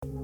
Halleluja. 0.00 0.16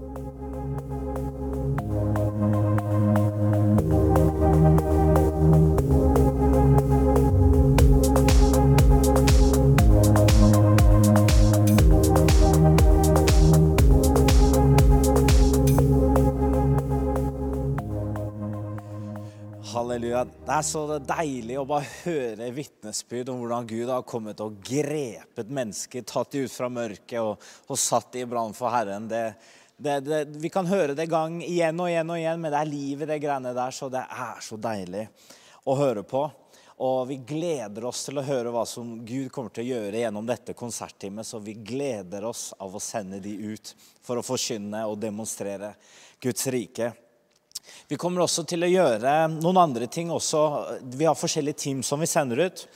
Det 20.25 20.55
er 20.55 20.65
så 20.65 20.87
deilig 21.05 21.59
å 21.61 21.67
bare 21.69 21.85
høre 22.07 22.49
vitnesbyrd 22.57 23.29
om 23.29 23.43
hvordan 23.43 23.69
Gud 23.69 23.93
har 23.93 24.09
kommet 24.09 24.41
og 24.41 24.57
grepet 24.65 25.53
mennesker, 25.53 26.01
tatt 26.09 26.33
dem 26.33 26.49
ut 26.49 26.57
fra 26.57 26.73
mørket 26.73 27.21
og, 27.21 27.37
og 27.69 27.77
satt 27.77 28.17
dem 28.17 28.25
i 28.25 28.33
brann 28.33 28.57
for 28.57 28.73
Herren. 28.73 29.05
Det, 29.13 29.37
det, 29.77 30.01
det, 30.01 30.25
vi 30.41 30.49
kan 30.49 30.67
høre 30.67 30.95
det 30.97 31.09
gang 31.11 31.43
igjen 31.45 31.81
og 31.81 31.91
igjen 31.91 32.11
og 32.11 32.19
igjen, 32.19 32.41
men 32.41 32.53
det 32.53 32.61
er 32.61 32.71
livet 32.71 33.11
det 33.11 33.21
greiene 33.21 33.53
der, 33.57 33.75
så 33.77 33.91
det 33.93 34.03
er 34.03 34.43
så 34.45 34.57
deilig 34.57 35.05
å 35.69 35.77
høre 35.77 36.05
på. 36.07 36.25
Og 36.85 37.07
vi 37.09 37.17
gleder 37.25 37.87
oss 37.89 38.03
til 38.05 38.21
å 38.21 38.25
høre 38.25 38.53
hva 38.53 38.67
som 38.69 38.99
Gud 39.05 39.31
kommer 39.33 39.53
til 39.53 39.65
å 39.65 39.79
gjøre 39.79 40.03
gjennom 40.03 40.27
dette 40.29 40.53
konserttimet. 40.57 41.25
Så 41.25 41.41
vi 41.41 41.55
gleder 41.57 42.27
oss 42.29 42.51
av 42.61 42.75
å 42.77 42.83
sende 42.83 43.21
de 43.25 43.33
ut 43.33 43.73
for 44.05 44.21
å 44.21 44.25
forkynne 44.25 44.83
og 44.85 44.99
demonstrere 45.01 45.73
Guds 46.21 46.45
rike. 46.53 46.91
Vi 47.89 47.97
kommer 47.97 48.27
også 48.27 48.45
til 48.49 48.67
å 48.67 48.71
gjøre 48.71 49.15
noen 49.39 49.63
andre 49.63 49.89
ting 49.89 50.13
også. 50.13 50.43
Vi 50.85 51.09
har 51.09 51.17
forskjellige 51.17 51.63
team 51.65 51.81
som 51.83 52.01
vi 52.01 52.11
sender 52.11 52.45
ut. 52.45 52.67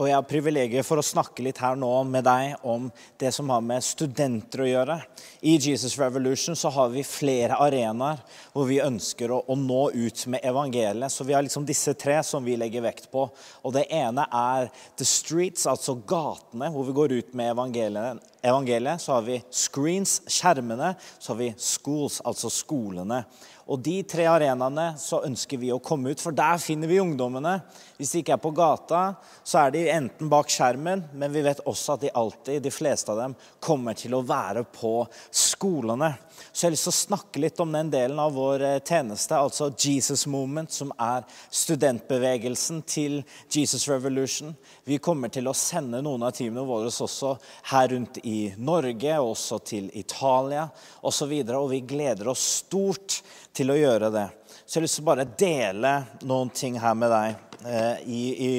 Og 0.00 0.06
jeg 0.08 0.16
har 0.16 0.24
privilegiet 0.24 0.86
for 0.88 0.96
å 0.96 1.04
snakke 1.04 1.44
litt 1.44 1.58
her 1.60 1.76
nå 1.76 1.90
med 2.08 2.24
deg 2.24 2.62
om 2.64 2.86
det 3.20 3.28
som 3.36 3.50
har 3.52 3.60
med 3.60 3.84
studenter 3.84 4.62
å 4.64 4.68
gjøre. 4.70 4.96
I 5.44 5.58
Jesus 5.60 5.98
Revolution 6.00 6.56
så 6.56 6.70
har 6.72 6.88
vi 6.94 7.04
flere 7.04 7.58
arenaer 7.60 8.22
hvor 8.54 8.70
vi 8.70 8.80
ønsker 8.80 9.34
å, 9.34 9.42
å, 9.44 9.56
nå 9.58 9.82
ut 9.92 10.24
med 10.32 10.48
evangeliet. 10.48 11.12
Så 11.12 11.26
vi 11.28 11.36
har 11.36 11.44
liksom 11.44 11.68
disse 11.68 11.92
tre 11.92 12.16
som 12.24 12.44
vi 12.44 12.56
legger 12.56 12.86
vekt 12.86 13.10
på. 13.12 13.26
Og 13.60 13.76
det 13.76 13.84
ene 13.92 14.24
er 14.32 14.70
the 14.96 15.04
streets, 15.04 15.68
altså 15.68 15.98
gatene, 16.08 16.72
hvor 16.72 16.88
vi 16.88 16.96
går 16.96 17.16
ut 17.18 17.36
med 17.36 17.52
evangeliet. 17.52 18.24
evangeliet. 18.40 19.04
Så 19.04 19.18
har 19.18 19.28
vi 19.28 19.42
screens, 19.52 20.22
skjermene. 20.24 20.94
Så 21.18 21.34
har 21.34 21.42
vi 21.42 21.52
schools, 21.60 22.22
altså 22.24 22.48
skolene. 22.48 23.26
Og 23.72 23.80
de 23.80 24.02
tre 24.04 24.26
arenaene 24.28 24.90
så 25.00 25.22
ønsker 25.24 25.56
vi 25.56 25.70
å 25.72 25.80
komme 25.80 26.12
ut, 26.12 26.20
for 26.20 26.36
der 26.36 26.58
finner 26.60 26.90
vi 26.90 27.00
ungdommene. 27.00 27.54
Hvis 27.96 28.10
de 28.12 28.20
ikke 28.20 28.34
er 28.34 28.42
på 28.42 28.52
gata, 28.52 29.14
så 29.46 29.62
er 29.62 29.72
de 29.72 29.86
enten 29.88 30.28
bak 30.28 30.50
skjermen, 30.52 31.06
men 31.16 31.32
vi 31.32 31.44
vet 31.46 31.62
også 31.70 31.94
at 31.94 32.04
de 32.04 32.10
alltid, 32.20 32.60
de 32.60 32.72
fleste 32.74 33.14
av 33.14 33.22
dem, 33.22 33.36
kommer 33.64 33.96
til 33.96 34.12
å 34.18 34.20
være 34.28 34.66
på 34.74 35.06
skolene. 35.32 36.10
Så 36.50 36.66
jeg 36.66 36.68
har 36.68 36.74
lyst 36.74 36.88
til 36.88 36.92
å 36.92 36.98
snakke 36.98 37.42
litt 37.44 37.62
om 37.64 37.72
den 37.72 37.92
delen 37.92 38.20
av 38.20 38.34
vår 38.36 38.66
eh, 38.66 38.78
tjeneste, 38.84 39.38
altså 39.38 39.70
Jesus 39.72 40.26
Moment, 40.28 40.72
som 40.74 40.92
er 41.00 41.24
studentbevegelsen 41.48 42.82
til 42.84 43.20
Jesus 43.48 43.86
Revolution. 43.88 44.52
Vi 44.84 45.00
kommer 45.00 45.32
til 45.32 45.48
å 45.48 45.56
sende 45.56 46.02
noen 46.04 46.26
av 46.26 46.34
teamene 46.36 46.66
våre 46.68 46.90
også 46.92 47.32
her 47.70 47.88
rundt 47.94 48.20
i 48.28 48.52
Norge, 48.60 49.16
også 49.16 49.62
til 49.64 49.88
Italia 49.96 50.68
osv. 51.00 51.12
Og, 51.12 51.16
så 51.22 51.28
videre, 51.30 51.58
og 51.60 51.70
vi 51.70 51.82
gleder 51.86 52.32
oss 52.32 52.42
stort 52.62 53.20
til 53.56 53.72
å 53.72 53.78
gjøre 53.78 54.10
det. 54.12 54.26
Så 54.64 54.76
jeg 54.76 54.80
har 54.80 54.86
lyst 54.86 54.98
til 54.98 55.04
å 55.04 55.10
bare 55.10 55.28
dele 55.38 55.92
noen 56.28 56.52
ting 56.54 56.78
her 56.80 56.94
med 56.98 57.12
deg 57.12 57.58
eh, 57.66 58.04
i, 58.06 58.22
i, 58.32 58.52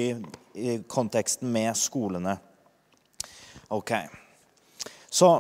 i, 0.54 0.76
konteksten 0.88 1.50
med 1.54 1.74
skolene. 1.78 2.36
Ok. 3.74 3.96
Så 5.10 5.32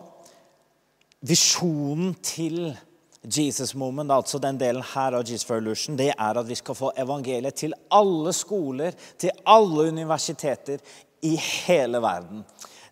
visjonen 1.23 2.15
til 2.25 2.73
Jesus 3.23 3.71
Moment, 3.79 4.11
altså 4.11 4.39
den 4.41 4.57
delen 4.59 4.83
her 4.93 5.15
av 5.15 5.23
Jesus 5.23 5.47
for 5.47 5.61
Illusion, 5.61 5.95
det 5.95 6.11
er 6.11 6.39
at 6.39 6.49
vi 6.49 6.57
skal 6.59 6.75
få 6.75 6.91
evangeliet 6.99 7.61
til 7.61 7.75
alle 7.93 8.33
skoler, 8.35 8.97
til 9.17 9.31
alle 9.47 9.87
universiteter 9.93 10.83
i 11.23 11.37
hele 11.37 12.01
verden. 12.03 12.43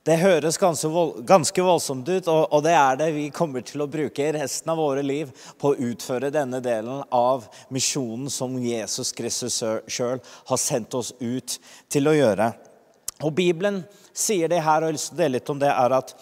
Det 0.01 0.15
høres 0.17 0.57
ganske, 0.57 1.61
voldsomt 1.61 2.07
ut, 2.09 2.29
og, 2.31 2.55
det 2.65 2.71
er 2.73 2.95
det 2.97 3.11
vi 3.13 3.27
kommer 3.29 3.61
til 3.61 3.83
å 3.83 3.89
bruke 3.91 4.31
resten 4.33 4.71
av 4.73 4.79
våre 4.81 5.03
liv 5.05 5.29
på 5.61 5.71
å 5.71 5.89
utføre 5.91 6.31
denne 6.33 6.57
delen 6.65 7.03
av 7.13 7.45
misjonen 7.69 8.31
som 8.33 8.55
Jesus 8.57 9.13
Kristus 9.13 9.59
sjøl 9.61 10.17
har 10.49 10.57
sendt 10.57 10.97
oss 10.97 11.11
ut 11.19 11.59
til 11.85 12.09
å 12.09 12.15
gjøre. 12.17 12.49
Og 13.21 13.35
Bibelen 13.37 13.83
sier 14.09 14.49
det 14.49 14.63
her, 14.65 14.81
og 14.81 14.89
jeg 14.89 14.95
har 14.95 14.97
lyst 14.97 15.11
til 15.11 15.19
å 15.19 15.21
dele 15.21 15.37
litt 15.37 15.53
om 15.53 15.61
det, 15.61 15.69
er 15.69 15.97
at 15.99 16.15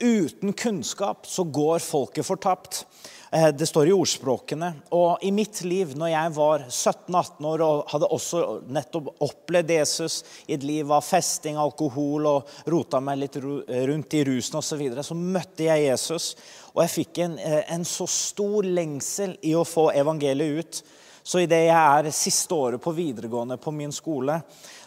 uten 0.00 0.56
kunnskap 0.56 1.28
så 1.28 1.44
går 1.44 1.84
folket 1.84 2.24
fortapt. 2.24 2.86
Eh, 3.30 3.48
det 3.48 3.66
står 3.66 3.88
i 3.88 3.92
ordspråkene. 3.92 4.72
Og 4.94 5.22
i 5.22 5.32
mitt 5.34 5.62
liv, 5.64 5.94
når 5.98 6.12
jeg 6.12 6.34
var 6.36 6.66
17-18 6.68 7.48
år 7.50 7.64
og 7.66 7.88
hadde 7.90 8.10
også 8.14 8.42
nettopp 8.70 9.10
opplevd 9.26 9.72
Jesus 9.74 10.20
i 10.46 10.54
et 10.54 10.66
liv 10.66 10.92
av 10.92 11.04
festing, 11.06 11.58
alkohol 11.58 12.28
og 12.30 12.52
rota 12.70 13.00
meg 13.02 13.24
litt 13.24 13.40
rundt 13.42 14.14
i 14.18 14.22
rusen 14.28 14.60
osv., 14.60 14.68
så, 14.76 14.78
videre, 14.80 15.06
så 15.06 15.16
møtte 15.16 15.66
jeg 15.66 15.88
Jesus. 15.88 16.34
Og 16.74 16.82
jeg 16.84 16.94
fikk 17.00 17.22
en, 17.24 17.38
eh, 17.38 17.62
en 17.74 17.84
så 17.88 18.06
stor 18.10 18.66
lengsel 18.66 19.36
i 19.42 19.56
å 19.56 19.66
få 19.66 19.90
evangeliet 19.96 20.60
ut. 20.60 20.82
Så 21.26 21.42
idet 21.42 21.64
jeg 21.66 21.74
er 21.74 22.14
siste 22.14 22.54
året 22.54 22.82
på 22.82 22.92
videregående 22.94 23.56
på 23.58 23.72
min 23.74 23.90
skole, 23.94 24.38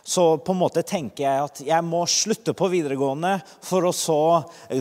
så 0.04 0.38
på 0.40 0.54
en 0.56 0.62
måte 0.62 0.86
tenker 0.88 1.26
jeg 1.26 1.48
at 1.50 1.60
jeg 1.68 1.86
må 1.86 2.06
slutte 2.08 2.54
på 2.56 2.70
videregående 2.72 3.34
for 3.44 3.84
å 3.86 3.92
så 3.94 4.22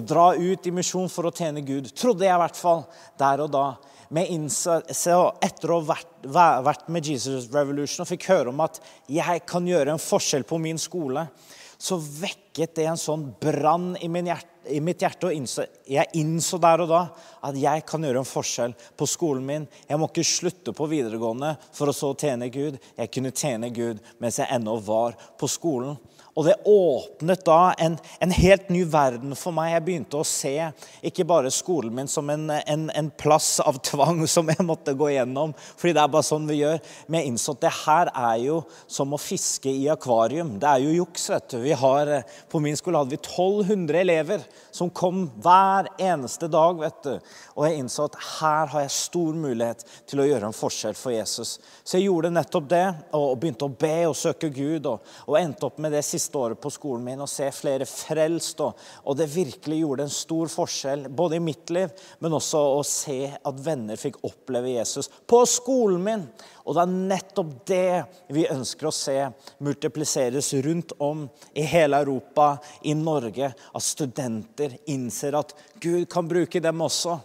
dra 0.06 0.30
ut 0.38 0.68
i 0.70 0.72
misjon 0.72 1.10
for 1.10 1.26
å 1.26 1.34
tjene 1.34 1.64
Gud. 1.66 1.90
Trodde 1.98 2.28
jeg 2.28 2.36
i 2.36 2.42
hvert 2.44 2.60
fall 2.60 2.84
der 3.18 3.42
og 3.42 3.50
da. 3.56 3.66
Med 4.14 4.30
innse, 4.32 4.78
etter 4.86 5.74
å 5.74 5.80
ha 5.82 5.88
vært, 5.90 6.14
vært 6.64 6.86
med 6.94 7.10
Jesus 7.10 7.50
Revolution 7.52 8.06
og 8.06 8.12
fikk 8.14 8.30
høre 8.30 8.54
om 8.54 8.62
at 8.64 8.78
jeg 9.10 9.42
kan 9.50 9.66
gjøre 9.68 9.92
en 9.92 10.00
forskjell 10.00 10.46
på 10.48 10.62
min 10.62 10.78
skole, 10.80 11.26
så 11.78 11.98
vekket 11.98 12.78
det 12.78 12.86
en 12.88 12.98
sånn 12.98 13.26
brann 13.42 13.92
i, 14.00 14.08
min 14.08 14.30
hjerte, 14.30 14.57
i 14.68 14.80
mitt 14.80 15.02
hjerte. 15.02 15.26
og 15.26 15.32
innså, 15.32 15.66
Jeg 15.88 16.06
innså 16.14 16.58
der 16.58 16.80
og 16.84 16.88
da 16.88 17.02
at 17.42 17.56
jeg 17.56 17.84
kan 17.86 18.02
gjøre 18.02 18.18
en 18.18 18.28
forskjell 18.28 18.74
på 18.96 19.06
skolen 19.06 19.46
min. 19.46 19.68
Jeg 19.88 19.98
må 19.98 20.08
ikke 20.08 20.24
slutte 20.24 20.72
på 20.72 20.88
videregående 20.90 21.56
for 21.72 21.88
å 21.88 21.96
så 21.96 22.14
tjene 22.14 22.48
Gud. 22.48 22.78
Jeg 22.96 23.10
kunne 23.10 23.32
tjene 23.32 23.70
Gud 23.70 24.00
mens 24.18 24.38
jeg 24.38 24.48
ennå 24.50 24.78
var 24.80 25.16
på 25.38 25.48
skolen. 25.48 25.96
Og 26.38 26.44
det 26.46 26.54
åpnet 26.70 27.40
da 27.42 27.72
en, 27.82 27.96
en, 28.22 28.30
helt 28.30 28.68
ny 28.70 28.84
verden 28.86 29.34
for 29.34 29.50
meg. 29.56 29.72
Jeg 29.72 29.84
begynte 29.88 30.20
å 30.20 30.26
se 30.26 30.52
ikke 31.08 31.24
bare 31.26 31.50
skolen 31.50 31.96
min 31.96 32.10
som 32.10 32.28
en, 32.30 32.44
en, 32.54 32.84
en, 32.94 33.08
plass 33.18 33.56
av 33.58 33.80
tvang 33.82 34.22
som 34.30 34.46
jeg 34.46 34.62
måtte 34.62 34.94
gå 34.94 35.08
gjennom, 35.16 35.54
fordi 35.74 35.96
det 35.96 36.04
er 36.04 36.12
bare 36.12 36.28
sånn 36.28 36.46
vi 36.46 36.60
gjør. 36.60 36.78
Men 37.08 37.18
jeg 37.18 37.32
innså 37.32 37.56
at 37.56 37.64
det 37.64 37.72
her 37.80 38.12
er 38.12 38.36
jo 38.44 38.60
som 38.86 39.16
å 39.16 39.18
fiske 39.18 39.72
i 39.72 39.88
akvarium. 39.90 40.54
Det 40.62 40.70
er 40.70 40.84
jo 40.84 40.94
juks, 41.00 41.26
vet 41.34 41.56
du. 41.56 41.66
Har, 41.78 42.12
på 42.52 42.62
min 42.62 42.78
skole 42.78 43.02
hadde 43.02 43.16
vi 43.16 43.18
1200 43.18 43.98
elever 44.04 44.46
som 44.70 44.92
kom 44.94 45.24
hver 45.42 45.90
eneste 45.98 46.46
dag, 46.52 46.78
vet 46.78 47.02
du. 47.02 47.34
Og 47.58 47.66
jeg 47.66 47.82
innså 47.82 48.06
at 48.06 48.20
her 48.38 48.70
har 48.76 48.86
jeg 48.86 48.94
stor 48.94 49.34
mulighet 49.34 49.82
til 50.06 50.22
å 50.22 50.28
gjøre 50.28 50.52
en 50.52 50.56
forskjell 50.56 50.94
for 50.94 51.16
Jesus. 51.16 51.56
Så 51.82 51.98
jeg 51.98 52.06
gjorde 52.06 52.30
nettopp 52.30 52.70
det, 52.70 52.86
og 53.18 53.34
begynte 53.42 53.66
å 53.66 53.74
be 53.74 53.96
og 54.06 54.16
søke 54.18 54.52
Gud, 54.54 54.86
og, 54.86 55.02
og 55.26 55.40
endte 55.42 55.66
opp 55.66 55.82
med 55.82 55.96
det 55.98 56.06
siste 56.06 56.27
siste 56.28 56.38
året 56.38 56.60
på 56.60 56.70
skolen 56.70 57.04
min 57.04 57.22
og 57.24 57.28
se 57.30 57.48
flere 57.52 57.86
frelst. 57.88 58.60
Og, 58.60 58.76
og 59.04 59.16
det 59.16 59.28
virkelig 59.32 59.80
gjorde 59.80 60.04
en 60.04 60.12
stor 60.12 60.50
forskjell, 60.52 61.08
både 61.08 61.38
i 61.38 61.40
mitt 61.42 61.70
liv, 61.70 61.88
men 62.20 62.36
også 62.36 62.60
å 62.76 62.82
se 62.84 63.32
at 63.32 63.64
venner 63.64 63.96
fikk 63.96 64.20
oppleve 64.28 64.76
Jesus 64.76 65.08
på 65.26 65.40
skolen 65.48 66.04
min. 66.04 66.26
Og 66.68 66.76
det 66.76 66.84
er 66.84 66.96
nettopp 67.14 67.52
det 67.66 68.02
vi 68.34 68.44
ønsker 68.50 68.90
å 68.90 68.92
se 68.92 69.16
multipliseres 69.64 70.52
rundt 70.66 70.92
om 71.00 71.24
i 71.56 71.64
hele 71.64 72.02
Europa, 72.02 72.58
i 72.84 72.94
Norge. 72.94 73.54
At 73.72 73.86
studenter 73.86 74.76
innser 74.86 75.38
at 75.38 75.56
Gud 75.80 76.04
kan 76.12 76.28
bruke 76.28 76.60
dem 76.60 76.84
også 76.84 77.16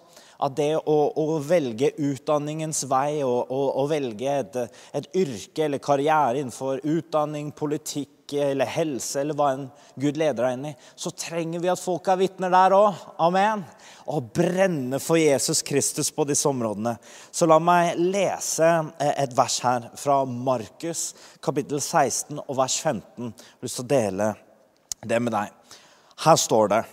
at 0.43 0.55
det 0.57 0.73
å, 0.75 0.97
å, 1.15 1.37
velge 1.43 1.93
utdanningens 2.03 2.83
vei 2.91 3.21
og, 3.23 3.51
å, 3.53 3.85
velge 3.87 4.33
et, 4.41 4.57
et, 4.95 5.07
yrke 5.15 5.67
eller 5.67 5.83
karriere 5.83 6.41
innenfor 6.41 6.81
utdanning, 6.83 7.53
politikk 7.55 8.12
eller 8.31 8.69
helse 8.69 9.19
eller 9.21 9.35
hva 9.37 9.49
enn 9.53 9.65
Gud 9.99 10.17
leder 10.17 10.45
deg 10.45 10.55
inn 10.55 10.67
i, 10.71 10.73
så 10.95 11.11
trenger 11.11 11.61
vi 11.61 11.71
at 11.71 11.81
folk 11.81 12.07
er 12.09 12.19
vitner 12.21 12.53
der 12.53 12.75
òg. 12.77 13.01
Amen. 13.21 13.65
Og 14.09 14.31
brenne 14.35 14.99
for 15.03 15.19
Jesus 15.19 15.61
Kristus 15.65 16.09
på 16.11 16.25
disse 16.29 16.47
områdene. 16.49 16.95
Så 17.31 17.47
la 17.49 17.59
meg 17.61 17.99
lese 17.99 18.69
eh, 18.97 19.13
et 19.25 19.35
vers 19.37 19.59
her 19.65 19.89
fra 19.99 20.23
Markus 20.25 21.11
kapittel 21.43 21.81
16 21.81 22.39
og 22.39 22.57
vers 22.57 22.79
15. 22.81 23.29
Jeg 23.29 23.33
har 23.33 23.67
lyst 23.67 23.81
til 23.81 23.85
å 23.85 23.93
dele 23.93 24.33
det 25.03 25.21
med 25.21 25.35
deg. 25.35 25.79
Her 26.23 26.39
står 26.39 26.71
det. 26.73 26.83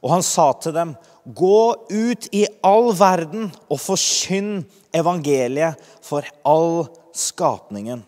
Og 0.00 0.14
han 0.14 0.24
sa 0.24 0.52
til 0.56 0.74
dem, 0.76 0.94
gå 1.24 1.64
ut 1.90 2.28
i 2.32 2.46
all 2.64 2.92
verden 2.96 3.50
og 3.68 3.82
forkynn 3.82 4.62
evangeliet 4.96 5.80
for 6.04 6.26
all 6.48 6.86
skapningen. 7.16 8.04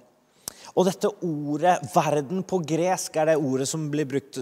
Og 0.73 0.87
dette 0.89 1.09
ordet 1.21 1.83
'verden' 1.93 2.45
på 2.49 2.59
gresk 2.65 3.17
er 3.21 3.27
det 3.29 3.37
ordet 3.37 3.67
som, 3.69 3.91
blir 3.93 4.07
brukt, 4.09 4.39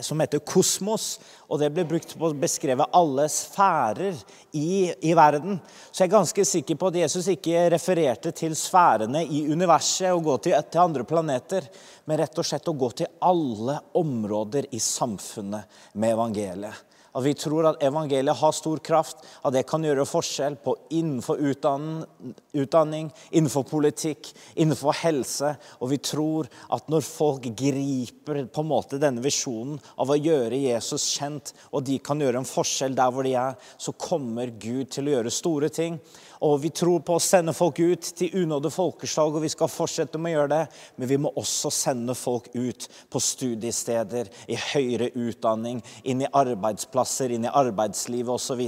som 0.00 0.20
heter 0.22 0.40
kosmos. 0.40 1.18
Og 1.50 1.60
det 1.60 1.68
blir 1.74 1.84
brukt 1.84 2.14
på 2.16 2.30
å 2.30 2.36
beskrive 2.36 2.86
alle 2.96 3.26
sfærer 3.28 4.16
i, 4.56 4.94
i, 5.04 5.12
verden. 5.12 5.60
Så 5.92 6.02
jeg 6.02 6.08
er 6.08 6.16
ganske 6.16 6.46
sikker 6.48 6.80
på 6.80 6.88
at 6.88 6.98
Jesus 7.02 7.28
ikke 7.28 7.68
refererte 7.76 8.32
til 8.32 8.56
sfærene 8.56 9.20
i 9.24 9.44
universet 9.52 10.14
og 10.14 10.24
gå 10.24 10.38
til, 10.48 10.56
til 10.72 10.80
andre 10.80 11.04
planeter, 11.04 11.68
men 12.08 12.22
rett 12.22 12.40
og 12.40 12.48
slett 12.48 12.72
å 12.72 12.78
gå 12.80 12.90
til 12.96 13.12
alle 13.20 13.76
områder 14.00 14.72
i 14.72 14.80
samfunnet 14.80 15.92
med 15.92 16.16
evangeliet. 16.16 16.95
At 17.16 17.24
vi 17.24 17.32
tror 17.38 17.70
at 17.70 17.82
evangeliet 17.84 18.36
har 18.36 18.52
stor 18.52 18.80
kraft, 18.84 19.22
at 19.40 19.54
det 19.54 19.64
kan 19.68 19.84
gjøre 19.84 20.04
forskjell 20.08 20.58
på 20.60 20.74
innenfor 20.98 21.40
utdanning, 21.40 23.08
innenfor 23.30 23.64
politikk, 23.70 24.28
innenfor 24.54 24.98
helse. 25.00 25.54
Og 25.80 25.94
vi 25.94 26.00
tror 26.04 26.50
at 26.76 26.90
når 26.92 27.06
folk 27.06 27.48
griper 27.56 28.42
på 28.52 28.64
en 28.64 28.68
måte 28.68 29.00
denne 29.00 29.24
visjonen 29.24 29.80
av 29.96 30.12
å 30.12 30.18
gjøre 30.20 30.60
Jesus 30.60 31.08
kjent, 31.16 31.54
og 31.72 31.86
de 31.88 31.96
kan 32.04 32.20
gjøre 32.20 32.42
en 32.42 32.48
forskjell 32.48 32.96
der 32.98 33.14
hvor 33.14 33.24
de 33.24 33.32
er, 33.40 33.56
så 33.80 33.96
kommer 33.96 34.52
Gud 34.52 34.92
til 34.92 35.08
å 35.08 35.16
gjøre 35.16 35.32
store 35.32 35.72
ting. 35.72 35.96
Og 36.44 36.60
vi 36.62 36.70
tror 36.74 37.00
på 37.06 37.16
å 37.16 37.22
sende 37.22 37.54
folk 37.56 37.80
ut 37.80 38.10
til 38.18 38.34
unådde 38.42 38.72
folkeslag, 38.74 39.34
og 39.36 39.44
vi 39.44 39.50
skal 39.52 39.70
fortsette 39.72 40.20
med 40.20 40.34
å 40.34 40.40
gjøre 40.40 40.52
det. 40.52 40.62
Men 40.96 41.10
vi 41.12 41.20
må 41.22 41.32
også 41.36 41.72
sende 41.72 42.16
folk 42.18 42.48
ut 42.54 42.88
på 43.12 43.22
studiesteder, 43.22 44.30
i 44.52 44.58
høyere 44.72 45.10
utdanning, 45.14 45.82
inn 46.04 46.24
i 46.24 46.32
arbeidsplasser, 46.32 47.34
inn 47.34 47.46
i 47.48 47.52
arbeidslivet 47.52 48.34
osv. 48.36 48.64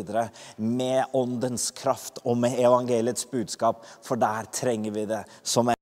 Med 0.58 1.16
åndens 1.16 1.70
kraft 1.76 2.22
og 2.24 2.38
med 2.44 2.58
evangeliets 2.60 3.28
budskap, 3.30 3.84
for 4.04 4.20
der 4.20 4.48
trenger 4.52 4.94
vi 4.94 5.08
det 5.08 5.24
som 5.42 5.68
er 5.68 5.77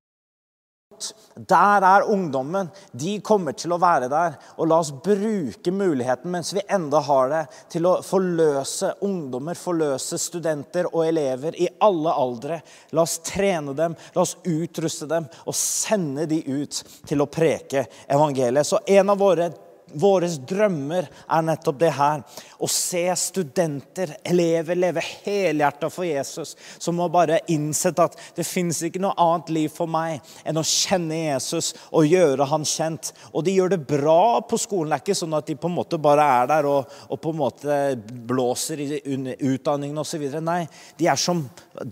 der 1.34 1.84
er 1.84 2.06
ungdommen. 2.10 2.70
De 2.92 3.18
kommer 3.20 3.52
til 3.56 3.74
å 3.74 3.80
være 3.80 4.08
der. 4.12 4.38
Og 4.56 4.70
la 4.70 4.78
oss 4.80 4.92
bruke 4.92 5.72
muligheten 5.74 6.32
mens 6.32 6.52
vi 6.56 6.64
enda 6.72 7.02
har 7.04 7.30
det, 7.32 7.42
til 7.72 7.88
å 7.90 7.98
forløse 8.04 8.94
ungdommer, 9.06 9.58
forløse 9.58 10.18
studenter 10.20 10.88
og 10.92 11.04
elever 11.06 11.58
i 11.60 11.68
alle 11.84 12.14
aldre. 12.14 12.60
La 12.96 13.04
oss 13.04 13.18
trene 13.26 13.76
dem, 13.76 13.96
la 14.14 14.24
oss 14.24 14.36
utruste 14.44 15.08
dem 15.10 15.28
og 15.44 15.56
sende 15.56 16.26
de 16.30 16.40
ut 16.46 16.82
til 17.06 17.22
å 17.22 17.30
preke 17.30 17.86
evangeliet. 18.06 18.66
Så 18.66 18.80
en 18.86 19.12
av 19.12 19.20
våre 19.20 19.50
Våre 19.96 20.28
drømmer 20.28 21.08
er 21.08 21.44
nettopp 21.46 21.78
det 21.80 21.92
her. 21.96 22.22
Å 22.60 22.68
se 22.70 23.04
studenter, 23.20 24.14
elever, 24.26 24.78
leve 24.78 25.02
helhjerta 25.04 25.90
for 25.92 26.06
Jesus. 26.08 26.54
Som 26.78 27.00
har 27.02 27.12
bare 27.14 27.40
innsett 27.52 28.00
at 28.02 28.16
det 28.36 28.46
fins 28.46 28.82
ikke 28.86 29.02
noe 29.02 29.16
annet 29.20 29.52
liv 29.56 29.72
for 29.72 29.90
meg 29.90 30.20
enn 30.44 30.60
å 30.60 30.64
kjenne 30.66 31.20
Jesus 31.22 31.72
og 31.90 32.08
gjøre 32.08 32.48
han 32.50 32.66
kjent. 32.68 33.12
Og 33.32 33.46
de 33.46 33.56
gjør 33.56 33.74
det 33.74 33.82
bra 33.88 34.40
på 34.46 34.60
skolen. 34.60 34.92
Det 34.92 34.98
er 35.00 35.04
ikke 35.06 35.18
sånn 35.22 35.38
at 35.38 35.48
de 35.48 35.58
på 35.60 35.70
en 35.70 35.76
måte 35.76 36.00
bare 36.02 36.26
er 36.40 36.50
der 36.52 36.68
og, 36.70 36.92
og 37.08 37.20
på 37.22 37.32
en 37.32 37.40
måte 37.40 37.80
blåser 38.28 38.82
i 38.84 38.90
utdanningen 39.06 40.02
osv. 40.02 40.26
Nei, 40.44 40.62
de 40.98 41.08
er 41.10 41.20
som 41.20 41.44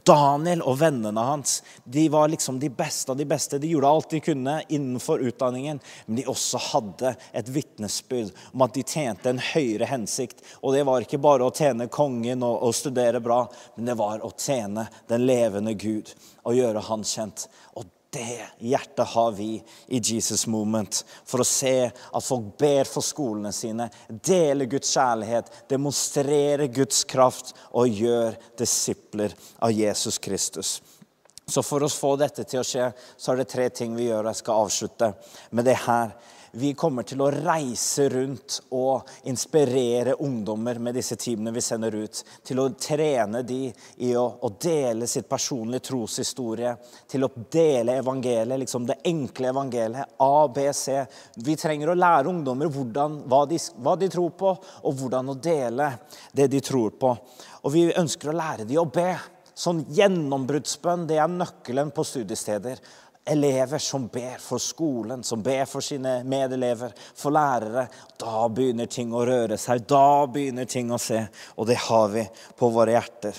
Daniel 0.07 0.65
og 0.65 0.79
vennene 0.81 1.25
hans. 1.25 1.59
De 1.85 2.07
var 2.13 2.31
liksom 2.33 2.61
de 2.61 2.71
beste 2.73 3.13
av 3.13 3.21
de 3.21 3.29
beste. 3.29 3.61
De 3.61 3.71
gjorde 3.71 3.91
alt 3.91 4.11
de 4.15 4.23
kunne 4.25 4.61
innenfor 4.69 5.25
utdanningen, 5.25 5.81
men 6.07 6.21
de 6.21 6.29
også 6.31 6.61
hadde 6.71 7.15
et 7.33 7.51
vitne 7.53 7.91
vitnesbyrd 7.95 8.33
om 8.53 8.63
at 8.63 8.75
de 8.75 8.83
tjente 8.83 9.31
en 9.31 9.39
høyere 9.39 9.85
hensikt. 9.87 10.43
Og 10.63 10.75
det 10.75 10.85
var 10.85 11.03
ikke 11.03 11.19
bare 11.19 11.45
å 11.45 11.55
tjene 11.55 11.89
kongen 11.89 12.43
og, 12.43 12.63
og 12.63 12.75
studere 12.75 13.21
bra, 13.21 13.47
men 13.77 13.87
det 13.87 13.99
var 13.99 14.25
å 14.25 14.33
tjene 14.37 14.89
den 15.09 15.27
levende 15.27 15.75
Gud 15.75 16.15
og 16.45 16.55
gjøre 16.57 16.81
han 16.89 17.05
kjent. 17.05 17.49
Og 17.75 17.87
det 18.15 18.47
hjertet 18.63 19.09
har 19.11 19.33
vi 19.35 19.63
i 19.89 19.99
Jesus 19.99 20.47
Moment. 20.47 21.05
For 21.27 21.43
å 21.43 21.47
se 21.47 21.91
at 21.91 22.25
folk 22.25 22.57
ber 22.59 22.87
for 22.87 23.03
skolene 23.03 23.53
sine, 23.53 23.89
deler 24.09 24.71
Guds 24.71 24.93
kjærlighet, 24.95 25.51
demonstrerer 25.69 26.71
Guds 26.71 27.03
kraft 27.05 27.55
og 27.73 27.89
gjør 27.91 28.39
disipler 28.59 29.35
av 29.59 29.75
Jesus 29.75 30.21
Kristus. 30.23 30.81
Så 31.47 31.61
for 31.61 31.83
å 31.85 31.91
få 31.93 32.15
dette 32.17 32.47
til 32.49 32.63
å 32.63 32.65
skje, 32.65 32.87
så 33.19 33.33
er 33.33 33.43
det 33.43 33.51
tre 33.53 33.67
ting 33.69 33.93
vi 33.99 34.07
gjør. 34.07 34.31
Jeg 34.31 34.41
skal 34.41 34.63
avslutte 34.65 35.11
med 35.53 35.67
det 35.69 35.77
her 35.83 36.15
vi 36.55 36.71
kommer 36.79 37.03
til 37.07 37.23
å 37.25 37.31
reise 37.33 38.07
rundt 38.13 38.61
og 38.77 39.09
inspirere 39.31 40.15
ungdommer 40.23 40.79
med 40.83 40.95
disse 40.95 41.17
teamene 41.21 41.53
vi 41.55 41.63
sender 41.65 41.97
ut. 41.97 42.21
Til 42.47 42.63
å 42.63 42.69
trene 42.79 43.43
de 43.47 43.69
i 44.07 44.13
å, 44.17 44.25
å 44.47 44.51
dele 44.61 45.09
sitt 45.11 45.29
personlige 45.31 45.89
troshistorie. 45.91 46.77
Til 47.11 47.27
å 47.27 47.33
dele 47.51 47.99
evangeliet, 48.01 48.61
liksom 48.63 48.87
det 48.89 49.01
enkle 49.11 49.51
evangeliet. 49.51 50.17
A, 50.23 50.47
B, 50.55 50.69
C. 50.73 51.01
Vi 51.43 51.59
trenger 51.61 51.93
å 51.93 51.99
lære 51.99 52.31
ungdommer 52.31 52.71
hvordan, 52.73 53.23
hva, 53.31 53.45
de, 53.51 53.59
hva 53.83 53.99
de 53.99 54.11
tror 54.15 54.35
på, 54.39 54.55
og 54.85 54.99
hvordan 55.01 55.35
å 55.35 55.39
dele 55.39 55.91
det 56.33 56.49
de 56.53 56.63
tror 56.65 56.95
på. 56.99 57.15
Og 57.65 57.75
vi 57.75 57.89
ønsker 57.91 58.31
å 58.31 58.39
lære 58.39 58.69
de 58.69 58.79
å 58.79 58.87
be. 58.87 59.13
Sånn 59.55 59.85
gjennombruddsbønn 59.95 61.05
det 61.07 61.21
er 61.23 61.31
nøkkelen 61.31 61.93
på 61.95 62.03
studiesteder 62.07 62.81
elever 63.25 63.79
som 63.79 64.07
ber 64.13 64.39
for 64.43 64.59
skolen, 64.59 65.25
som 65.25 65.43
ber 65.43 65.65
for 65.69 65.85
sine 65.85 66.19
medelever, 66.29 66.93
for 67.17 67.35
lærere. 67.35 67.87
Da 68.21 68.49
begynner 68.53 68.91
ting 68.91 69.15
å 69.15 69.25
røre 69.27 69.59
seg, 69.61 69.87
da 69.89 70.27
begynner 70.31 70.69
ting 70.69 70.93
å 70.93 71.01
se. 71.01 71.23
Og 71.57 71.69
det 71.71 71.79
har 71.87 72.11
vi 72.13 72.27
på 72.59 72.71
våre 72.75 72.97
hjerter. 72.97 73.39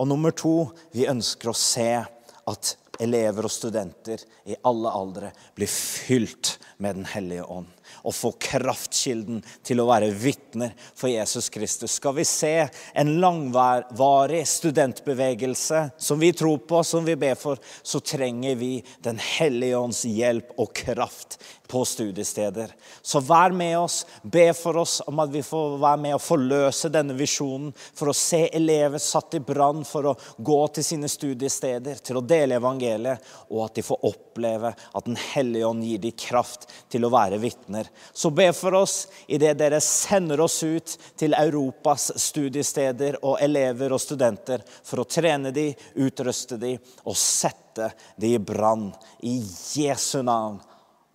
Og 0.00 0.08
nummer 0.08 0.32
to, 0.32 0.70
vi 0.96 1.08
ønsker 1.10 1.52
å 1.52 1.56
se 1.56 1.90
at 2.00 2.76
elever 3.00 3.46
og 3.48 3.52
studenter 3.52 4.22
i 4.48 4.56
alle 4.68 4.92
aldre 4.92 5.34
blir 5.56 5.68
fylt 5.70 6.58
med 6.78 7.00
Den 7.00 7.08
hellige 7.08 7.44
ånd 7.48 7.79
og 8.02 8.14
få 8.16 8.32
kraftkilden 8.40 9.42
til 9.66 9.82
å 9.82 9.88
være 9.90 10.10
vitner 10.14 10.74
for 10.94 11.10
Jesus 11.12 11.50
Kristus. 11.52 11.98
Skal 11.98 12.16
vi 12.18 12.26
se 12.28 12.54
en 12.94 13.14
langvarig 13.22 14.42
studentbevegelse 14.48 15.86
som 15.98 16.20
vi 16.22 16.32
tror 16.36 16.62
på, 16.64 16.82
som 16.86 17.06
vi 17.06 17.16
ber 17.20 17.38
for, 17.38 17.60
så 17.82 18.00
trenger 18.00 18.56
vi 18.60 18.72
Den 19.00 19.18
hellige 19.20 19.78
ånds 19.78 20.04
hjelp 20.04 20.52
og 20.60 20.72
kraft 20.76 21.38
på 21.70 21.84
studiesteder. 21.84 22.72
Så 23.02 23.20
vær 23.20 23.52
med 23.54 23.78
oss, 23.78 24.02
be 24.22 24.48
for 24.56 24.80
oss 24.82 24.98
om 25.06 25.20
at 25.22 25.30
vi 25.30 25.42
får 25.46 25.76
være 25.78 26.00
med 26.02 26.16
og 26.16 26.22
forløse 26.24 26.90
denne 26.90 27.14
visjonen, 27.14 27.70
for 27.94 28.10
å 28.10 28.16
se 28.16 28.42
elever 28.56 28.98
satt 29.02 29.36
i 29.38 29.42
brann 29.44 29.84
for 29.86 30.10
å 30.10 30.16
gå 30.36 30.58
til 30.74 30.86
sine 30.86 31.10
studiesteder, 31.10 32.00
til 32.02 32.18
å 32.18 32.24
dele 32.26 32.58
evangeliet, 32.58 33.22
og 33.50 33.68
at 33.68 33.78
de 33.78 33.84
får 33.86 34.06
oppleve 34.10 34.72
at 34.74 35.06
Den 35.10 35.16
hellige 35.16 35.66
ånd 35.66 35.84
gir 35.84 35.98
dem 36.02 36.14
kraft 36.18 36.66
til 36.92 37.06
å 37.06 37.10
være 37.10 37.38
vitner. 37.42 37.88
Så 38.12 38.30
be 38.34 38.50
for 38.54 38.76
oss 38.78 38.96
idet 39.26 39.56
dere 39.58 39.80
sender 39.82 40.42
oss 40.44 40.60
ut 40.62 40.96
til 41.18 41.34
Europas 41.38 42.10
studiesteder 42.20 43.20
og 43.22 43.40
elever 43.42 43.94
og 43.94 44.02
studenter 44.02 44.62
for 44.66 45.02
å 45.02 45.08
trene 45.08 45.54
dem, 45.54 45.74
utruste 45.94 46.58
dem 46.60 46.78
og 47.04 47.18
sette 47.18 47.92
dem 48.20 48.36
i 48.36 48.42
brann. 48.42 48.90
I 49.22 49.38
Jesu 49.74 50.20
navn. 50.22 50.60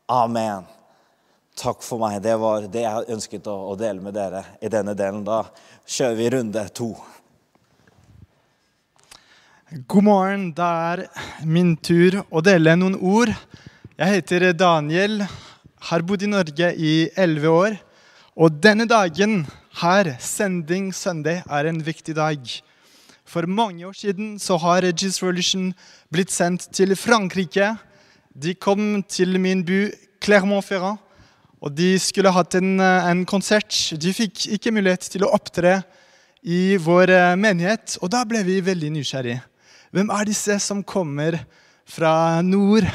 Amen. 0.05 0.67
Takk 1.57 1.79
for 1.81 1.97
meg. 1.97 2.19
Det 2.21 2.35
var 2.37 2.67
det 2.69 2.83
jeg 2.83 3.07
ønsket 3.15 3.47
å, 3.49 3.73
dele 3.79 4.03
med 4.05 4.13
dere 4.13 4.43
i 4.61 4.69
denne 4.69 4.93
delen. 4.93 5.23
Da 5.25 5.47
kjører 5.81 6.19
vi 6.19 6.27
runde 6.35 6.61
to. 6.77 6.89
God 9.89 10.05
morgen. 10.05 10.43
Det 10.53 10.67
er 10.67 11.01
min 11.41 11.73
tur 11.73 12.19
å 12.29 12.43
dele 12.45 12.75
noen 12.77 12.99
ord. 13.01 13.33
Jeg 13.97 14.19
heter 14.19 14.45
Daniel, 14.53 15.23
har 15.89 16.05
bodd 16.05 16.27
i 16.27 16.29
Norge 16.29 16.69
i 16.77 16.93
elleve 17.17 17.55
år. 17.63 17.79
Og 18.37 18.61
denne 18.61 18.85
dagen 18.85 19.41
her, 19.81 20.11
Sending 20.21 20.91
Sunday, 20.93 21.41
er 21.49 21.71
en 21.71 21.81
viktig 21.81 22.13
dag. 22.19 22.45
For 23.25 23.49
mange 23.49 23.89
år 23.89 23.97
siden 23.97 24.35
så 24.37 24.61
har 24.61 24.85
Jesus 24.85 25.17
Revolution 25.23 25.71
blitt 26.13 26.29
sendt 26.29 26.69
til 26.77 26.93
Frankrike 26.93 27.73
de 28.35 28.51
kom 28.59 28.99
til 29.07 29.37
min 29.39 29.61
by 29.63 29.87
Clermont-Ferrand, 30.23 30.99
og 31.63 31.71
de 31.73 31.93
skulle 32.03 32.33
hatt 32.35 32.57
en, 32.59 32.79
eh, 32.83 33.09
en, 33.09 33.23
konsert. 33.25 33.71
De 33.95 34.11
fikk 34.13 34.49
ikke 34.57 34.73
mulighet 34.75 35.07
til 35.09 35.23
å 35.23 35.31
opptre 35.33 35.79
i 36.43 36.75
vår 36.75 37.13
eh, 37.15 37.35
menighet, 37.39 37.95
og 38.03 38.11
da 38.11 38.25
ble 38.27 38.43
vi 38.43 38.59
veldig 38.61 38.91
nysgjerrige. 38.97 39.39
Hvem 39.95 40.11
er 40.11 40.27
disse 40.27 40.59
som 40.59 40.83
kommer 40.83 41.39
fra 41.87 42.41
nord? 42.43 42.89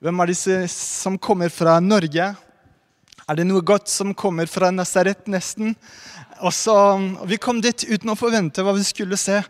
Hvem 0.00 0.22
er 0.22 0.32
disse 0.32 0.56
som 0.72 1.18
kommer 1.20 1.52
fra 1.52 1.76
Norge? 1.84 2.32
Er 3.26 3.36
det 3.36 3.46
noe 3.46 3.60
godt 3.60 3.92
som 3.92 4.14
kommer 4.16 4.48
fra 4.48 4.72
Nazaret, 4.72 5.26
nesten? 5.28 5.76
Og 6.40 6.52
så, 6.56 6.74
Vi 7.26 7.36
kom 7.36 7.60
dit 7.60 7.84
uten 7.84 8.10
å 8.10 8.16
forvente 8.16 8.64
hva 8.64 8.72
vi 8.72 8.84
skulle 8.86 9.20
se, 9.20 9.42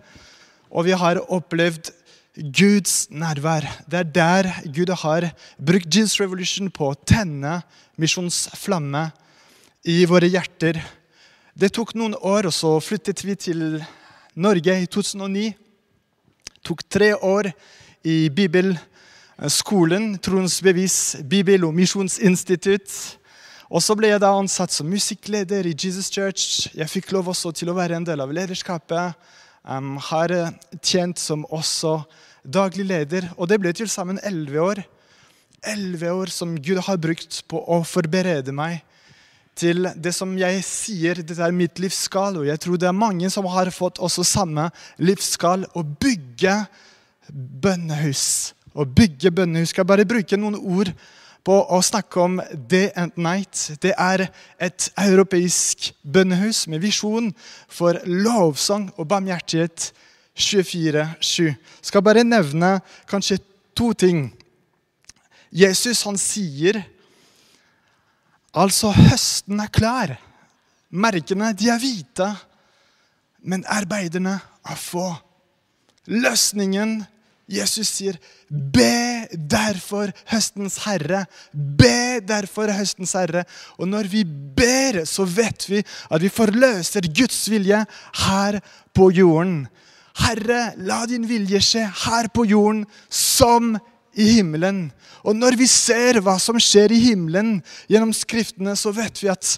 og 0.70 0.84
vi 0.84 0.92
har 0.92 1.22
opplevd 1.22 1.92
Guds 2.36 3.06
nærvær. 3.08 3.64
Det 3.88 3.98
er 3.98 4.08
der 4.12 4.46
Gud 4.68 4.90
har 4.92 5.30
brukt 5.56 5.88
Jesus 5.88 6.20
Revolution 6.20 6.68
på 6.68 6.90
å 6.90 6.98
tenne 7.08 7.62
misjonsflamme 7.96 9.06
i 9.88 10.02
våre 10.04 10.28
hjerter. 10.28 10.82
Det 11.56 11.70
tok 11.72 11.94
noen 11.96 12.12
år, 12.20 12.50
og 12.50 12.52
så 12.52 12.74
flyttet 12.84 13.22
vi 13.24 13.38
til 13.40 13.62
Norge 14.36 14.74
i 14.82 14.84
2009. 14.84 15.46
Det 16.50 16.60
tok 16.66 16.82
tre 16.92 17.14
år 17.14 17.48
i 18.04 18.28
bibelskolen, 18.28 20.18
Troens 20.20 20.58
Bevis, 20.60 21.16
Bibel- 21.24 21.64
og 21.64 21.72
misjonsinstitutt. 21.78 23.16
Og 23.72 23.80
så 23.80 23.96
ble 23.96 24.12
jeg 24.12 24.20
da 24.20 24.34
ansatt 24.36 24.74
som 24.76 24.92
musikkleder 24.92 25.64
i 25.64 25.72
Jesus 25.72 26.12
Church. 26.12 26.68
Jeg 26.76 26.92
fikk 26.92 27.16
lov 27.16 27.32
også 27.32 27.54
til 27.56 27.72
å 27.72 27.78
være 27.78 27.96
en 27.96 28.04
del 28.04 28.20
av 28.20 28.34
lederskapet. 28.34 29.16
Um, 29.66 29.96
har 29.98 30.30
eh, 30.30 30.52
tjent 30.78 31.18
som 31.18 31.42
også 31.50 31.96
daglig 32.46 32.86
leder, 32.88 33.30
og 33.36 33.50
det 33.50 33.60
ble 33.62 33.72
til 33.76 33.90
sammen 33.90 34.20
elleve 34.24 34.62
år. 34.62 34.82
Elleve 35.66 36.12
år 36.14 36.30
som 36.30 36.54
Gud 36.62 36.80
har 36.86 37.00
brukt 37.02 37.42
på 37.50 37.60
å 37.60 37.82
forberede 37.86 38.54
meg 38.54 38.82
til 39.56 39.88
det 39.96 40.12
som 40.12 40.34
jeg 40.38 40.60
sier, 40.66 41.22
dette 41.24 41.40
er 41.42 41.54
mitt 41.56 41.80
livsskall. 41.80 42.42
Og 42.42 42.48
jeg 42.50 42.60
tror 42.62 42.80
det 42.80 42.90
er 42.90 42.96
mange 42.96 43.30
som 43.32 43.48
har 43.48 43.72
fått 43.74 44.00
også 44.04 44.24
samme 44.26 44.68
livsskall. 45.00 45.64
Å 45.72 45.82
bygge 45.82 46.58
bønnehus. 47.32 48.52
Å 48.76 48.84
bygge 48.84 49.32
bønnehus. 49.32 49.72
Skal 49.72 49.86
jeg 49.86 49.92
bare 49.94 50.08
bruke 50.08 50.38
noen 50.40 50.58
ord 50.60 50.92
på 51.46 51.56
å 51.72 51.78
snakke 51.84 52.20
om 52.20 52.40
Day 52.68 52.90
and 52.98 53.16
Night. 53.16 53.78
Det 53.80 53.94
er 53.94 54.26
et 54.58 54.88
europeisk 54.98 55.92
bønnehus 56.02 56.66
med 56.68 56.82
visjon 56.84 57.30
for 57.70 58.00
lovsang 58.04 58.90
og 58.96 59.08
barmhjertighet 59.12 59.92
24-7. 60.36 61.54
Skal 61.82 62.04
bare 62.04 62.24
nevne 62.24 62.76
kanskje 63.08 63.38
to 63.76 63.92
ting. 63.96 64.28
Jesus 65.52 66.02
han 66.04 66.18
sier 66.20 66.82
altså 68.56 68.92
høsten 68.94 69.60
er 69.60 69.72
klar. 69.72 70.14
Merkene 70.90 71.52
de 71.56 71.68
er 71.72 71.80
hvite, 71.80 72.28
men 73.44 73.64
arbeiderne 73.68 74.38
er 74.66 74.80
få. 74.80 75.10
Løsningen 76.06 77.00
Jesus 77.46 77.86
sier, 77.94 78.16
'Be 78.50 79.28
derfor 79.30 80.10
høstens 80.26 80.78
herre'. 80.82 81.26
Be 81.54 82.18
derfor 82.18 82.72
høstens 82.74 83.12
herre. 83.14 83.44
Og 83.78 83.86
når 83.88 84.10
vi 84.10 84.24
ber, 84.24 85.04
så 85.06 85.24
vet 85.24 85.68
vi 85.70 85.84
at 86.10 86.22
vi 86.22 86.28
forløser 86.28 87.06
Guds 87.06 87.50
vilje 87.50 87.84
her 88.26 88.60
på 88.94 89.10
jorden. 89.10 89.68
Herre, 90.22 90.72
la 90.76 91.04
din 91.08 91.26
vilje 91.28 91.60
skje 91.62 91.84
her 92.06 92.30
på 92.32 92.46
jorden 92.48 92.84
som 93.12 93.74
i 94.16 94.30
himmelen. 94.38 94.86
Og 95.26 95.36
når 95.36 95.58
vi 95.60 95.66
ser 95.68 96.20
hva 96.24 96.38
som 96.40 96.58
skjer 96.62 96.94
i 96.94 97.02
himmelen 97.10 97.58
gjennom 97.90 98.14
Skriftene, 98.16 98.76
så 98.78 98.94
vet 98.96 99.20
vi 99.22 99.28
at 99.32 99.56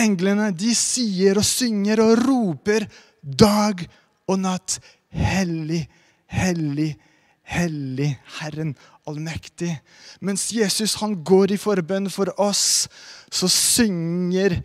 englene 0.00 0.50
de 0.56 0.72
sier 0.76 1.40
og 1.40 1.46
synger 1.46 2.00
og 2.04 2.22
roper 2.24 2.88
dag 3.22 3.84
og 4.28 4.40
natt. 4.40 4.78
Hellig, 5.12 5.84
hellig, 6.28 6.92
hellig 7.48 8.12
Herren 8.38 8.74
allmektig. 9.08 9.72
Mens 10.20 10.48
Jesus 10.52 10.96
han 11.02 11.16
går 11.24 11.54
i 11.54 11.60
forbønn 11.60 12.10
for 12.12 12.32
oss, 12.40 12.88
så 13.32 13.48
synger 13.52 14.60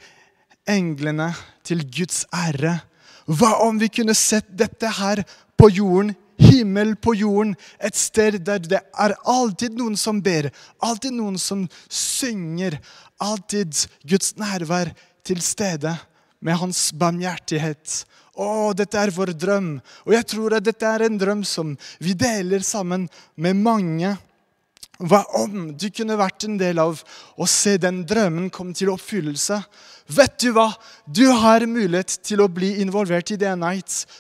englene 0.70 1.32
til 1.68 1.84
Guds 1.88 2.24
ære. 2.32 2.78
Hva 3.27 3.56
om 3.65 3.80
vi 3.80 3.92
kunne 3.94 4.15
sett 4.18 4.50
dette 4.58 4.89
her 5.00 5.24
på 5.58 5.70
jorden 5.72 6.13
himmel 6.44 6.96
på 6.96 7.15
jorden, 7.15 7.56
et 7.80 7.98
sted 7.98 8.39
der 8.46 8.62
det 8.63 8.82
er 8.82 9.15
alltid 9.30 9.77
noen 9.77 9.96
som 10.00 10.22
ber, 10.24 10.50
alltid 10.84 11.15
noen 11.15 11.38
som 11.42 11.65
synger, 11.89 12.80
alltid 13.22 13.86
Guds 14.10 14.36
nærvær 14.39 14.94
til 15.24 15.42
stede 15.44 15.94
med 16.44 16.60
hans 16.60 16.89
barmhjertighet. 17.00 18.03
Å, 18.34 18.74
dette 18.74 18.98
er 18.98 19.13
vår 19.13 19.36
drøm. 19.38 19.75
Og 20.08 20.15
jeg 20.15 20.27
tror 20.34 20.58
at 20.58 20.65
dette 20.65 20.89
er 20.89 21.06
en 21.06 21.20
drøm 21.22 21.44
som 21.46 21.75
vi 22.01 22.15
deler 22.18 22.65
sammen 22.65 23.06
med 23.38 23.60
mange. 23.62 24.15
Hva 25.02 25.24
om 25.40 25.72
du 25.74 25.88
kunne 25.90 26.20
vært 26.20 26.46
en 26.46 26.60
del 26.60 26.78
av 26.78 27.00
å 27.34 27.48
se 27.50 27.80
den 27.82 28.04
drømmen 28.06 28.52
komme 28.54 28.76
til 28.78 28.92
oppfyllelse? 28.94 29.58
Vet 30.14 30.36
du 30.44 30.52
hva? 30.54 30.68
Du 31.08 31.24
har 31.32 31.64
mulighet 31.66 32.20
til 32.28 32.44
å 32.44 32.50
bli 32.52 32.76
involvert 32.84 33.32
i 33.34 33.38
DNA. 33.40 33.72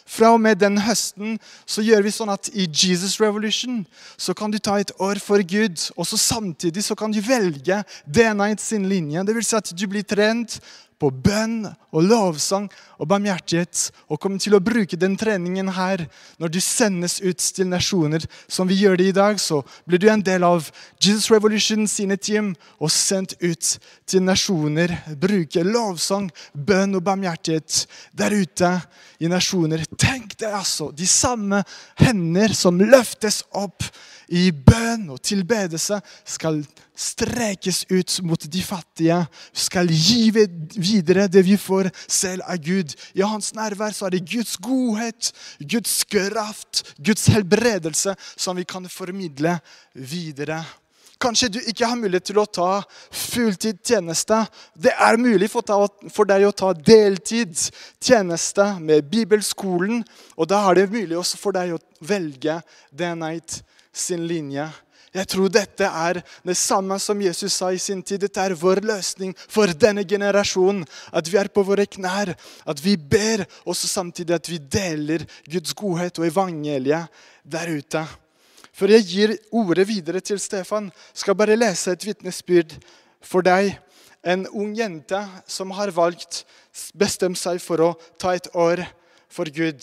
Fra 0.09 0.31
og 0.33 0.41
med 0.41 0.61
den 0.63 0.79
høsten 0.81 1.35
så 1.69 1.83
gjør 1.85 2.07
vi 2.07 2.13
sånn 2.15 2.31
at 2.33 2.49
i 2.55 2.65
Jesus 2.65 3.19
Revolution 3.21 3.83
så 4.17 4.33
kan 4.33 4.49
du 4.49 4.57
ta 4.57 4.79
et 4.79 4.95
år 4.97 5.21
for 5.21 5.43
Gud. 5.45 5.77
Og 5.93 6.07
så 6.09 6.17
samtidig 6.17 6.85
så 6.87 6.97
kan 6.97 7.13
du 7.13 7.21
velge 7.21 7.83
DNA 8.07 8.53
sin 8.57 8.89
linje. 8.89 9.27
Det 9.27 9.35
vil 9.37 9.45
si 9.45 9.59
at 9.59 9.75
du 9.75 9.85
blir 9.91 10.07
trent 10.07 10.57
på 11.03 11.09
bønn 11.11 11.65
og 11.91 12.05
lovsang 12.07 12.69
og 13.01 13.09
barmhjertighet. 13.11 13.89
Og 14.07 14.21
kommer 14.23 14.39
til 14.39 14.55
å 14.55 14.61
bruke 14.63 14.99
den 14.99 15.17
treningen 15.19 15.73
her 15.75 16.05
når 16.39 16.53
du 16.53 16.59
sendes 16.63 17.19
ut 17.23 17.43
til 17.43 17.67
nasjoner 17.67 18.23
som 18.47 18.69
vi 18.69 18.79
gjør 18.79 18.99
det 19.01 19.09
i 19.11 19.15
dag. 19.17 19.39
Så 19.41 19.61
blir 19.83 19.99
du 19.99 20.07
en 20.11 20.23
del 20.23 20.47
av 20.47 20.69
Jesus 21.03 21.27
Revolution 21.33 21.83
sine 21.91 22.15
team 22.15 22.53
og 22.79 22.93
sendt 22.93 23.35
ut 23.43 23.73
til 24.07 24.23
nasjoner. 24.23 24.95
Bruke 25.19 25.65
lovsang, 25.67 26.29
bønn 26.53 26.95
og 26.95 27.03
barmhjertighet 27.09 27.83
der 28.15 28.37
ute 28.39 28.73
i 29.19 29.31
nasjoner. 29.31 29.83
Tenk 29.99 30.37
deg 30.39 30.55
altså 30.55 30.91
de 30.95 31.07
samme 31.09 31.63
hender 31.99 32.55
som 32.55 32.79
løftes 32.79 33.43
opp 33.51 33.83
i 34.33 34.49
bønn 34.51 35.05
og 35.13 35.21
tilbedelse 35.21 35.99
skal 36.25 36.63
strekes 36.97 37.83
ut 37.91 38.17
mot 38.25 38.45
de 38.49 38.61
fattige. 38.65 39.19
Skal 39.53 39.89
gi 39.93 40.31
videre 40.33 41.27
det 41.31 41.45
vi 41.45 41.57
får 41.59 41.91
selv 42.07 42.45
av 42.49 42.61
Gud. 42.63 42.93
I 43.13 43.25
hans 43.25 43.53
nærvær 43.53 43.93
så 43.93 44.07
er 44.07 44.17
det 44.17 44.25
Guds 44.29 44.57
godhet, 44.57 45.33
Guds 45.59 46.01
kraft, 46.09 46.85
Guds 46.97 47.27
helbredelse 47.33 48.15
som 48.35 48.57
vi 48.57 48.65
kan 48.65 48.89
formidle 48.89 49.59
videre. 49.93 50.63
Kanskje 51.23 51.53
du 51.53 51.59
ikke 51.61 51.87
har 51.87 51.95
mulighet 51.95 52.25
til 52.27 52.39
å 52.41 52.49
ta 52.49 52.81
fulltid 53.15 53.77
tjeneste. 53.85 54.41
Det 54.75 54.91
er 54.91 55.19
mulig 55.21 55.47
for 55.53 56.27
deg 56.27 56.47
å 56.49 56.55
ta 56.57 56.73
deltid 56.75 57.53
tjeneste 58.03 58.65
med 58.83 59.07
bibelskolen. 59.13 60.01
Og 60.35 60.49
da 60.51 60.65
er 60.67 60.81
det 60.81 60.89
mulig 60.91 61.15
også 61.21 61.39
for 61.39 61.55
deg 61.55 61.77
å 61.77 61.83
velge 62.03 62.57
Day 62.91 63.15
Night 63.15 63.61
sin 63.93 64.25
linje. 64.27 64.65
Jeg 65.13 65.29
tror 65.29 65.49
dette 65.53 65.85
er 65.85 66.17
det 66.41 66.55
samme 66.57 66.95
som 66.97 67.19
Jesus 67.21 67.53
sa 67.53 67.69
i 67.69 67.77
sin 67.81 68.01
tid. 68.01 68.23
Dette 68.23 68.41
er 68.41 68.55
vår 68.57 68.81
løsning 68.81 69.35
for 69.37 69.69
denne 69.77 70.01
generasjonen. 70.09 70.81
At 71.13 71.29
vi 71.29 71.37
er 71.37 71.51
på 71.53 71.61
våre 71.67 71.85
knær, 71.85 72.33
at 72.65 72.81
vi 72.81 72.95
ber, 72.97 73.45
og 73.69 73.77
samtidig 73.77 74.33
at 74.33 74.49
vi 74.49 74.57
deler 74.57 75.25
Guds 75.45 75.75
godhet 75.77 76.17
og 76.17 76.25
evangeliet 76.25 77.21
der 77.45 77.75
ute. 77.77 78.01
Før 78.73 78.95
jeg 78.95 79.05
gir 79.05 79.35
ordet 79.53 79.85
videre 79.87 80.19
til 80.19 80.39
Stefan, 80.41 80.89
skal 81.13 81.35
jeg 81.35 81.41
bare 81.43 81.59
lese 81.61 81.93
et 81.93 82.05
vitnesbyrd 82.07 82.73
for 83.21 83.45
deg. 83.45 83.75
En 84.25 84.47
ung 84.49 84.73
jente 84.73 85.19
som 85.45 85.75
har 85.77 85.93
valgt, 85.93 86.41
bestemt 86.97 87.37
seg 87.37 87.61
for 87.61 87.85
å 87.85 87.91
ta 88.17 88.33
et 88.33 88.49
år 88.57 88.81
for 89.29 89.45
Gud. 89.45 89.77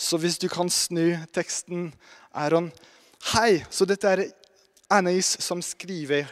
Så 0.00 0.16
hvis 0.16 0.40
du 0.40 0.48
kan 0.48 0.72
snu 0.72 1.12
teksten, 1.36 1.90
Aron. 2.32 2.72
Hei, 3.24 3.64
så 3.72 3.86
dette 3.88 4.04
er 4.04 4.20
Anais 4.92 5.30
som 5.40 5.62
skriver. 5.64 6.26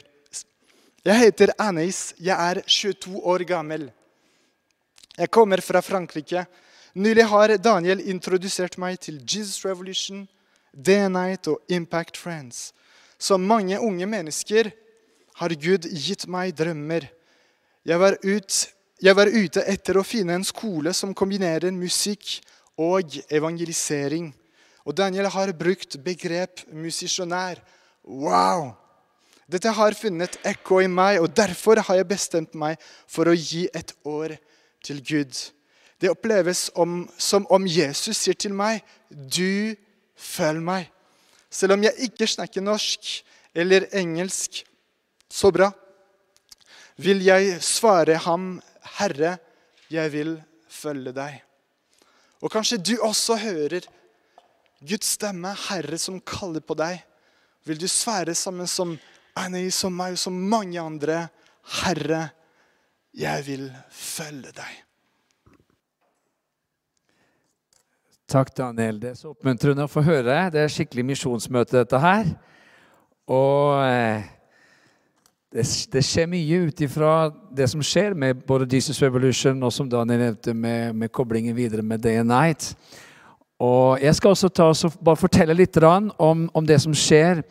Jeg 1.01 1.19
heter 1.23 1.55
Anais. 1.57 2.11
Jeg 2.21 2.37
er 2.37 2.61
22 2.69 3.23
år 3.33 3.45
gammel. 3.49 3.87
Jeg 5.17 5.31
kommer 5.33 5.63
fra 5.65 5.81
Frankrike. 5.81 6.45
Nylig 6.95 7.25
har 7.31 7.55
Daniel 7.57 8.03
introdusert 8.13 8.77
meg 8.77 9.01
til 9.01 9.23
Jesus 9.25 9.65
Revolution, 9.65 10.27
Day 10.73 11.09
Night 11.09 11.49
og 11.49 11.65
Impact 11.73 12.21
Friends. 12.21 12.75
Som 13.17 13.49
mange 13.49 13.81
unge 13.81 14.07
mennesker 14.07 14.69
har 15.41 15.57
Gud 15.57 15.89
gitt 15.89 16.29
meg 16.29 16.53
drømmer. 16.61 17.09
Jeg 17.89 18.01
var, 18.05 18.21
ut, 18.21 18.61
jeg 19.01 19.17
var 19.17 19.33
ute 19.33 19.65
etter 19.65 19.97
å 19.97 20.05
finne 20.05 20.37
en 20.37 20.45
skole 20.45 20.93
som 20.93 21.17
kombinerer 21.17 21.73
musikk 21.73 22.37
og 22.77 23.17
evangelisering. 23.33 24.35
Og 24.85 24.97
Daniel 24.97 25.29
har 25.31 25.53
brukt 25.55 25.99
begrep 26.05 26.65
musisjonær. 26.75 27.61
Wow! 28.03 28.73
Dette 29.53 29.71
har 29.75 29.95
funnet 29.99 30.39
ekko 30.49 30.81
i 30.83 30.89
meg, 30.91 31.21
og 31.21 31.33
derfor 31.37 31.83
har 31.85 31.99
jeg 31.99 32.09
bestemt 32.09 32.55
meg 32.59 32.81
for 33.11 33.29
å 33.29 33.37
gi 33.37 33.67
et 33.75 33.93
år 34.09 34.37
til 34.83 35.03
Gud. 35.05 35.35
Det 36.01 36.11
oppleves 36.11 36.71
om, 36.75 37.05
som 37.19 37.47
om 37.53 37.67
Jesus 37.69 38.17
sier 38.19 38.35
til 38.35 38.55
meg, 38.55 38.83
'Du 39.11 39.77
følg 40.17 40.63
meg'. 40.63 40.91
Selv 41.51 41.73
om 41.73 41.83
jeg 41.83 42.09
ikke 42.09 42.27
snakker 42.27 42.61
norsk 42.61 43.23
eller 43.55 43.87
engelsk 43.93 44.65
så 45.31 45.51
bra, 45.53 45.71
vil 46.97 47.23
jeg 47.23 47.63
svare 47.63 48.17
ham, 48.17 48.63
'Herre, 48.99 49.39
jeg 49.91 50.13
vil 50.13 50.43
følge 50.69 51.13
deg'. 51.13 51.43
Og 52.41 52.51
kanskje 52.51 52.79
du 52.79 52.97
også 53.01 53.37
hører 53.37 53.87
Guds 54.89 55.15
stemme, 55.17 55.55
Herre, 55.69 55.99
som 55.99 56.21
kaller 56.27 56.65
på 56.65 56.77
deg. 56.79 57.03
Vil 57.67 57.79
du 57.79 57.87
svære 57.89 58.35
sammen 58.35 58.67
som 58.67 58.97
Annie, 59.39 59.71
som 59.71 59.95
meg 59.95 60.17
og 60.17 60.23
som 60.23 60.35
mange 60.51 60.81
andre? 60.81 61.27
Herre, 61.83 62.25
jeg 63.15 63.47
vil 63.47 63.69
følge 63.95 64.51
deg. 64.57 64.81
Takk, 68.33 68.55
Daniel. 68.57 68.99
Det 69.01 69.11
er 69.13 69.19
så 69.19 69.35
oppmuntrende 69.35 69.85
å 69.85 69.93
få 69.93 70.03
høre. 70.07 70.47
Det 70.51 70.63
er 70.63 70.73
skikkelig 70.73 71.05
misjonsmøte, 71.13 71.83
dette 71.83 72.01
her. 72.01 72.31
Og 73.31 73.83
eh, 73.85 74.25
det, 75.53 75.67
det, 75.93 76.03
skjer 76.07 76.31
mye 76.33 76.63
ut 76.67 76.81
ifra 76.83 77.13
det 77.53 77.69
som 77.71 77.85
skjer 77.85 78.17
med 78.19 78.41
både 78.49 78.71
Jesus 78.73 79.03
Revolution 79.05 79.61
og 79.63 79.75
som 79.77 79.91
Daniel 79.91 80.27
nevnte, 80.27 80.55
med, 80.57 80.97
med 80.97 81.13
koblingen 81.13 81.57
videre 81.57 81.85
med 81.85 82.01
Day 82.03 82.23
and 82.23 82.33
Night. 82.33 82.73
Og 83.63 84.03
Jeg 84.03 84.15
skal 84.15 84.31
også 84.31 84.49
ta, 84.49 84.73
bare 85.05 85.17
fortelle 85.17 85.55
litt 85.55 85.77
om, 86.19 86.51
om 86.55 86.67
det 86.67 86.81
som 86.83 86.95
skjer 86.95 87.43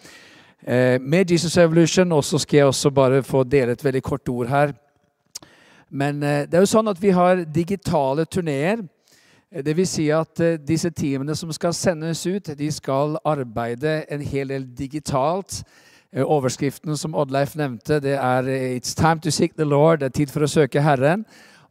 eh, 0.67 0.99
med 0.99 1.31
Jesus 1.31 1.57
Evolution. 1.57 2.11
Og 2.11 2.23
så 2.23 2.37
skal 2.37 2.57
jeg 2.57 2.65
også 2.65 2.91
bare 2.91 3.23
få 3.23 3.43
dele 3.43 3.71
et 3.71 3.83
veldig 3.83 4.03
kort 4.03 4.29
ord 4.29 4.47
her. 4.47 4.73
Men 5.89 6.23
eh, 6.23 6.43
det 6.49 6.57
er 6.57 6.65
jo 6.65 6.73
sånn 6.73 6.91
at 6.91 6.99
vi 6.99 7.13
har 7.15 7.45
digitale 7.45 8.25
turneer. 8.25 8.83
Dvs. 9.51 9.63
det 9.63 9.75
vil 9.77 9.87
si 9.87 10.09
at 10.11 10.39
eh, 10.43 10.59
disse 10.59 10.91
teamene 10.91 11.35
som 11.35 11.51
skal 11.55 11.73
sendes 11.73 12.25
ut, 12.27 12.51
de 12.59 12.71
skal 12.71 13.15
arbeide 13.23 14.01
en 14.11 14.21
hel 14.21 14.51
del 14.51 14.67
digitalt. 14.75 15.61
Eh, 16.11 16.27
overskriften 16.27 16.97
som 16.97 17.15
Oddleif 17.15 17.55
nevnte, 17.55 18.01
det 18.03 18.17
er 18.19 18.43
'It's 18.43 18.95
time 18.95 19.19
to 19.23 19.31
seek 19.31 19.55
the 19.55 19.63
Lord'. 19.63 19.99
Det 19.99 20.05
er 20.11 20.17
tid 20.19 20.27
for 20.27 20.43
å 20.43 20.47
søke 20.47 20.81
Herren. 20.81 21.25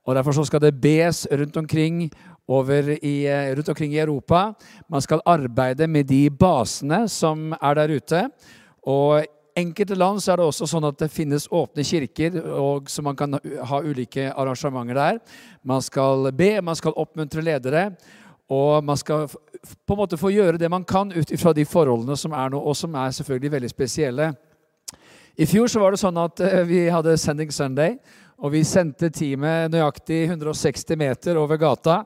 Og 0.06 0.14
Derfor 0.14 0.32
så 0.32 0.44
skal 0.44 0.60
det 0.60 0.80
bes 0.80 1.26
rundt 1.32 1.56
omkring 1.56 2.10
i, 2.50 3.26
eh, 3.26 3.54
rundt 3.54 3.68
omkring 3.68 3.94
i 3.94 3.98
Europa. 3.98 4.54
Man 4.88 5.00
skal 5.00 5.22
arbeide 5.24 5.86
med 5.86 6.06
de 6.06 6.30
basene 6.30 7.08
som 7.08 7.52
er 7.62 7.74
der 7.74 7.96
ute. 7.96 8.30
Og 8.82 9.24
enkelte 9.56 9.94
land 9.94 10.20
så 10.20 10.32
er 10.32 10.36
det 10.36 10.46
også 10.46 10.66
sånn 10.66 10.88
at 10.88 10.98
det 10.98 11.10
finnes 11.10 11.48
åpne 11.48 11.84
kirker, 11.84 12.40
og 12.58 12.88
så 12.90 13.02
man 13.02 13.16
kan 13.16 13.38
ha 13.38 13.80
ulike 13.82 14.32
arrangementer 14.32 14.94
der. 14.94 15.20
Man 15.64 15.82
skal 15.82 16.32
be, 16.32 16.60
man 16.60 16.76
skal 16.76 16.96
oppmuntre 16.96 17.42
ledere. 17.42 17.90
Og 18.50 18.82
man 18.82 18.96
skal 18.96 19.28
på 19.28 19.94
en 19.94 20.00
måte 20.00 20.18
få 20.18 20.32
gjøre 20.34 20.58
det 20.58 20.70
man 20.70 20.84
kan 20.84 21.12
ut 21.12 21.30
ifra 21.30 21.52
de 21.54 21.64
forholdene 21.64 22.16
som 22.18 22.32
er 22.34 22.50
nå, 22.50 22.58
og 22.58 22.74
som 22.76 22.94
er 22.98 23.12
selvfølgelig 23.14 23.52
veldig 23.52 23.70
spesielle. 23.70 24.32
I 25.38 25.46
fjor 25.46 25.70
så 25.70 25.78
var 25.78 25.94
det 25.94 26.00
sånn 26.02 26.18
at 26.18 26.40
eh, 26.42 26.64
vi 26.66 26.80
hadde 26.90 27.14
Sending 27.20 27.52
Sunday, 27.54 27.94
og 28.40 28.54
vi 28.54 28.64
sendte 28.64 29.10
teamet 29.12 29.70
nøyaktig 29.70 30.24
160 30.26 30.98
meter 30.98 31.38
over 31.38 31.60
gata 31.60 32.00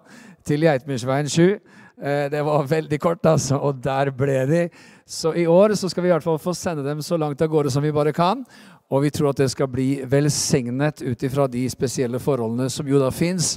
til 0.46 0.66
Geitmyrsveien 0.66 1.28
7. 1.30 1.56
Eh, 2.02 2.26
det 2.30 2.42
var 2.44 2.66
veldig 2.66 2.98
kort, 3.00 3.26
altså, 3.26 3.56
og 3.56 3.82
der 3.84 4.10
ble 4.10 4.38
de. 4.50 4.62
Så 5.06 5.32
i 5.36 5.46
år 5.46 5.74
så 5.78 5.88
skal 5.88 6.02
vi 6.02 6.10
i 6.10 6.14
hvert 6.14 6.24
fall 6.26 6.40
få 6.42 6.54
sende 6.56 6.84
dem 6.84 7.02
så 7.02 7.16
langt 7.16 7.42
av 7.42 7.48
gårde 7.48 7.70
som 7.70 7.82
vi 7.84 7.92
bare 7.94 8.12
kan. 8.12 8.44
Og 8.92 9.02
vi 9.02 9.10
tror 9.10 9.30
at 9.30 9.40
det 9.40 9.50
skal 9.50 9.70
bli 9.72 10.02
velsignet 10.06 11.02
ut 11.02 11.22
ifra 11.22 11.46
de 11.48 11.64
spesielle 11.72 12.20
forholdene 12.20 12.68
som 12.70 12.88
jo 12.88 13.00
da 13.00 13.10
fins. 13.14 13.56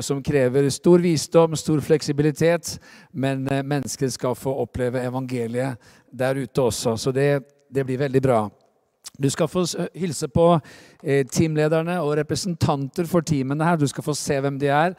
Som 0.00 0.22
krever 0.24 0.70
stor 0.72 1.02
visdom, 1.04 1.56
stor 1.56 1.82
fleksibilitet. 1.84 2.78
Men 3.12 3.48
eh, 3.48 3.62
mennesker 3.62 4.08
skal 4.08 4.38
få 4.38 4.54
oppleve 4.64 5.02
evangeliet 5.04 5.80
der 6.12 6.40
ute 6.40 6.62
også. 6.62 6.96
Så 6.96 7.12
det, 7.12 7.42
det 7.68 7.84
blir 7.84 8.00
veldig 8.06 8.22
bra. 8.22 8.44
Du 9.18 9.28
skal 9.30 9.46
få 9.46 9.62
hilse 9.94 10.26
på 10.28 10.46
eh, 11.02 11.26
teamlederne 11.26 12.00
og 12.02 12.16
representanter 12.18 13.06
for 13.06 13.20
teamene 13.20 13.66
her. 13.66 13.76
Du 13.76 13.86
skal 13.86 14.06
få 14.06 14.14
se 14.18 14.40
hvem 14.40 14.58
de 14.58 14.72
er. 14.72 14.96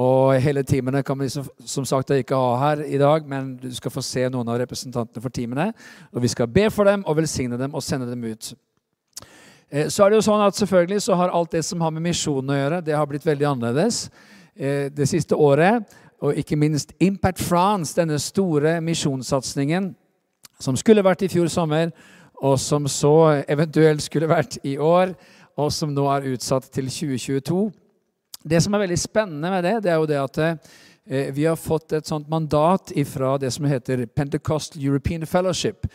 Og 0.00 0.34
hele 0.42 0.64
teamene 0.66 1.04
kan 1.06 1.18
vi 1.20 1.28
som 1.30 1.84
sagt 1.86 2.10
ikke 2.10 2.34
ha 2.34 2.54
her 2.58 2.80
i 2.82 2.98
dag, 2.98 3.26
men 3.30 3.52
du 3.62 3.68
skal 3.74 3.92
få 3.94 4.02
se 4.02 4.26
noen 4.26 4.48
av 4.50 4.58
representantene 4.58 5.22
for 5.22 5.30
teamene. 5.30 5.68
Og 6.10 6.22
vi 6.24 6.30
skal 6.32 6.50
be 6.50 6.66
for 6.74 6.88
dem 6.88 7.04
og 7.06 7.16
velsigne 7.20 7.58
dem 7.60 7.74
og 7.74 7.82
sende 7.82 8.08
dem 8.10 8.24
ut. 8.26 8.54
Eh, 9.70 9.86
så 9.88 10.04
er 10.04 10.10
det 10.10 10.18
jo 10.18 10.26
sånn 10.26 10.42
at 10.42 10.58
selvfølgelig 10.58 11.04
så 11.06 11.18
har 11.18 11.30
alt 11.30 11.54
det 11.54 11.62
som 11.64 11.80
har 11.84 11.94
med 11.94 12.08
misjonen 12.08 12.50
å 12.50 12.58
gjøre, 12.58 12.80
det 12.82 12.96
har 12.96 13.06
blitt 13.06 13.26
veldig 13.26 13.46
annerledes 13.52 14.08
eh, 14.56 14.90
det 14.90 15.06
siste 15.10 15.38
året. 15.38 15.86
Og 16.24 16.34
ikke 16.42 16.58
minst 16.58 16.90
Impact 17.02 17.42
France, 17.42 17.94
denne 17.94 18.18
store 18.18 18.80
misjonssatsingen 18.82 19.92
som 20.62 20.76
skulle 20.78 21.04
vært 21.04 21.22
i 21.22 21.30
fjor 21.30 21.50
sommer, 21.52 21.90
og 22.42 22.58
som 22.58 22.86
så 22.90 23.44
eventuelt 23.48 24.02
skulle 24.02 24.30
vært 24.30 24.58
i 24.66 24.76
år, 24.78 25.14
og 25.54 25.70
som 25.72 25.92
nå 25.94 26.06
er 26.10 26.32
utsatt 26.34 26.66
til 26.74 26.90
2022. 26.90 27.70
Det 28.44 28.58
som 28.60 28.74
er 28.76 28.82
veldig 28.82 28.98
spennende 29.00 29.48
med 29.48 29.64
det, 29.64 29.78
det 29.86 29.92
er 29.94 30.02
jo 30.02 30.08
det 30.08 30.18
at 30.20 30.38
eh, 30.44 31.30
vi 31.32 31.46
har 31.48 31.56
fått 31.56 31.94
et 31.96 32.08
sånt 32.08 32.28
mandat 32.28 32.92
fra 33.08 33.38
det 33.40 33.48
som 33.54 33.64
heter 33.64 34.04
Pentecost 34.04 34.76
European 34.76 35.24
Fellowship, 35.24 35.86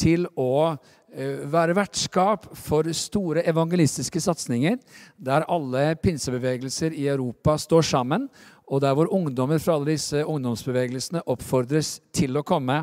til 0.00 0.24
å 0.32 0.70
eh, 1.12 1.42
være 1.52 1.76
vertskap 1.76 2.48
for 2.56 2.88
store 2.96 3.44
evangelistiske 3.52 4.22
satsinger, 4.24 4.78
der 5.20 5.44
alle 5.44 5.90
pinsebevegelser 6.00 6.96
i 6.96 7.04
Europa 7.12 7.58
står 7.60 7.84
sammen, 7.90 8.30
og 8.64 8.80
der 8.80 8.96
hvor 8.96 9.12
ungdommer 9.12 9.60
fra 9.60 9.76
alle 9.76 9.92
disse 9.92 10.24
ungdomsbevegelsene 10.24 11.26
oppfordres 11.28 11.98
til 12.16 12.40
å 12.40 12.46
komme. 12.46 12.80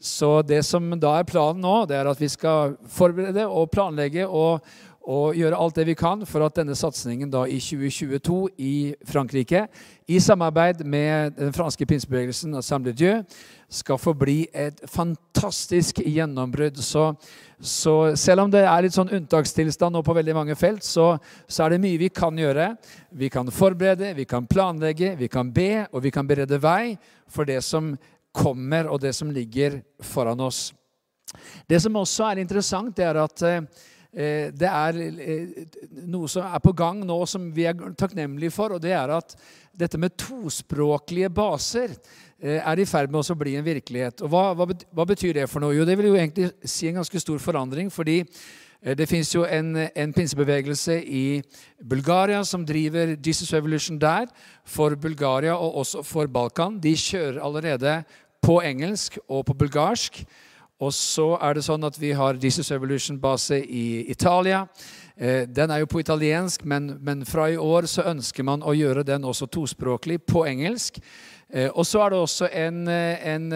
Så 0.00 0.42
det 0.44 0.62
som 0.68 0.92
da 1.00 1.14
er 1.16 1.28
planen 1.28 1.64
nå, 1.64 1.86
det 1.88 1.96
er 1.96 2.12
at 2.12 2.20
vi 2.20 2.28
skal 2.28 2.76
forberede 2.88 3.48
og 3.48 3.68
planlegge 3.72 4.28
og 4.28 4.64
og 5.10 5.34
gjøre 5.34 5.58
alt 5.58 5.74
det 5.74 5.86
vi 5.88 5.96
kan 5.98 6.22
for 6.28 6.44
at 6.46 6.54
denne 6.60 6.76
satsingen 6.78 7.30
da 7.32 7.42
i 7.50 7.58
2022 7.58 8.36
i 8.62 8.74
Frankrike, 9.08 9.64
i 10.06 10.20
samarbeid 10.22 10.84
med 10.86 11.34
den 11.38 11.54
franske 11.54 11.86
pinsebevegelsen 11.88 12.54
Assemble 12.58 12.94
Dieu, 12.94 13.24
skal 13.70 13.98
få 13.98 14.14
bli 14.18 14.44
et 14.54 14.78
fantastisk 14.90 15.98
gjennombrudd. 16.04 16.78
Så, 16.82 17.08
så, 17.58 17.94
selv 18.18 18.44
om 18.44 18.52
det 18.54 18.62
er 18.62 18.86
litt 18.86 18.94
sånn 18.94 19.10
unntakstilstand 19.18 19.96
nå 19.96 20.02
på 20.06 20.14
veldig 20.14 20.36
mange 20.36 20.58
felt, 20.58 20.86
så, 20.86 21.12
så, 21.46 21.64
er 21.64 21.74
det 21.74 21.82
mye 21.82 22.00
vi 22.00 22.10
kan 22.14 22.38
gjøre. 22.38 22.72
Vi 23.10 23.30
kan 23.34 23.50
forberede, 23.54 24.12
vi 24.18 24.26
kan 24.30 24.46
planlegge, 24.50 25.16
vi 25.18 25.30
kan 25.30 25.50
be, 25.54 25.86
og 25.90 26.04
vi 26.06 26.14
kan 26.14 26.28
berede 26.28 26.60
vei 26.62 26.94
for 27.30 27.48
det 27.48 27.62
som 27.66 27.96
kommer, 28.30 28.86
og 28.86 29.02
det 29.02 29.14
som 29.16 29.30
ligger 29.34 29.80
foran 30.06 30.42
oss. 30.46 30.68
Det 31.70 31.78
som 31.82 31.98
også 31.98 32.28
er 32.28 32.42
interessant, 32.42 32.94
det 32.94 33.06
er 33.06 33.18
at 33.22 33.42
Eh, 33.46 33.62
det 34.12 34.66
er 34.66 34.96
eh, 34.98 35.66
noe 36.10 36.28
som 36.30 36.42
er 36.42 36.62
på 36.62 36.72
gang 36.74 37.04
nå 37.06 37.18
som 37.30 37.44
vi 37.54 37.68
er 37.70 37.78
takknemlige 37.98 38.54
for, 38.54 38.74
og 38.74 38.82
det 38.82 38.94
er 38.96 39.12
at 39.14 39.36
dette 39.70 40.00
med 40.02 40.16
tospråklige 40.18 41.30
baser 41.30 41.94
eh, 42.42 42.58
er 42.58 42.82
i 42.82 42.88
ferd 42.90 43.12
med 43.12 43.22
å 43.22 43.38
bli 43.38 43.54
en 43.58 43.66
virkelighet. 43.66 44.24
Og 44.26 44.32
hva, 44.32 44.66
hva, 44.66 45.06
betyr 45.06 45.38
det 45.38 45.46
for 45.50 45.62
noe? 45.62 45.76
Jo, 45.76 45.86
det 45.86 45.94
vil 46.00 46.10
jo 46.10 46.18
egentlig 46.18 46.50
si 46.66 46.90
en 46.90 46.98
ganske 46.98 47.22
stor 47.22 47.38
forandring. 47.38 47.90
fordi 47.90 48.24
det 48.80 49.04
fins 49.10 49.28
jo 49.34 49.42
en, 49.44 49.74
en, 49.76 50.12
pinsebevegelse 50.16 50.94
i 51.04 51.42
Bulgaria 51.84 52.38
som 52.48 52.62
driver 52.64 53.12
Jesus 53.20 53.52
Revolution 53.52 53.98
der, 54.00 54.24
for 54.64 54.96
Bulgaria 54.96 55.52
og 55.52 55.82
også 55.82 56.00
for 56.02 56.26
Balkan. 56.26 56.78
De 56.80 56.94
kjører 56.96 57.42
allerede 57.44 57.98
på 58.40 58.62
engelsk 58.64 59.18
og 59.28 59.44
på 59.46 59.54
bulgarsk. 59.54 60.24
Og 60.80 60.94
så 60.96 61.34
er 61.44 61.54
det 61.54 61.64
sånn 61.66 61.84
at 61.84 61.98
vi 62.00 62.14
har 62.16 62.38
Jesus 62.40 62.70
Evolution-base 62.72 63.58
i 63.60 64.10
Italia. 64.10 64.62
Eh, 65.16 65.44
den 65.44 65.70
er 65.70 65.82
jo 65.82 65.90
på 65.92 66.00
italiensk, 66.00 66.64
men, 66.64 66.94
men, 67.04 67.26
fra 67.28 67.50
i 67.52 67.58
år 67.60 67.84
så 67.90 68.06
ønsker 68.08 68.46
man 68.48 68.64
å 68.64 68.72
gjøre 68.72 69.04
den 69.04 69.26
også 69.28 69.50
tospråklig, 69.52 70.22
på 70.24 70.46
engelsk. 70.48 70.96
Eh, 71.52 71.68
og 71.68 71.84
så 71.84 72.00
er 72.00 72.14
det 72.14 72.18
også 72.18 72.48
en, 72.48 72.88
eh, 72.88 73.26
en 73.34 73.52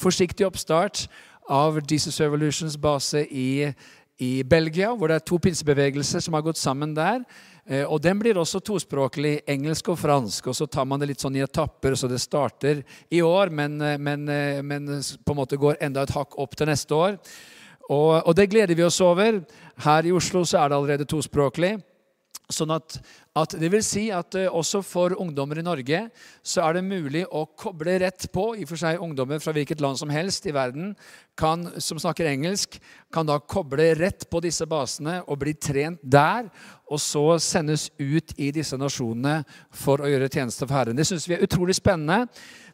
forsiktig 0.00 0.46
oppstart 0.48 1.04
av 1.50 1.76
Jesus 1.90 2.20
Evolutions 2.20 2.78
base 2.80 3.26
i, 3.28 3.68
i 4.18 4.42
Belgia, 4.42 4.94
hvor 4.94 5.12
det 5.12 5.20
er 5.20 5.26
to 5.28 5.36
pinsebevegelser 5.36 6.24
som 6.24 6.34
har 6.34 6.46
gått 6.46 6.58
sammen 6.58 6.96
der. 6.96 7.20
Eh, 7.66 7.84
og 7.86 8.00
Den 8.02 8.18
blir 8.18 8.38
også 8.38 8.60
tospråklig, 8.60 9.40
engelsk 9.46 9.92
og 9.92 9.98
fransk. 9.98 10.46
og 10.46 10.54
Så 10.54 10.66
tar 10.66 10.84
man 10.84 11.00
det 11.00 11.12
litt 11.12 11.22
sånn 11.22 11.36
i 11.36 11.44
etapper, 11.44 11.94
så 11.94 12.08
det 12.08 12.20
starter 12.20 12.82
i 13.10 13.22
år, 13.22 13.50
men, 13.50 13.80
eh, 13.80 13.98
men, 13.98 14.28
eh, 14.28 14.62
men 14.62 14.86
på 14.88 15.30
en 15.32 15.36
måte 15.36 15.56
går 15.56 15.76
enda 15.80 16.02
et 16.02 16.10
hakk 16.10 16.38
opp 16.38 16.56
til 16.56 16.66
neste 16.66 16.90
år. 16.90 17.18
Og, 17.88 18.26
og 18.26 18.34
det 18.34 18.50
gleder 18.50 18.74
vi 18.74 18.82
oss 18.82 19.00
over. 19.00 19.44
Her 19.78 20.02
i 20.02 20.12
Oslo 20.12 20.44
så 20.44 20.58
er 20.58 20.68
det 20.68 20.76
allerede 20.76 21.04
tospråklig. 21.04 21.82
Sånn 22.50 22.72
at, 22.74 22.96
at, 23.38 23.54
det 23.56 23.68
vil 23.72 23.82
si 23.86 24.08
at 24.12 24.34
uh, 24.36 24.48
også 24.52 24.82
for 24.84 25.14
ungdommer 25.20 25.60
i 25.60 25.64
Norge 25.64 26.00
så 26.44 26.64
er 26.66 26.76
det 26.76 26.84
mulig 26.84 27.22
å 27.30 27.44
koble 27.58 27.94
rett 28.02 28.26
på. 28.34 28.50
I 28.58 28.66
og 28.66 28.72
for 28.72 28.82
seg 28.82 29.00
Ungdommer 29.02 29.40
fra 29.42 29.54
hvilket 29.56 29.80
land 29.80 30.00
som 30.00 30.12
helst 30.12 30.48
i 30.50 30.54
verden 30.54 30.92
kan, 31.38 31.64
som 31.80 32.00
snakker 32.02 32.28
engelsk, 32.28 32.76
kan 33.14 33.28
da 33.28 33.38
koble 33.40 33.92
rett 33.96 34.26
på 34.28 34.42
disse 34.44 34.66
basene 34.68 35.20
og 35.26 35.40
bli 35.44 35.54
trent 35.54 36.02
der. 36.02 36.50
Og 36.92 37.00
så 37.00 37.24
sendes 37.40 37.88
ut 37.96 38.34
i 38.36 38.50
disse 38.52 38.76
nasjonene 38.76 39.40
for 39.72 40.02
å 40.02 40.10
gjøre 40.10 40.28
tjeneste 40.28 40.66
for 40.66 40.76
Herren. 40.76 40.98
Det 40.98 41.08
syns 41.08 41.28
vi 41.30 41.38
er 41.38 41.46
utrolig 41.46 41.78
spennende. 41.78 42.26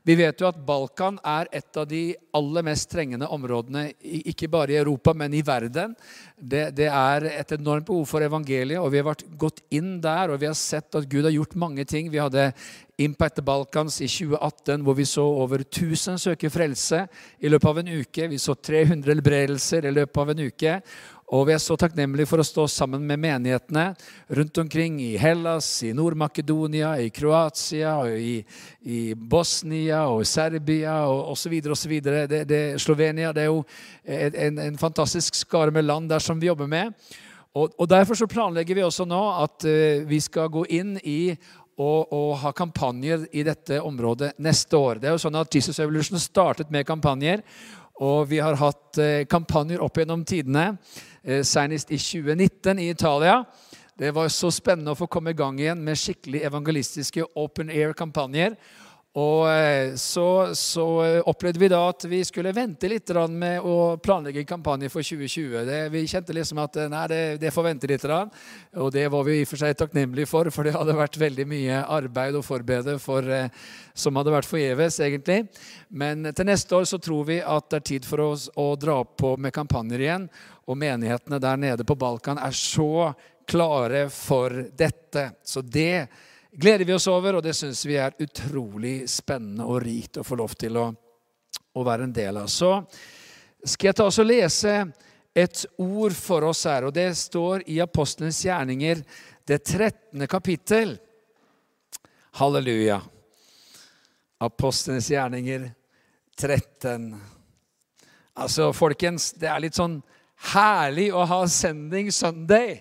Vi 0.09 0.15
vet 0.17 0.41
jo 0.41 0.47
at 0.49 0.57
Balkan 0.65 1.19
er 1.21 1.51
et 1.53 1.77
av 1.77 1.85
de 1.85 2.15
aller 2.33 2.65
mest 2.65 2.89
trengende 2.89 3.27
områdene, 3.29 3.91
ikke 4.01 4.49
bare 4.49 4.73
i 4.73 4.79
Europa, 4.81 5.13
men 5.13 5.35
i 5.37 5.43
verden. 5.45 5.93
Det, 6.33 6.71
det, 6.79 6.87
er 6.89 7.27
et 7.35 7.53
enormt 7.59 7.85
behov 7.91 8.07
for 8.09 8.25
evangeliet, 8.25 8.81
og 8.81 8.89
vi 8.95 9.03
har 9.03 9.09
vært 9.11 9.27
gått 9.37 9.61
inn 9.69 9.99
der. 10.01 10.33
Og 10.33 10.41
vi 10.41 10.49
har 10.49 10.57
sett 10.57 10.97
at 10.97 11.09
Gud 11.13 11.29
har 11.29 11.35
gjort 11.35 11.59
mange 11.61 11.85
ting. 11.85 12.09
Vi 12.09 12.23
hadde 12.23 12.47
Impact 13.05 13.43
Balkans 13.45 14.01
i 14.01 14.09
2018, 14.09 14.81
hvor 14.87 14.97
vi 14.97 15.05
så 15.13 15.27
over 15.45 15.67
1000 15.67 16.17
søke 16.25 16.49
frelse 16.57 17.05
i 17.45 17.53
løpet 17.53 17.69
av 17.69 17.83
en 17.83 17.93
uke. 18.01 18.31
Vi 18.33 18.41
så 18.41 18.57
300 18.57 19.13
helbredelser 19.13 19.91
i 19.91 19.97
løpet 19.99 20.25
av 20.25 20.33
en 20.33 20.45
uke. 20.49 20.79
Og 21.29 21.45
vi 21.45 21.53
er 21.53 21.61
så 21.61 21.75
takknemlige 21.77 22.25
for 22.31 22.41
å 22.41 22.47
stå 22.47 22.63
sammen 22.73 23.03
med 23.05 23.21
menighetene 23.21 23.91
rundt 24.39 24.61
omkring 24.63 24.95
i 25.05 25.11
Hellas, 25.21 25.67
i 25.85 25.91
Nord-Makedonia, 25.93 26.95
i 27.05 27.11
Kroatia, 27.13 27.99
og 28.01 28.17
i, 28.17 28.39
i 28.89 29.01
Bosnia 29.13 30.07
og 30.09 30.25
Serbia 30.25 31.03
og 31.05 31.35
osv. 31.35 31.59
osv. 31.69 31.95
Slovenia 32.81 33.35
det 33.37 33.45
er 33.45 33.51
jo 33.51 33.61
en, 34.09 34.63
en 34.71 34.81
fantastisk 34.81 35.37
skare 35.37 35.75
med 35.75 35.85
land 35.85 36.09
der 36.09 36.25
som 36.25 36.41
vi 36.41 36.49
jobber 36.49 36.71
med. 36.71 36.97
Og, 37.53 37.77
og 37.77 37.89
Derfor 37.93 38.17
så 38.17 38.31
planlegger 38.31 38.81
vi 38.81 38.89
også 38.89 39.05
nå 39.09 39.23
at 39.45 39.69
uh, 39.69 40.09
vi 40.09 40.21
skal 40.25 40.49
gå 40.53 40.65
inn 40.81 40.97
i 41.05 41.37
og, 41.79 42.09
og, 42.11 42.33
ha 42.43 42.51
kampanjer 42.57 43.29
i 43.39 43.45
dette 43.47 43.79
området 43.85 44.33
neste 44.43 44.75
år. 44.77 44.99
Det 44.99 45.11
er 45.11 45.15
jo 45.15 45.23
sånn 45.23 45.39
at 45.39 45.55
Jesus 45.55 45.79
Evolution 45.79 46.19
startet 46.19 46.73
med 46.75 46.87
kampanjer. 46.89 47.45
Og 47.99 48.29
vi 48.31 48.39
har 48.43 48.59
hatt 48.61 49.01
uh, 49.03 49.25
kampanjer 49.31 49.83
opp 49.83 49.99
gjennom 49.99 50.25
tidene, 50.27 50.71
uh, 51.27 51.43
senest 51.43 51.91
i 51.91 51.99
2019 51.99 52.79
i 52.79 52.91
Italia. 52.93 53.41
Det 53.99 54.13
var 54.15 54.31
så 54.31 54.53
spennende 54.55 54.95
å 54.95 54.99
få 54.99 55.09
komme 55.11 55.35
i 55.35 55.39
gang 55.39 55.59
igjen 55.59 55.81
med 55.83 55.99
skikkelig 55.99 56.45
evangelistiske 56.47 57.25
open 57.35 57.73
air-kampanjer. 57.75 58.55
Og 59.17 59.49
eh, 59.49 59.95
så, 59.97 60.55
så, 60.55 60.85
opplevde 61.27 61.59
vi 61.63 61.71
da 61.73 61.81
at 61.89 62.05
vi 62.05 62.21
skulle 62.29 62.53
vente 62.53 62.91
litt 62.91 63.09
med 63.33 63.65
å 63.65 63.97
planlegge 63.97 64.43
en 64.43 64.51
kampanje 64.51 64.91
for 64.93 65.03
2020. 65.03 65.65
Det, 65.65 65.79
vi 65.95 66.05
kjente 66.07 66.37
liksom 66.37 66.61
at 66.61 66.77
nei, 66.93 67.07
det, 67.09 67.23
det 67.41 67.53
får 67.55 67.67
vente 67.71 67.89
litt. 67.89 68.05
Og 68.05 68.93
det 68.93 69.07
var 69.09 69.25
vi 69.25 69.41
i 69.41 69.47
og 69.47 69.49
for 69.49 69.63
seg 69.63 69.79
takknemlige 69.81 70.29
for, 70.29 70.51
for 70.53 70.69
det 70.69 70.77
hadde 70.77 70.99
vært 70.99 71.17
veldig 71.19 71.49
mye 71.49 71.81
arbeid 71.89 72.37
å 72.37 72.45
forberede 72.45 72.99
for, 73.03 73.25
eh, 73.25 73.49
som 73.97 74.21
hadde 74.21 74.37
vært 74.37 74.51
forgjeves, 74.51 75.01
egentlig. 75.01 75.41
Men 75.89 76.29
til 76.29 76.51
neste 76.51 76.77
år 76.77 76.87
så 76.93 77.01
tror 77.03 77.27
vi 77.33 77.41
at 77.41 77.73
det 77.73 77.81
er 77.81 77.89
tid 77.95 78.07
for 78.07 78.27
oss 78.29 78.47
å 78.61 78.75
dra 78.77 79.01
på 79.03 79.35
med 79.41 79.57
kampanjer 79.57 80.05
igjen. 80.05 80.31
Og 80.69 80.77
menighetene 80.77 81.41
der 81.41 81.59
nede 81.59 81.89
på 81.89 81.97
Balkan 81.99 82.39
er 82.45 82.53
så 82.55 83.15
klare 83.49 84.11
for 84.13 84.53
dette. 84.77 85.31
Så 85.43 85.65
det 85.65 86.07
gleder 86.53 86.85
vi 86.85 86.95
oss 86.95 87.07
over, 87.07 87.39
og 87.39 87.43
det 87.45 87.55
syns 87.57 87.85
vi 87.87 87.99
er 88.01 88.17
utrolig 88.23 89.03
spennende 89.11 89.67
og 89.69 89.83
rikt 89.85 90.21
å 90.21 90.27
få 90.27 90.39
lov 90.39 90.55
til 90.59 90.79
å, 90.81 90.87
å 91.75 91.85
være 91.87 92.09
en 92.09 92.15
del 92.15 92.41
av. 92.41 92.49
Så 92.53 92.73
skal 93.65 93.91
jeg 93.91 93.99
ta 93.99 94.09
oss 94.09 94.21
og 94.23 94.29
lese 94.29 94.75
et 95.39 95.65
ord 95.79 96.15
for 96.17 96.49
oss 96.49 96.65
her, 96.67 96.89
og 96.89 96.95
det 96.97 97.11
står 97.19 97.67
i 97.71 97.79
Apostlenes 97.85 98.41
gjerninger, 98.45 99.03
det 99.49 99.61
13. 99.65 100.27
kapittel. 100.29 100.97
Halleluja. 102.39 103.01
Apostlenes 104.45 105.09
gjerninger 105.11 105.71
13. 106.39 107.11
Altså, 108.39 108.71
folkens, 108.77 109.33
det 109.35 109.49
er 109.51 109.63
litt 109.63 109.79
sånn 109.79 109.99
herlig 110.53 111.09
å 111.11 111.25
ha 111.27 111.41
Sending 111.51 112.13
Sunday 112.15 112.79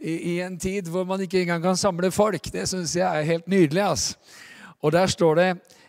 i, 0.00 0.12
i, 0.34 0.40
en 0.40 0.58
tid 0.58 0.88
hvor 0.90 1.04
man 1.04 1.20
ikke 1.24 1.42
engang 1.42 1.62
kan 1.62 1.76
samle 1.76 2.10
folk. 2.14 2.52
Det 2.52 2.68
syns 2.68 2.96
jeg 2.96 3.06
er 3.06 3.26
helt 3.26 3.48
nydelig. 3.48 3.82
Altså. 3.82 4.16
Og 4.82 4.92
der 4.92 5.06
står 5.06 5.34
det 5.34 5.48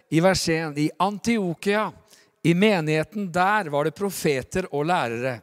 i 0.09 0.21
vers 0.23 0.47
1 0.49 0.77
I 0.77 0.89
Antiokia, 0.99 1.89
i 2.43 2.53
menigheten 2.53 3.27
der, 3.33 3.69
var 3.69 3.83
det 3.83 3.93
profeter 3.93 4.65
og 4.71 4.85
lærere. 4.85 5.39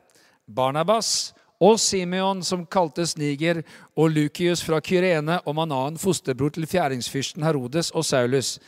Barnabas 0.47 1.35
og 1.61 1.81
Simeon, 1.81 2.43
som 2.43 2.67
kaltes 2.67 3.17
Niger, 3.19 3.63
og 3.97 4.11
Lukius 4.11 4.65
fra 4.65 4.81
Kyrene 4.81 5.41
og 5.47 5.55
Manan, 5.55 5.99
fosterbror 5.99 6.55
til 6.55 6.67
fjæringsfyrsten 6.67 7.43
Herodes 7.43 7.91
og 7.91 8.05
Saulus. 8.05 8.59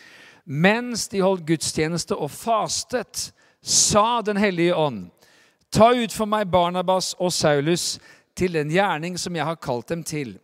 Mens 0.44 1.08
de 1.08 1.20
holdt 1.20 1.46
gudstjeneste 1.46 2.16
og 2.16 2.30
fastet, 2.30 3.32
sa 3.62 4.22
Den 4.22 4.36
hellige 4.36 4.76
ånd, 4.76 5.08
ta 5.72 5.90
ut 5.92 6.12
for 6.14 6.30
meg 6.30 6.48
Barnabas 6.50 7.14
og 7.18 7.32
Saulus 7.32 7.98
til 8.38 8.54
den 8.54 8.70
gjerning 8.72 9.18
som 9.18 9.36
jeg 9.36 9.46
har 9.46 9.58
kalt 9.60 9.90
dem 9.90 10.04
til. 10.06 10.36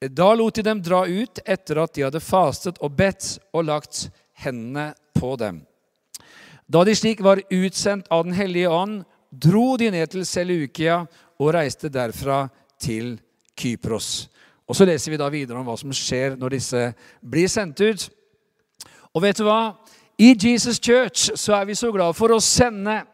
Da 0.00 0.28
lot 0.36 0.58
de 0.58 0.64
dem 0.64 0.82
dra 0.84 1.02
ut 1.08 1.40
etter 1.44 1.80
at 1.82 1.94
de 1.96 2.04
hadde 2.04 2.22
fastet 2.22 2.78
og 2.84 2.94
bedt 2.96 3.36
og 3.52 3.66
lagt 3.68 4.06
hendene 4.44 4.92
på 5.16 5.34
dem. 5.40 5.62
Da 6.66 6.82
de 6.84 6.94
slik 6.98 7.22
var 7.22 7.40
utsendt 7.52 8.08
av 8.10 8.24
Den 8.26 8.34
hellige 8.34 8.70
ånd, 8.70 9.04
dro 9.30 9.76
de 9.76 9.90
ned 9.90 10.10
til 10.10 10.26
Seleukia 10.26 11.04
og 11.38 11.52
reiste 11.54 11.88
derfra 11.92 12.46
til 12.80 13.16
Kypros. 13.56 14.28
Og 14.66 14.76
Så 14.76 14.84
leser 14.84 15.12
vi 15.12 15.20
da 15.20 15.28
videre 15.30 15.58
om 15.58 15.66
hva 15.66 15.76
som 15.78 15.92
skjer 15.94 16.36
når 16.36 16.56
disse 16.58 16.82
blir 17.22 17.48
sendt 17.48 17.80
ut. 17.80 18.08
Og 19.14 19.22
vet 19.22 19.38
du 19.38 19.46
hva? 19.46 19.76
I 20.18 20.34
Jesus 20.34 20.80
Church 20.80 21.30
så 21.36 21.54
er 21.54 21.66
vi 21.68 21.76
så 21.78 21.92
glad 21.92 22.16
for 22.16 22.34
å 22.34 22.40
sende. 22.42 23.04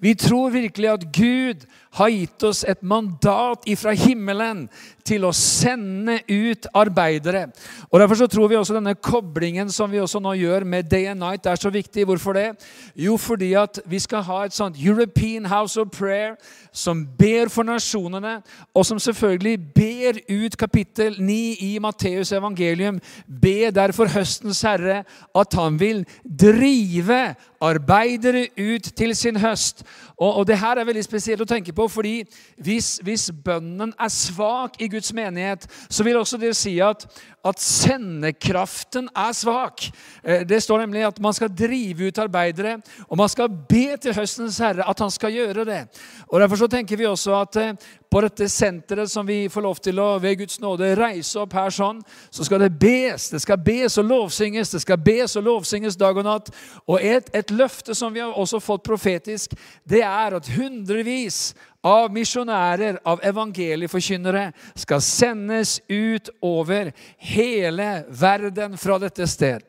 Vi 0.00 0.14
tror 0.16 0.50
virkelig 0.50 0.88
at 0.88 1.04
Gud 1.12 1.66
har 1.98 2.08
gitt 2.08 2.42
oss 2.48 2.62
et 2.64 2.82
mandat 2.82 3.66
ifra 3.68 3.92
himmelen 3.92 4.68
til 5.10 5.26
å 5.26 5.32
sende 5.36 6.20
ut 6.30 6.68
arbeidere. 6.74 7.48
Og 7.90 8.00
Derfor 8.00 8.20
så 8.22 8.28
tror 8.30 8.48
vi 8.48 8.58
også 8.58 8.76
denne 8.76 8.94
koblingen 8.94 9.70
som 9.74 9.90
vi 9.90 10.00
også 10.00 10.22
nå 10.22 10.36
gjør 10.38 10.64
med 10.64 10.88
Day 10.90 11.10
and 11.10 11.20
Night, 11.20 11.46
er 11.46 11.58
så 11.60 11.70
viktig. 11.70 12.06
Hvorfor 12.06 12.38
det? 12.38 12.48
Jo, 12.96 13.16
fordi 13.16 13.52
at 13.58 13.80
vi 13.86 13.98
skal 13.98 14.22
ha 14.26 14.44
et 14.46 14.56
sånt 14.56 14.78
European 14.78 15.46
House 15.50 15.80
of 15.80 15.90
Prayer 15.94 16.36
som 16.72 17.02
ber 17.18 17.50
for 17.50 17.66
nasjonene, 17.66 18.38
og 18.74 18.86
som 18.86 18.98
selvfølgelig 18.98 19.58
ber 19.74 20.20
ut 20.30 20.56
kapittel 20.56 21.16
9 21.18 21.38
i 21.66 21.70
Matteus 21.82 22.32
evangelium. 22.32 23.00
Be 23.26 23.70
derfor 23.74 24.08
høstens 24.08 24.62
herre 24.62 25.02
at 25.34 25.54
han 25.58 25.80
vil 25.80 26.04
drive 26.24 27.34
arbeidere 27.60 28.46
ut 28.58 28.92
til 28.96 29.16
sin 29.16 29.36
høst. 29.36 29.82
Og, 30.20 30.34
og 30.36 30.46
det 30.46 30.58
her 30.58 30.76
er 30.76 30.84
veldig 30.84 31.04
spesielt 31.04 31.40
å 31.40 31.48
tenke 31.48 31.72
på, 31.72 31.86
fordi 31.88 32.18
hvis, 32.60 32.98
hvis 33.04 33.30
bønnen 33.44 33.94
er 33.96 34.12
svak 34.12 34.76
i 34.80 34.88
Guds 34.92 34.99
menighet, 35.16 35.66
så 35.88 36.04
vil 36.04 36.18
også 36.20 36.38
det 36.40 36.52
si 36.58 36.74
at, 36.84 37.06
at 37.44 37.62
sendekraften 37.62 39.08
er 39.16 39.32
svak. 39.36 39.86
Eh, 40.24 40.42
det 40.48 40.60
står 40.62 40.84
nemlig 40.84 41.06
at 41.08 41.20
man 41.22 41.36
skal 41.36 41.48
drive 41.48 42.10
ut 42.10 42.20
arbeidere, 42.20 42.76
og 43.08 43.16
man 43.16 43.28
skal 43.32 43.48
be 43.48 43.96
til 43.96 44.14
høstens 44.16 44.60
herre 44.60 44.84
at 44.88 45.00
han 45.00 45.10
skal 45.10 45.32
gjøre 45.32 45.64
det. 45.64 45.80
Og 46.28 46.40
Derfor 46.40 46.56
så 46.56 46.68
tenker 46.68 46.96
vi 47.00 47.08
også 47.08 47.34
at 47.40 47.56
eh, 47.56 47.88
på 48.10 48.20
dette 48.24 48.48
senteret 48.50 49.10
som 49.10 49.26
vi 49.26 49.44
får 49.48 49.62
lov 49.62 49.78
til 49.78 50.00
å 50.02 50.08
ved 50.18 50.40
Guds 50.40 50.58
nåde 50.60 50.88
reise 50.98 51.38
opp 51.38 51.52
her 51.54 51.70
sånn, 51.70 52.00
så 52.34 52.42
skal 52.46 52.64
det 52.64 52.72
bes. 52.82 53.28
Det 53.30 53.38
skal 53.44 53.60
bes 53.62 53.98
og 54.02 54.08
lovsynges. 54.10 54.72
Det 54.74 54.80
skal 54.82 54.98
bes 54.98 55.36
og 55.38 55.46
lovsynges 55.46 55.98
dag 56.00 56.18
og 56.18 56.26
natt. 56.26 56.50
Og 56.90 56.98
et, 56.98 57.30
et 57.36 57.54
løfte 57.54 57.94
som 57.94 58.10
vi 58.14 58.22
har 58.24 58.34
også 58.34 58.58
fått 58.62 58.82
profetisk, 58.86 59.54
det 59.86 60.02
er 60.02 60.36
at 60.40 60.50
hundrevis 60.56 61.52
av 61.84 62.12
misjonærer, 62.12 62.98
av 63.04 63.22
evangelieforkynnere, 63.24 64.50
skal 64.76 65.00
sendes 65.04 65.78
ut 65.88 66.30
over 66.44 66.92
hele 67.16 67.88
verden 68.08 68.76
fra 68.78 68.98
dette 69.00 69.26
sted. 69.30 69.64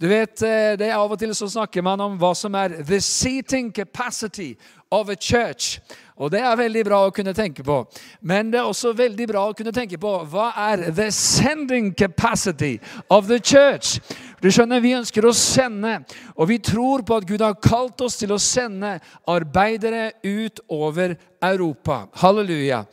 Du 0.00 0.08
vet, 0.10 0.42
eh, 0.42 0.74
det 0.76 0.88
er 0.90 0.98
Av 0.98 1.12
og 1.12 1.18
til 1.18 1.34
så 1.34 1.46
snakker 1.48 1.82
man 1.82 2.00
om 2.00 2.18
hva 2.18 2.34
som 2.34 2.54
er 2.54 2.82
the 2.82 3.00
seating 3.00 3.72
capacity 3.72 4.54
of 4.94 5.08
a 5.08 5.16
church. 5.16 5.80
Og 6.14 6.30
det 6.30 6.44
er 6.46 6.54
veldig 6.54 6.84
bra 6.86 7.00
å 7.02 7.12
kunne 7.14 7.32
tenke 7.34 7.64
på. 7.66 7.80
Men 8.22 8.52
det 8.52 8.60
er 8.60 8.68
også 8.68 8.92
veldig 8.94 9.26
bra 9.26 9.48
å 9.48 9.54
kunne 9.58 9.72
tenke 9.74 9.98
på 9.98 10.12
hva 10.30 10.52
er 10.68 10.84
the 10.94 11.08
sending 11.10 11.90
capacity 11.90 12.76
of 13.10 13.26
the 13.26 13.40
church? 13.42 13.98
Du 14.38 14.50
skjønner, 14.52 14.82
Vi 14.84 14.94
ønsker 14.94 15.26
å 15.26 15.32
sende, 15.34 16.04
og 16.36 16.48
vi 16.48 16.58
tror 16.62 17.02
på 17.02 17.16
at 17.16 17.26
Gud 17.26 17.42
har 17.42 17.56
kalt 17.58 18.00
oss 18.04 18.18
til 18.20 18.34
å 18.34 18.38
sende 18.38 18.98
arbeidere 19.26 20.12
ut 20.22 20.60
over 20.68 21.16
Europa. 21.42 22.04
Halleluja. 22.20 22.84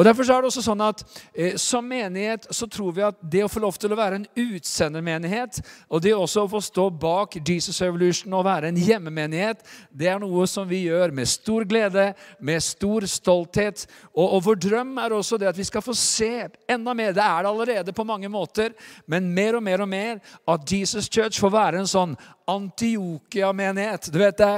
Og 0.00 0.06
Derfor 0.06 0.24
er 0.24 0.40
det 0.40 0.48
også 0.48 0.62
sånn 0.64 0.80
at 0.80 1.02
eh, 1.34 1.58
Som 1.60 1.90
menighet 1.92 2.46
så 2.56 2.64
tror 2.72 2.94
vi 2.96 3.02
at 3.04 3.18
det 3.20 3.42
å 3.44 3.50
få 3.52 3.60
lov 3.60 3.76
til 3.76 3.92
å 3.92 3.98
være 3.98 4.16
en 4.16 4.26
utsendermenighet, 4.38 5.58
og 5.92 6.00
det 6.00 6.14
også 6.16 6.46
å 6.46 6.50
få 6.54 6.62
stå 6.64 6.86
bak 7.02 7.36
Jesus 7.44 7.82
Evolution 7.84 8.32
og 8.38 8.46
være 8.46 8.70
en 8.70 8.78
hjemmemenighet, 8.80 9.60
det 9.92 10.08
er 10.08 10.22
noe 10.22 10.46
som 10.48 10.64
vi 10.70 10.86
gjør 10.86 11.12
med 11.12 11.28
stor 11.28 11.66
glede, 11.68 12.06
med 12.40 12.64
stor 12.64 13.04
stolthet. 13.10 13.84
Og, 14.14 14.24
og 14.24 14.44
vår 14.46 14.60
drøm 14.64 14.96
er 15.04 15.14
også 15.16 15.36
det 15.40 15.50
at 15.50 15.60
vi 15.60 15.68
skal 15.68 15.84
få 15.84 15.92
se 15.98 16.48
enda 16.70 16.94
mer. 16.96 17.12
Det 17.12 17.26
er 17.26 17.44
det 17.44 17.52
allerede 17.52 17.96
på 17.96 18.06
mange 18.08 18.30
måter, 18.32 18.72
men 19.10 19.28
mer 19.36 19.58
og 19.58 19.66
mer 19.66 19.84
og 19.84 19.90
mer 19.90 20.24
at 20.48 20.64
Jesus 20.72 21.12
Church 21.12 21.42
får 21.42 21.52
være 21.58 21.82
en 21.82 21.90
sånn 21.90 22.16
Antiokia-menighet. 22.50 24.08
Du 24.12 24.18
vet 24.20 24.38
det, 24.38 24.50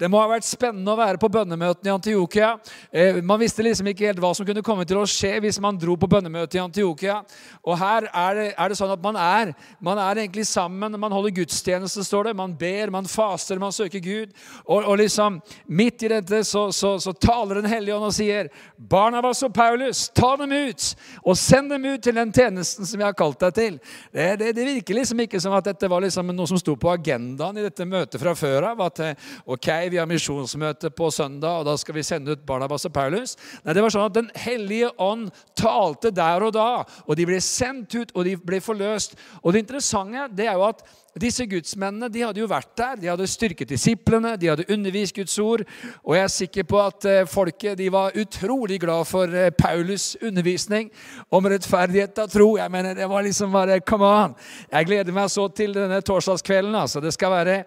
det 0.00 0.08
må 0.10 0.20
ha 0.22 0.28
vært 0.30 0.46
spennende 0.46 0.92
å 0.92 0.98
være 0.98 1.20
på 1.20 1.30
bønnemøtene 1.32 1.90
i 1.90 1.94
Antiokia. 1.94 2.54
Eh, 2.90 3.20
man 3.22 3.40
visste 3.42 3.64
liksom 3.64 3.88
ikke 3.90 4.08
helt 4.08 4.22
hva 4.22 4.32
som 4.36 4.46
kunne 4.46 4.64
komme 4.64 4.86
til 4.88 5.00
å 5.00 5.06
skje 5.08 5.36
hvis 5.44 5.60
man 5.62 5.78
dro 5.80 5.96
på 6.00 6.08
bønnemøte 6.10 6.58
i 6.58 6.62
Antiokia. 6.62 7.20
Og 7.64 7.78
her 7.80 8.08
er 8.10 8.38
det, 8.38 8.46
er 8.56 8.72
det 8.72 8.78
sånn 8.78 8.94
at 8.94 9.02
man 9.04 9.18
er, 9.20 9.52
man 9.84 10.00
er 10.02 10.22
egentlig 10.22 10.46
sammen. 10.48 10.98
Man 11.00 11.14
holder 11.14 11.34
gudstjeneste, 11.40 12.04
står 12.06 12.30
det. 12.30 12.36
Man 12.38 12.54
ber, 12.58 12.92
man 12.94 13.10
faster, 13.10 13.60
man 13.60 13.74
søker 13.74 14.02
Gud. 14.04 14.34
Og, 14.64 14.80
og 14.82 14.98
liksom 15.00 15.40
midt 15.66 16.06
i 16.06 16.12
dette 16.14 16.42
så, 16.46 16.68
så, 16.72 16.96
så 17.02 17.14
taler 17.16 17.60
Den 17.60 17.70
hellige 17.70 17.96
ånd 17.96 18.08
og 18.08 18.14
sier 18.16 18.48
Barnabas 18.76 19.42
og 19.46 19.52
Paulus, 19.54 20.08
ta 20.14 20.34
dem 20.40 20.52
ut! 20.52 20.90
Og 21.24 21.36
send 21.38 21.70
dem 21.72 21.84
ut 21.86 22.02
til 22.04 22.16
den 22.16 22.32
tjenesten 22.34 22.86
som 22.86 23.00
jeg 23.00 23.08
har 23.08 23.16
kalt 23.18 23.40
deg 23.40 23.54
til. 23.56 23.78
Det, 24.12 24.26
det, 24.40 24.52
det 24.56 24.66
virker 24.68 24.98
liksom 24.98 25.22
ikke 25.24 25.40
som 25.42 25.54
at 25.56 25.66
dette 25.68 25.90
var 25.90 26.04
liksom 26.04 26.32
noe 26.34 26.48
som 26.50 26.60
sto 26.60 26.76
på 26.78 26.92
agenda 26.92 27.33
agendaen 27.34 27.58
i 27.58 27.66
dette 27.66 27.86
møtet 27.86 28.20
fra 28.20 28.34
før 28.38 28.70
av. 28.70 28.82
At 28.86 29.00
eh, 29.02 29.30
ok, 29.46 29.68
vi 29.90 29.98
har 29.98 30.08
misjonsmøte 30.08 30.90
på 30.94 31.10
søndag, 31.10 31.60
og 31.60 31.68
da 31.68 31.76
skal 31.80 31.98
vi 31.98 32.06
sende 32.06 32.34
ut 32.34 32.46
Barnabas 32.46 32.86
og 32.86 32.94
Paulus. 32.94 33.36
Nei, 33.64 33.74
det 33.74 33.82
var 33.82 33.94
sånn 33.94 34.08
at 34.08 34.14
Den 34.14 34.30
hellige 34.38 34.92
ånd 35.02 35.30
talte 35.58 36.12
der 36.14 36.44
og 36.46 36.54
da, 36.54 36.84
og 37.06 37.16
de 37.18 37.26
ble 37.26 37.40
sendt 37.42 37.94
ut, 37.94 38.14
og 38.14 38.24
de 38.28 38.36
ble 38.38 38.60
forløst. 38.62 39.18
Og 39.42 39.52
det 39.52 39.64
interessante 39.64 40.28
det 40.34 40.48
er 40.48 40.58
jo 40.58 40.68
at 40.68 40.84
disse 41.20 41.46
gudsmennene 41.46 42.08
de 42.10 42.22
hadde 42.24 42.40
jo 42.40 42.48
vært 42.50 42.72
der. 42.78 42.96
De 42.98 43.08
hadde 43.10 43.26
styrket 43.30 43.68
disiplene, 43.70 44.34
de 44.40 44.48
hadde 44.50 44.66
undervist 44.72 45.14
Guds 45.14 45.36
ord. 45.38 45.62
Og 46.02 46.16
jeg 46.16 46.24
er 46.24 46.32
sikker 46.32 46.66
på 46.66 46.80
at 46.82 47.06
eh, 47.06 47.26
folket 47.30 47.78
de 47.78 47.86
var 47.92 48.16
utrolig 48.18 48.80
glad 48.82 49.06
for 49.06 49.30
eh, 49.30 49.52
Paulus' 49.54 50.16
undervisning 50.26 50.90
om 51.30 51.46
rettferdighet 51.46 52.18
av 52.18 52.32
tro. 52.32 52.56
Jeg 52.58 52.70
mener, 52.70 52.94
Det 52.94 53.08
var 53.08 53.22
liksom 53.22 53.52
bare 53.52 53.80
Come 53.80 54.04
on! 54.04 54.34
Jeg 54.72 54.86
gleder 54.86 55.14
meg 55.14 55.30
så 55.30 55.46
til 55.48 55.74
denne 55.74 56.00
torsdagskvelden. 56.00 56.74
altså. 56.74 57.00
Det 57.00 57.12
skal 57.14 57.30
være 57.30 57.64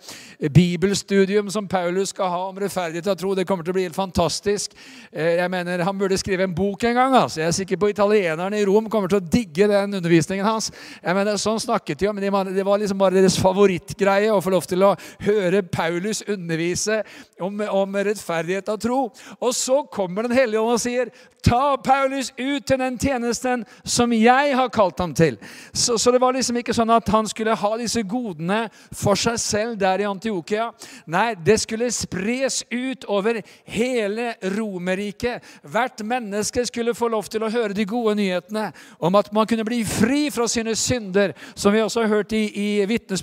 bibelstudium 0.53 1.49
som 1.49 1.67
Paulus 1.67 2.09
skal 2.09 2.29
ha 2.33 2.41
om 2.49 2.57
rettferdighet 2.57 3.07
av 3.07 3.15
tro. 3.15 3.33
Det 3.35 3.47
kommer 3.47 3.63
til 3.63 3.71
å 3.71 3.77
bli 3.77 3.87
helt 3.87 3.95
fantastisk. 3.95 4.75
Eh, 5.11 5.37
jeg 5.39 5.49
mener, 5.51 5.83
Han 5.83 5.97
burde 5.97 6.17
skrive 6.17 6.43
en 6.43 6.55
bok 6.55 6.83
en 6.83 6.95
gang. 6.95 7.15
altså. 7.15 7.41
Jeg 7.41 7.47
er 7.47 7.51
sikker 7.51 7.77
på 7.77 7.89
italienerne 7.89 8.59
i 8.59 8.65
Rom 8.65 8.89
kommer 8.89 9.07
til 9.07 9.21
å 9.21 9.29
digge 9.29 9.67
den 9.67 9.93
undervisningen 9.93 10.45
hans. 10.45 10.71
Jeg 11.03 11.15
mener, 11.15 11.37
Sånn 11.37 11.59
snakket 11.59 11.99
de 11.99 12.07
om, 12.09 12.15
men 12.15 12.53
det 12.55 12.65
var 12.65 12.77
liksom 12.77 12.97
bare 12.97 13.13
deres 13.13 13.36
favorittgreie 13.37 14.33
å 14.33 14.41
få 14.43 14.53
lov 14.53 14.67
til 14.69 14.85
å 14.87 14.95
høre 15.23 15.63
Paulus 15.63 16.23
undervise 16.27 17.01
om, 17.41 17.61
om 17.61 17.97
rettferdighet 18.07 18.69
av 18.73 18.81
tro. 18.81 18.99
Og 19.39 19.55
så 19.55 19.83
kommer 19.91 20.27
Den 20.27 20.35
hellige 20.35 20.61
ånd 20.61 20.73
og 20.73 20.81
sier, 20.81 21.11
'Ta 21.47 21.77
Paulus 21.77 22.33
ut 22.37 22.65
til 22.65 22.79
den 22.79 22.97
tjenesten 22.99 23.63
som 23.85 24.11
jeg 24.11 24.55
har 24.55 24.69
kalt 24.73 24.99
ham 24.99 25.13
til.' 25.13 25.37
Så, 25.73 25.97
så, 25.97 26.11
det 26.11 26.19
var 26.21 26.33
liksom 26.33 26.57
ikke 26.57 26.73
sånn 26.75 26.91
at 26.91 27.07
han 27.07 27.27
skulle 27.27 27.55
ha 27.55 27.77
disse 27.77 28.03
godene 28.03 28.69
for 28.91 29.15
seg 29.15 29.37
selv 29.39 29.77
der 29.79 30.01
i 30.03 30.09
Antiokia. 30.09 30.71
Nei, 31.07 31.35
det 31.35 31.59
skulle 31.61 31.91
spres 31.93 32.63
ut 32.71 33.05
over 33.07 33.39
hele 33.63 34.33
Romerriket. 34.57 35.43
Hvert 35.63 36.03
menneske 36.03 36.65
skulle 36.65 36.95
få 36.97 37.07
lov 37.13 37.29
til 37.31 37.45
å 37.45 37.51
høre 37.53 37.73
de 37.77 37.85
gode 37.87 38.17
nyhetene 38.19 38.71
om 38.99 39.15
at 39.15 39.31
man 39.31 39.47
kunne 39.47 39.65
bli 39.67 39.83
fri 39.87 40.27
fra 40.33 40.47
sine 40.51 40.75
synder, 40.75 41.35
som 41.55 41.73
vi 41.73 41.83
også 41.83 42.03
har 42.03 42.15
hørt 42.17 42.35
i, 42.35 42.43
i 42.51 42.67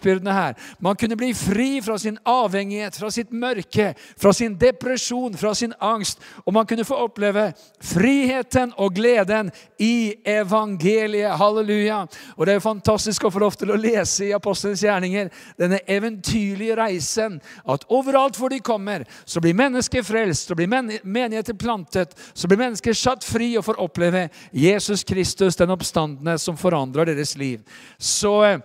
vitnesbyrdene 0.05 0.33
her. 0.33 0.55
Man 0.79 0.97
kunne 0.97 1.17
bli 1.17 1.35
fri 1.35 1.83
fra 1.83 1.99
sin 1.99 2.19
avhengighet, 2.25 2.97
fra 2.97 3.11
sitt 3.11 3.33
mørke, 3.33 3.95
fra 4.17 4.33
sin 4.33 4.57
depresjon, 4.59 5.37
fra 5.37 5.55
sin 5.55 5.73
angst. 5.81 6.21
Og 6.45 6.53
man 6.53 6.67
kunne 6.67 6.85
få 6.85 6.95
oppleve 6.95 7.53
friheten 7.81 8.73
og 8.77 8.95
gleden 8.95 9.51
i 9.79 10.15
evangeliet. 10.25 11.37
Halleluja. 11.39 12.07
Og 12.37 12.47
det 12.47 12.55
er 12.55 12.65
fantastisk 12.65 13.25
å 13.25 13.33
få 13.33 13.43
lov 13.43 13.57
til 13.59 13.73
å 13.73 13.79
lese 13.81 14.29
i 14.29 14.35
Apostelens 14.35 14.85
gjerninger 14.85 15.31
denne 15.59 15.81
eventyrlige 15.87 16.77
reisen. 16.77 17.41
At 17.67 17.87
overalt 17.89 18.39
hvor 18.39 18.53
de 18.53 18.61
kommer, 18.61 19.05
så 19.25 19.41
blir 19.41 19.55
mennesker 19.55 20.05
frelst, 20.05 20.49
så 20.49 20.55
blir 20.55 20.71
menigheter 21.05 21.55
plantet, 21.55 22.15
så 22.35 22.49
blir 22.49 22.61
mennesker 22.61 22.95
satt 22.97 23.25
fri 23.25 23.55
og 23.59 23.65
får 23.65 23.81
oppleve 23.81 24.29
Jesus 24.53 25.05
Kristus, 25.05 25.57
den 25.57 25.73
oppstandende, 25.75 26.39
som 26.39 26.57
forandrer 26.59 27.09
deres 27.09 27.35
liv. 27.39 27.63
Så 27.99 28.35
eh, 28.45 28.61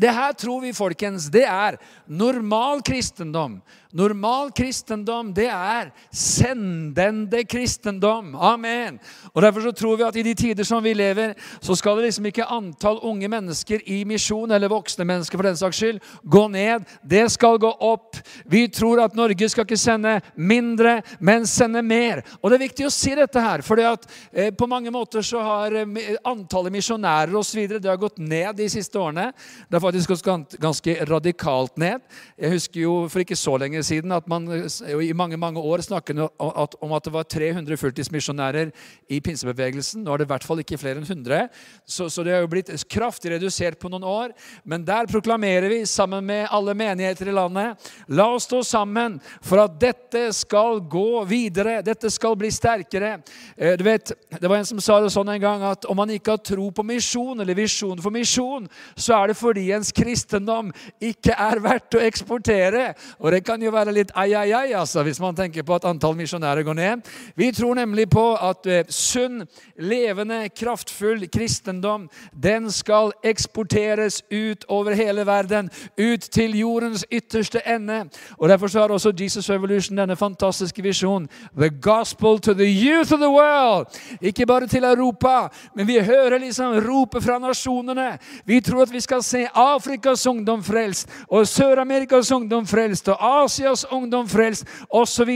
det 0.00 0.12
her 0.14 0.32
tror 0.32 0.60
vi, 0.64 0.72
folkens, 0.76 1.28
det 1.32 1.44
er 1.46 1.78
normal 2.06 2.82
kristendom. 2.86 3.60
Normal 3.94 4.48
kristendom, 4.50 5.28
det 5.30 5.46
er 5.46 5.92
sendende 6.10 7.44
kristendom. 7.46 8.32
Amen. 8.34 8.96
Og 9.30 9.42
Derfor 9.44 9.68
så 9.68 9.72
tror 9.72 10.00
vi 10.00 10.06
at 10.06 10.16
i 10.18 10.24
de 10.26 10.32
tider 10.34 10.66
som 10.66 10.82
vi 10.82 10.96
lever, 10.98 11.36
så 11.62 11.76
skal 11.78 12.00
det 12.00 12.08
liksom 12.08 12.26
ikke 12.26 12.48
antall 12.50 12.98
unge 13.06 13.28
mennesker 13.30 13.84
i 13.86 14.00
misjon, 14.08 14.50
eller 14.50 14.72
voksne 14.72 15.06
mennesker 15.06 15.38
for 15.38 15.46
den 15.46 15.58
saks 15.60 15.78
skyld, 15.78 16.00
gå 16.26 16.42
ned. 16.50 16.88
Det 17.06 17.22
skal 17.30 17.60
gå 17.62 17.70
opp. 17.70 18.18
Vi 18.50 18.64
tror 18.66 19.04
at 19.04 19.14
Norge 19.14 19.48
skal 19.52 19.62
ikke 19.68 19.78
sende 19.78 20.16
mindre, 20.34 20.96
men 21.20 21.46
sende 21.46 21.82
mer. 21.86 22.24
Og 22.42 22.50
det 22.50 22.58
er 22.58 22.64
viktig 22.66 22.88
å 22.88 22.92
si 22.94 23.14
dette 23.14 23.46
her, 23.46 23.62
for 23.62 23.78
eh, 23.78 24.50
på 24.50 24.70
mange 24.70 24.90
måter 24.90 25.22
så 25.22 25.44
har 25.44 25.78
eh, 25.84 26.16
antallet 26.26 26.74
misjonærer 26.74 27.38
osv. 27.38 27.78
gått 28.00 28.18
ned 28.18 28.58
de 28.58 28.68
siste 28.74 28.98
årene. 28.98 29.30
Det 29.68 29.78
har 29.78 29.86
faktisk 29.86 30.16
gått 30.16 30.58
ganske 30.58 30.98
radikalt 31.06 31.78
ned. 31.78 32.02
Jeg 32.34 32.56
husker 32.58 32.82
jo 32.88 32.98
for 33.06 33.22
ikke 33.22 33.38
så 33.38 33.54
lenge 33.62 33.83
siden 33.84 34.14
at 34.16 34.26
man 34.30 34.48
i 34.48 35.12
mange 35.16 35.38
mange 35.40 35.60
år 35.60 35.84
snakket 35.84 36.20
om 36.40 36.94
at 36.96 37.04
det 37.06 37.12
var 37.14 37.26
300 37.28 37.78
fulltidsmisjonærer 37.80 38.72
i 39.12 39.20
pinsebevegelsen. 39.24 40.04
Nå 40.04 40.14
er 40.14 40.22
det 40.22 40.28
i 40.28 40.32
hvert 40.32 40.46
fall 40.46 40.62
ikke 40.62 40.78
flere 40.80 41.00
enn 41.00 41.08
100, 41.08 41.48
så, 41.84 42.08
så, 42.08 42.24
det 42.24 42.34
har 42.34 42.44
jo 42.44 42.50
blitt 42.52 42.72
kraftig 42.90 43.34
redusert 43.34 43.78
på 43.80 43.90
noen 43.92 44.06
år. 44.08 44.34
Men 44.64 44.84
der 44.86 45.08
proklamerer 45.10 45.68
vi 45.72 45.82
sammen 45.88 46.24
med 46.26 46.48
alle 46.50 46.74
menigheter 46.76 47.30
i 47.30 47.34
landet 47.34 47.90
La 48.08 48.26
oss 48.34 48.46
stå 48.48 48.60
sammen 48.66 49.18
for 49.44 49.62
at 49.62 49.76
dette 49.80 50.26
skal 50.36 50.80
gå 50.90 51.24
videre. 51.28 51.80
Dette 51.84 52.10
skal 52.12 52.36
bli 52.38 52.50
sterkere. 52.52 53.18
Eh, 53.56 53.76
du 53.78 53.84
vet, 53.84 54.12
Det 54.40 54.48
var 54.48 54.58
en 54.58 54.66
som 54.66 54.80
sa 54.80 55.00
det 55.00 55.12
sånn 55.12 55.28
en 55.30 55.40
gang 55.40 55.62
at 55.68 55.84
om 55.88 55.96
man 55.96 56.10
ikke 56.10 56.34
har 56.34 56.42
tro 56.44 56.70
på 56.74 56.84
misjon 56.86 57.40
eller 57.40 57.56
visjon 57.56 58.00
for 58.02 58.14
misjon, 58.14 58.68
så 58.96 59.16
er 59.18 59.30
det 59.30 59.38
fordi 59.38 59.68
ens 59.74 59.92
kristendom 59.94 60.72
ikke 61.00 61.34
er 61.36 61.62
verdt 61.62 61.96
å 61.98 62.02
eksportere. 62.04 62.92
Og 63.20 63.32
det 63.34 63.44
kan 63.46 63.62
jo 63.62 63.72
være 63.74 63.94
litt 63.94 64.12
ai 64.14 64.32
altså, 64.34 65.02
hvis 65.02 65.20
man 65.20 65.36
tenker 65.36 65.62
på 65.62 65.74
at 65.74 65.84
antall 65.84 66.16
misjonærer 66.16 66.62
går 66.62 66.74
ned. 66.74 67.04
Vi 67.36 67.50
tror 67.52 67.74
nemlig 67.74 68.08
på 68.10 68.24
at 68.34 68.66
uh, 68.66 68.80
sunn, 68.88 69.44
levende, 69.78 70.48
kraftfull 70.56 71.28
kristendom 71.32 72.08
den 72.32 72.70
skal 72.70 73.12
eksporteres 73.24 74.22
ut 74.32 74.64
over 74.68 74.94
hele 74.94 75.26
verden. 75.26 75.70
Ut 75.98 76.20
til 76.20 76.58
jordens 76.58 77.06
ytterste 77.12 77.62
ende. 77.66 78.04
Og 78.38 78.48
Derfor 78.48 78.66
så 78.66 78.80
har 78.80 78.88
også 78.88 79.12
Jesus 79.20 79.50
Revolution 79.50 79.98
denne 79.98 80.16
fantastiske 80.16 80.82
visjonen. 80.82 81.28
The 81.58 81.70
gospel 81.70 82.38
to 82.40 82.54
the 82.54 82.68
youth 82.68 83.12
of 83.12 83.18
the 83.18 83.30
world. 83.30 83.86
Ikke 84.20 84.46
bare 84.46 84.66
til 84.66 84.84
Europa, 84.84 85.48
men 85.76 85.86
vi 85.86 85.98
hører 86.00 86.38
liksom 86.38 86.78
ropet 86.88 87.22
fra 87.24 87.38
nasjonene. 87.38 88.18
Vi 88.44 88.60
tror 88.60 88.82
at 88.82 88.92
vi 88.92 89.00
skal 89.00 89.22
se 89.22 89.46
Afrikas 89.54 90.26
ungdom 90.26 90.62
frelst, 90.62 91.08
og 91.28 91.46
Sør-Amerikas 91.48 92.32
ungdom 92.32 92.66
frelst, 92.66 93.08
og 93.08 93.18
Asias 93.54 93.84
ungdom 93.90 94.28
frelst, 94.28 94.66
osv. 94.88 95.30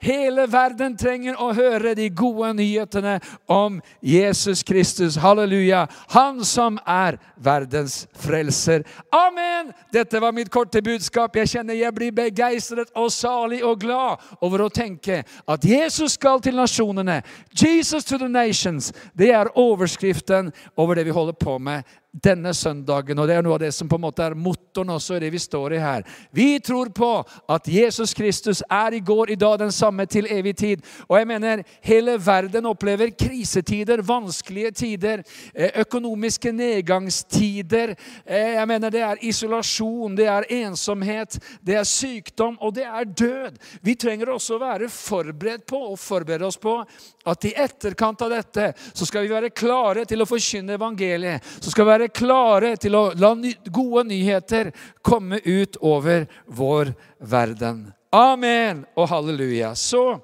Hele 0.00 0.46
verden 0.46 0.94
trenger 0.96 1.34
å 1.42 1.50
høre 1.56 1.96
de 1.98 2.06
gode 2.14 2.52
nyhetene 2.60 3.16
om 3.50 3.80
Jesus 4.00 4.62
Kristus. 4.62 5.16
Halleluja. 5.18 5.86
Han 6.14 6.44
som 6.46 6.78
er 6.86 7.18
verdens 7.42 8.04
frelser. 8.22 8.84
Amen! 9.10 9.72
Dette 9.92 10.20
var 10.22 10.34
mitt 10.36 10.50
korte 10.52 10.82
budskap. 10.82 11.34
Jeg 11.36 11.56
kjenner 11.56 11.74
jeg 11.74 11.94
blir 11.96 12.14
begeistret 12.14 12.92
og 12.94 13.10
salig 13.10 13.64
og 13.66 13.80
glad 13.82 14.22
over 14.40 14.66
å 14.66 14.70
tenke 14.70 15.24
at 15.26 15.66
Jesus 15.66 16.14
skal 16.14 16.38
til 16.44 16.54
nasjonene. 16.60 17.22
Jesus 17.50 18.06
to 18.06 18.18
the 18.18 18.30
nations. 18.30 18.92
Det 19.18 19.32
er 19.34 19.50
overskriften 19.58 20.52
over 20.78 20.94
det 20.94 21.08
vi 21.08 21.16
holder 21.16 21.34
på 21.40 21.58
med 21.58 21.82
denne 22.22 22.54
søndagen. 22.54 23.18
Og 23.18 23.28
det 23.28 23.36
er 23.36 23.44
noe 23.44 23.56
av 23.56 23.62
det 23.62 23.72
som 23.74 23.88
på 23.88 23.98
en 23.98 24.06
måte 24.06 24.24
er 24.24 24.36
motoren 24.38 24.94
også 24.94 25.16
i 25.16 25.22
det 25.24 25.30
vi 25.34 25.40
står 25.42 25.76
i 25.76 25.82
her. 25.82 26.06
Vi 26.34 26.48
tror 26.64 26.90
på 26.96 27.10
at 27.52 27.68
Jesus 27.68 28.14
Kristus 28.16 28.62
er 28.70 28.96
i 28.96 29.02
går, 29.04 29.30
i 29.34 29.38
dag, 29.40 29.58
den 29.60 29.72
samme 29.72 30.06
til 30.06 30.28
evig 30.32 30.56
tid. 30.56 30.84
Og 31.08 31.18
jeg 31.18 31.28
mener 31.28 31.62
hele 31.84 32.16
verden 32.26 32.68
opplever 32.70 33.12
krisetider, 33.18 34.02
vanskelige 34.06 34.70
tider, 34.70 35.24
eh, 35.54 35.80
økonomiske 35.82 36.52
nedgangstider. 36.52 37.94
Eh, 38.24 38.54
jeg 38.56 38.68
mener 38.68 38.90
det 38.90 39.02
er 39.02 39.22
isolasjon, 39.22 40.16
det 40.16 40.26
er 40.26 40.48
ensomhet, 40.62 41.38
det 41.66 41.76
er 41.76 41.84
sykdom, 41.84 42.56
og 42.60 42.74
det 42.74 42.84
er 42.84 43.04
død. 43.04 43.58
Vi 43.82 43.94
trenger 43.94 44.32
også 44.32 44.56
å 44.56 44.64
være 44.64 44.88
forberedt 44.88 45.66
på 45.66 45.82
og 45.92 45.98
forberede 45.98 46.46
oss 46.46 46.56
på 46.56 46.78
at 47.26 47.44
i 47.44 47.52
etterkant 47.58 48.22
av 48.22 48.30
dette 48.30 48.70
så 48.92 49.06
skal 49.06 49.24
vi 49.24 49.32
være 49.32 49.50
klare 49.50 50.04
til 50.08 50.22
å 50.22 50.28
forkynne 50.28 50.76
evangeliet. 50.78 51.44
Så 51.60 51.72
skal 51.72 51.84
vi 51.84 51.90
være 51.90 52.05
klare 52.14 52.74
til 52.80 52.96
å 52.96 53.02
la 53.18 53.32
gode 53.72 54.06
nyheter 54.10 54.72
komme 55.04 55.40
ut 55.44 55.78
over 55.80 56.26
vår 56.46 56.92
verden. 57.18 57.86
Amen 58.14 58.84
og 58.96 59.08
halleluja. 59.10 59.74
Så 59.74 60.18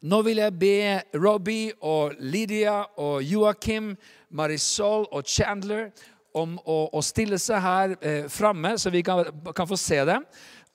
nå 0.00 0.20
vil 0.26 0.42
jeg 0.42 0.58
be 0.58 0.76
Robbie 1.16 1.72
og 1.80 2.16
Lydia 2.18 2.82
og 2.98 3.22
Joakim, 3.22 3.94
Marisol 4.30 5.06
og 5.10 5.26
Chandler 5.26 5.90
om 6.34 6.54
å, 6.62 6.84
å 6.94 7.02
stille 7.02 7.38
seg 7.42 7.62
her 7.64 7.96
eh, 8.00 8.28
framme, 8.30 8.76
så 8.78 8.92
vi 8.94 9.02
kan, 9.02 9.26
kan 9.54 9.68
få 9.68 9.76
se 9.80 9.98
dem. 10.06 10.24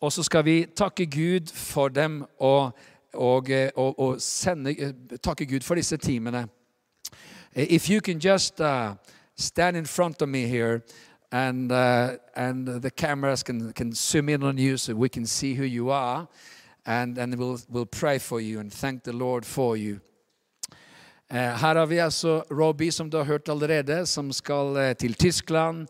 Og 0.03 0.11
så 0.11 0.25
skal 0.27 0.43
vi 0.43 0.57
takke 0.67 1.07
Gud 1.07 1.49
for 1.55 1.93
dem 1.93 2.19
og 2.43 2.75
og, 3.15 3.49
eh, 3.49 3.69
og, 3.75 3.99
og 3.99 4.21
sende, 4.21 4.75
eh, 4.79 4.93
takke 5.23 5.45
Gud 5.45 5.63
for 5.63 5.75
disse 5.75 5.97
timene. 5.97 6.47
Eh, 7.55 7.65
if 7.69 7.89
you 7.89 8.01
can 8.01 8.19
just 8.19 8.61
uh, 8.61 8.93
stand 9.35 9.77
in 9.77 9.85
front 9.85 10.21
of 10.21 10.29
me 10.29 10.47
here, 10.47 10.81
and 11.31 11.71
uh, 11.71 12.17
and 12.35 12.67
the 12.81 12.91
cameras 12.91 13.43
can 13.43 13.73
can 13.73 13.93
zoom 13.93 14.29
in 14.29 14.43
on 14.43 14.57
you 14.57 14.77
so 14.77 14.93
we 14.93 15.09
can 15.09 15.25
see 15.25 15.53
who 15.55 15.63
you 15.63 15.91
are, 15.91 16.27
and 16.85 17.17
and 17.17 17.35
we'll 17.35 17.59
we'll 17.69 17.99
pray 17.99 18.19
for 18.19 18.41
you 18.41 18.59
and 18.59 18.71
thank 18.73 19.03
the 19.03 19.13
Lord 19.13 19.45
for 19.45 19.77
you. 19.77 19.99
Her 21.29 21.75
har 21.75 21.85
vi 21.85 21.97
altså 21.97 22.43
Robbie, 22.51 22.91
som 22.91 23.09
du 23.09 23.17
har 23.17 23.25
hørt 23.25 23.49
allerede, 23.49 24.05
som 24.05 24.31
skal 24.33 24.95
til 24.95 25.13
Tyskland 25.13 25.87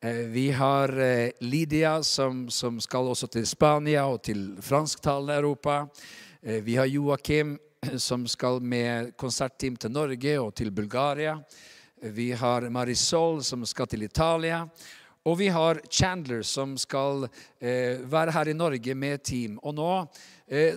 Eh, 0.00 0.16
Vi 0.16 0.50
har 0.50 0.98
eh, 0.98 1.30
Lydia 1.40 2.02
som, 2.02 2.50
som 2.50 2.80
skal 2.80 3.08
også 3.08 3.26
til 3.26 3.46
Spania 3.46 4.04
og 4.06 4.22
til 4.22 4.50
fransktalende 4.60 5.34
Europa. 5.34 5.86
Eh, 6.42 6.60
Vi 6.64 6.76
har 6.76 6.84
Joakim 6.86 7.58
som 7.96 8.26
skal 8.26 8.60
med 8.60 9.16
konsertteam 9.16 9.76
til 9.76 9.90
Norge 9.90 10.40
og 10.40 10.54
til 10.54 10.70
Bulgaria. 10.70 11.38
Vi 12.00 12.32
har 12.32 12.68
Marisol 12.68 13.38
som 13.44 13.62
skal 13.64 13.88
til 13.88 14.02
Italia. 14.04 14.66
Og 15.26 15.38
vi 15.40 15.48
har 15.48 15.80
Chandler 15.90 16.42
som 16.44 16.76
skal 16.78 17.24
eh, 17.58 18.02
være 18.04 18.34
her 18.36 18.50
i 18.52 18.54
Norge 18.54 18.94
med 18.94 19.22
team. 19.24 19.56
Og 19.64 19.74
nå 19.74 19.90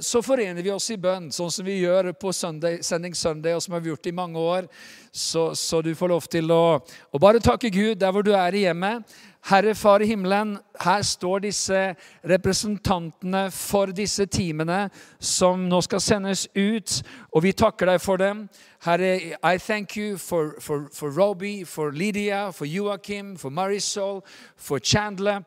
så 0.01 0.21
forener 0.25 0.63
vi 0.65 0.71
oss 0.73 0.88
i 0.89 0.97
bønn, 0.97 1.27
sånn 1.29 1.51
som 1.53 1.65
vi 1.67 1.75
gjør 1.84 2.08
på 2.17 2.32
søndag, 2.34 2.79
Sending 2.82 3.13
Sunday, 3.13 3.53
og 3.53 3.62
som 3.62 3.75
vi 3.75 3.77
har 3.77 3.91
gjort 3.91 4.08
i 4.10 4.13
mange 4.17 4.41
år. 4.41 4.67
Så, 5.12 5.51
så 5.53 5.84
du 5.86 5.91
får 5.95 6.10
lov 6.10 6.25
til 6.25 6.49
å, 6.49 6.79
å 6.82 7.21
bare 7.21 7.41
takke 7.41 7.69
Gud 7.69 7.99
der 8.01 8.13
hvor 8.13 8.25
du 8.25 8.32
er 8.34 8.58
i 8.58 8.63
hjemmet. 8.63 9.05
Herre 9.45 9.75
Far 9.77 10.01
i 10.01 10.08
himmelen, 10.10 10.55
her 10.82 11.05
står 11.05 11.45
disse 11.45 11.84
representantene 12.27 13.45
for 13.53 13.93
disse 13.93 14.25
teamene 14.25 14.89
som 15.21 15.62
nå 15.69 15.79
skal 15.86 16.01
sendes 16.01 16.47
ut, 16.58 16.97
og 17.29 17.45
vi 17.45 17.53
takker 17.53 17.93
deg 17.93 18.01
for 18.01 18.17
dem. 18.17 18.47
Herre, 18.84 19.38
I 19.38 19.62
thank 19.62 19.95
you 19.95 20.17
for, 20.17 20.58
for, 20.60 20.89
for 20.89 21.13
Robbie, 21.13 21.63
for 21.63 21.93
Lydia, 21.93 22.49
for 22.51 22.65
Joachim, 22.65 23.36
for 23.38 23.53
Marisol, 23.53 24.23
for 24.58 24.82
Chandler. 24.82 25.45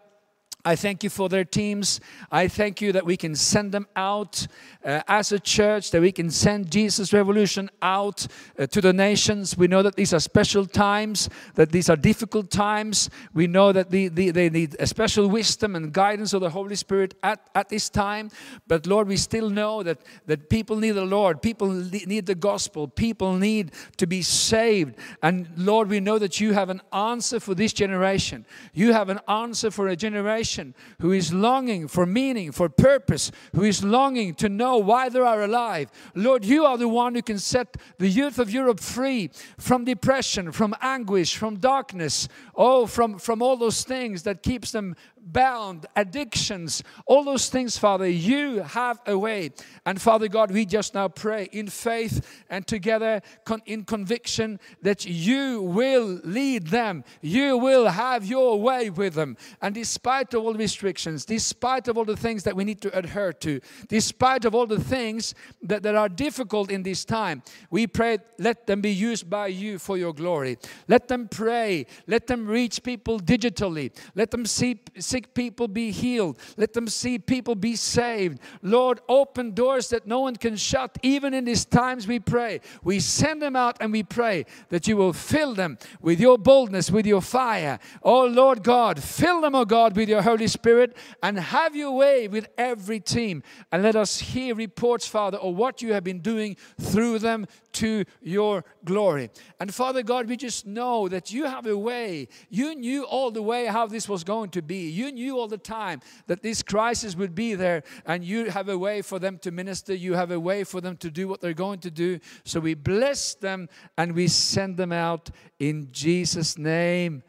I 0.65 0.77
thank 0.77 1.03
you 1.03 1.11
for 1.11 1.29
their 1.29 1.45
teams. 1.45 2.01
I 2.31 2.47
thank 2.47 2.81
you 2.81 2.93
that 2.93 3.05
we 3.05 3.17
can 3.17 3.35
send 3.35 3.73
them 3.73 3.89
out 3.97 4.47
uh, 4.85 5.01
as 5.09 5.33
a 5.33 5.41
church, 5.41 5.91
that 5.91 6.01
we 6.01 6.13
can 6.13 6.31
send 6.31 6.71
Jesus 6.71 7.13
Revolution 7.13 7.69
out 7.83 8.29
uh, 8.57 8.69
to 8.69 8.81
the 8.81 8.93
nations. 8.93 9.57
We 9.57 9.67
know 9.67 9.83
that 9.83 9.97
these 9.97 10.15
are 10.15 10.21
special 10.21 10.65
times, 10.65 11.29
that 11.55 11.73
these 11.73 11.91
are 11.91 11.97
difficult 11.97 12.53
times. 12.53 13.11
We 13.35 13.49
know 13.49 13.73
that 13.73 13.91
the, 13.91 14.07
the, 14.07 14.31
they 14.31 14.51
need 14.51 14.77
a 14.79 14.87
special 14.87 15.27
wisdom 15.27 15.75
and 15.75 15.93
guidance 15.93 16.33
of 16.33 16.43
the 16.43 16.51
Holy 16.51 16.77
Spirit 16.77 17.17
at, 17.25 17.51
at 17.57 17.69
this 17.69 17.91
time. 17.91 18.31
But 18.69 18.87
Lord, 18.87 19.09
we 19.09 19.17
still 19.17 19.51
know 19.51 19.83
that, 19.83 19.99
that 20.27 20.49
people 20.49 20.77
need 20.77 20.93
the 20.93 21.05
Lord, 21.05 21.43
people 21.43 21.73
need 21.73 22.27
the 22.27 22.37
gospel, 22.37 22.87
people 22.87 23.33
need 23.37 23.73
to 23.97 24.07
be 24.07 24.23
saved. 24.23 24.95
And 25.25 25.49
Lord, 25.57 25.89
we 25.89 25.99
know 25.99 26.21
that 26.21 26.39
you 26.39 26.53
have 26.53 26.71
an 26.71 26.83
answer 26.93 27.41
for 27.41 27.57
this 27.57 27.73
generation. 27.73 28.47
You 28.73 28.93
have 28.93 29.09
an 29.09 29.19
answer 29.27 29.73
for 29.73 29.89
a 29.89 29.97
generation 29.97 30.52
who 31.01 31.13
is 31.13 31.33
longing 31.33 31.89
for 31.89 32.07
meaning, 32.07 32.53
for 32.53 32.69
purpose, 32.69 33.31
who 33.55 33.63
is 33.63 33.83
longing 33.83 34.35
to 34.35 34.49
know 34.49 34.77
why 34.79 35.09
they 35.09 35.21
are 35.21 35.43
alive. 35.43 35.91
Lord, 36.15 36.45
you 36.45 36.65
are 36.65 36.79
the 36.79 36.89
one 36.89 37.15
who 37.15 37.23
can 37.23 37.39
set 37.39 37.77
the 37.99 38.09
youth 38.09 38.39
of 38.39 38.51
Europe 38.51 38.81
free 38.81 39.31
from 39.59 39.85
depression, 39.85 40.53
from 40.53 40.75
anguish, 40.81 41.37
from 41.37 41.57
darkness, 41.57 42.29
oh, 42.55 42.87
from, 42.87 43.19
from 43.19 43.43
all 43.43 43.57
those 43.57 43.85
things 43.85 44.23
that 44.25 44.43
keeps 44.43 44.73
them 44.73 44.97
bound, 45.23 45.87
addictions, 45.97 46.83
all 47.07 47.25
those 47.25 47.49
things, 47.49 47.79
Father, 47.79 48.09
you 48.09 48.63
have 48.63 49.01
a 49.07 49.17
way. 49.17 49.51
And 49.87 50.01
Father 50.01 50.29
God, 50.29 50.51
we 50.51 50.67
just 50.67 50.95
now 50.95 51.09
pray 51.09 51.49
in 51.53 51.69
faith 51.69 52.45
and 52.51 52.67
together 52.67 53.23
con- 53.45 53.63
in 53.67 53.85
conviction 53.85 54.59
that 54.83 55.05
you 55.07 55.63
will 55.63 56.21
lead 56.25 56.69
them. 56.69 57.05
You 57.21 57.57
will 57.57 57.89
have 57.89 58.25
your 58.27 58.61
way 58.61 58.91
with 58.91 59.15
them. 59.15 59.37
And 59.61 59.75
despite 59.75 60.35
of 60.35 60.45
all 60.45 60.55
restrictions, 60.55 61.25
despite 61.25 61.89
of 61.89 61.97
all 61.97 62.05
the 62.05 62.17
things 62.17 62.43
that 62.45 62.57
we 62.57 62.65
need 62.65 62.81
to 62.83 62.97
adhere 62.97 63.33
to, 63.35 63.61
despite 63.89 64.45
of 64.45 64.55
all 64.55 64.67
the 64.67 64.81
things 64.81 65.35
that, 65.63 65.83
that 65.83 65.95
are 65.95 66.09
difficult 66.09 66.71
in 66.71 66.83
this 66.83 67.05
time, 67.05 67.43
we 67.71 67.87
pray, 67.87 68.19
let 68.39 68.67
them 68.67 68.81
be 68.81 68.93
used 68.93 69.29
by 69.31 69.47
you 69.47 69.79
for 69.79 69.97
your 69.97 70.13
glory. 70.13 70.59
Let 70.89 71.09
them 71.09 71.29
pray. 71.29 71.87
Let 72.07 72.27
them 72.27 72.47
reach 72.47 72.83
people 72.83 73.21
digitally. 73.21 73.93
Let 74.15 74.31
them 74.31 74.47
see 74.47 74.81
sick 75.13 75.35
people 75.35 75.69
be 75.69 75.91
healed. 75.91 76.39
Let 76.57 76.73
them 76.73 76.89
see 76.89 77.19
people 77.19 77.55
be 77.55 77.77
saved. 77.77 78.41
Lord, 78.63 79.01
open 79.09 79.53
doors 79.53 79.89
that 79.89 80.07
no 80.07 80.21
one 80.21 80.37
can 80.37 80.57
shut. 80.57 80.97
Even 81.03 81.35
in 81.35 81.45
these 81.45 81.67
times, 81.67 82.09
we 82.09 82.19
pray. 82.19 82.61
We 82.83 82.99
send 82.99 83.43
them 83.43 83.55
out 83.55 83.77
and 83.81 83.93
we 83.93 84.05
pray 84.05 84.47
that 84.71 84.89
you 84.89 84.97
will 84.97 85.13
fill 85.13 85.55
them 85.55 85.77
with 86.01 86.19
your 86.19 86.39
boldness, 86.39 86.91
with 86.91 87.07
your 87.07 87.21
fire. 87.21 87.79
Oh, 88.03 88.25
Lord 88.25 88.63
God, 88.63 89.03
fill 89.03 89.43
them, 89.43 89.55
oh 89.55 89.67
God, 89.67 89.95
with 89.97 90.09
your 90.09 90.23
Holy 90.23 90.47
Spirit 90.47 90.97
and 91.23 91.39
have 91.39 91.77
your 91.77 91.93
way 91.93 92.27
with 92.27 92.49
every 92.57 93.01
team. 93.01 93.43
And 93.71 93.83
let 93.83 93.97
us 93.97 94.19
hear 94.19 94.55
reports, 94.55 95.07
Father, 95.07 95.37
of 95.39 95.55
what 95.57 95.83
you 95.83 95.93
have 95.93 96.05
been 96.05 96.21
doing 96.21 96.57
through 96.81 97.19
them 97.19 97.47
to 97.73 98.05
your 98.23 98.65
glory. 98.85 99.31
And 99.61 99.75
Father 99.75 100.03
God, 100.03 100.29
we 100.29 100.37
just 100.37 100.67
know 100.67 101.09
that 101.09 101.33
you 101.33 101.45
have 101.45 101.67
a 101.67 101.77
way. 101.77 102.29
You 102.49 102.75
knew 102.75 103.05
all 103.05 103.31
the 103.31 103.43
way 103.43 103.67
how 103.67 103.87
this 103.87 104.09
was 104.09 104.25
going 104.25 104.51
to 104.51 104.63
be. 104.63 104.89
You 104.91 105.02
knew 105.11 105.39
all 105.39 105.49
the 105.49 105.59
time 105.59 106.01
that 106.27 106.43
this 106.43 106.63
crisis 106.63 107.17
would 107.17 107.35
be 107.35 107.55
there, 107.55 107.83
and 108.07 108.23
you 108.25 108.51
have 108.51 108.69
a 108.69 108.79
way 108.79 109.03
for 109.03 109.19
them 109.19 109.39
to 109.39 109.51
minister. 109.51 109.95
You 109.95 110.15
have 110.15 110.31
a 110.31 110.39
way 110.39 110.65
for 110.65 110.81
them 110.81 110.97
to 110.99 111.11
do 111.11 111.27
what 111.27 111.41
they're 111.41 111.55
going 111.55 111.81
to 111.81 111.91
do. 111.91 112.19
So 112.45 112.61
we 112.61 112.75
bless 112.75 113.35
them 113.35 113.69
and 113.97 114.15
we 114.15 114.29
send 114.29 114.77
them 114.77 114.93
out 114.93 115.31
in 115.59 115.89
Jesus' 115.93 116.59
name. 116.59 117.23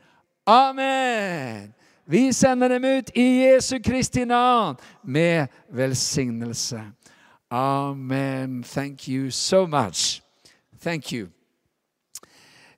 Amen. 0.46 1.74
Vi 2.06 2.32
sender 2.32 2.68
dem 2.68 2.84
ut 2.84 3.12
i 3.16 3.22
Jesu 3.22 3.80
Kristi 3.80 4.26
navn 4.26 4.76
med 5.04 5.48
velsignelse. 5.70 6.82
Amen. 7.52 8.64
Thank 8.64 9.08
you 9.08 9.32
so 9.32 9.66
much. 9.66 10.22
Thank 10.80 11.14
you. 11.14 11.28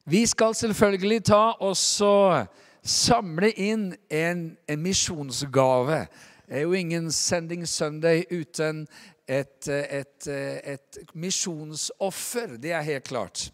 Vi 0.06 0.26
skal 0.26 0.56
selvfølgelig 0.56 1.24
ta 1.24 1.52
og 1.60 1.78
så 1.78 2.46
samle 2.86 3.50
inn 3.52 3.90
en, 4.14 4.48
en 4.68 4.82
misjonsgave. 4.82 6.06
Det 6.46 6.60
er 6.60 6.68
jo 6.68 6.76
ingen 6.78 7.10
Sending 7.12 7.66
Sunday 7.68 8.24
uten 8.30 8.86
et, 9.28 9.68
et, 9.68 10.28
et 10.30 11.00
misjonsoffer. 11.18 12.60
Det 12.62 12.76
er 12.78 12.86
helt 12.86 13.10
klart. 13.10 13.48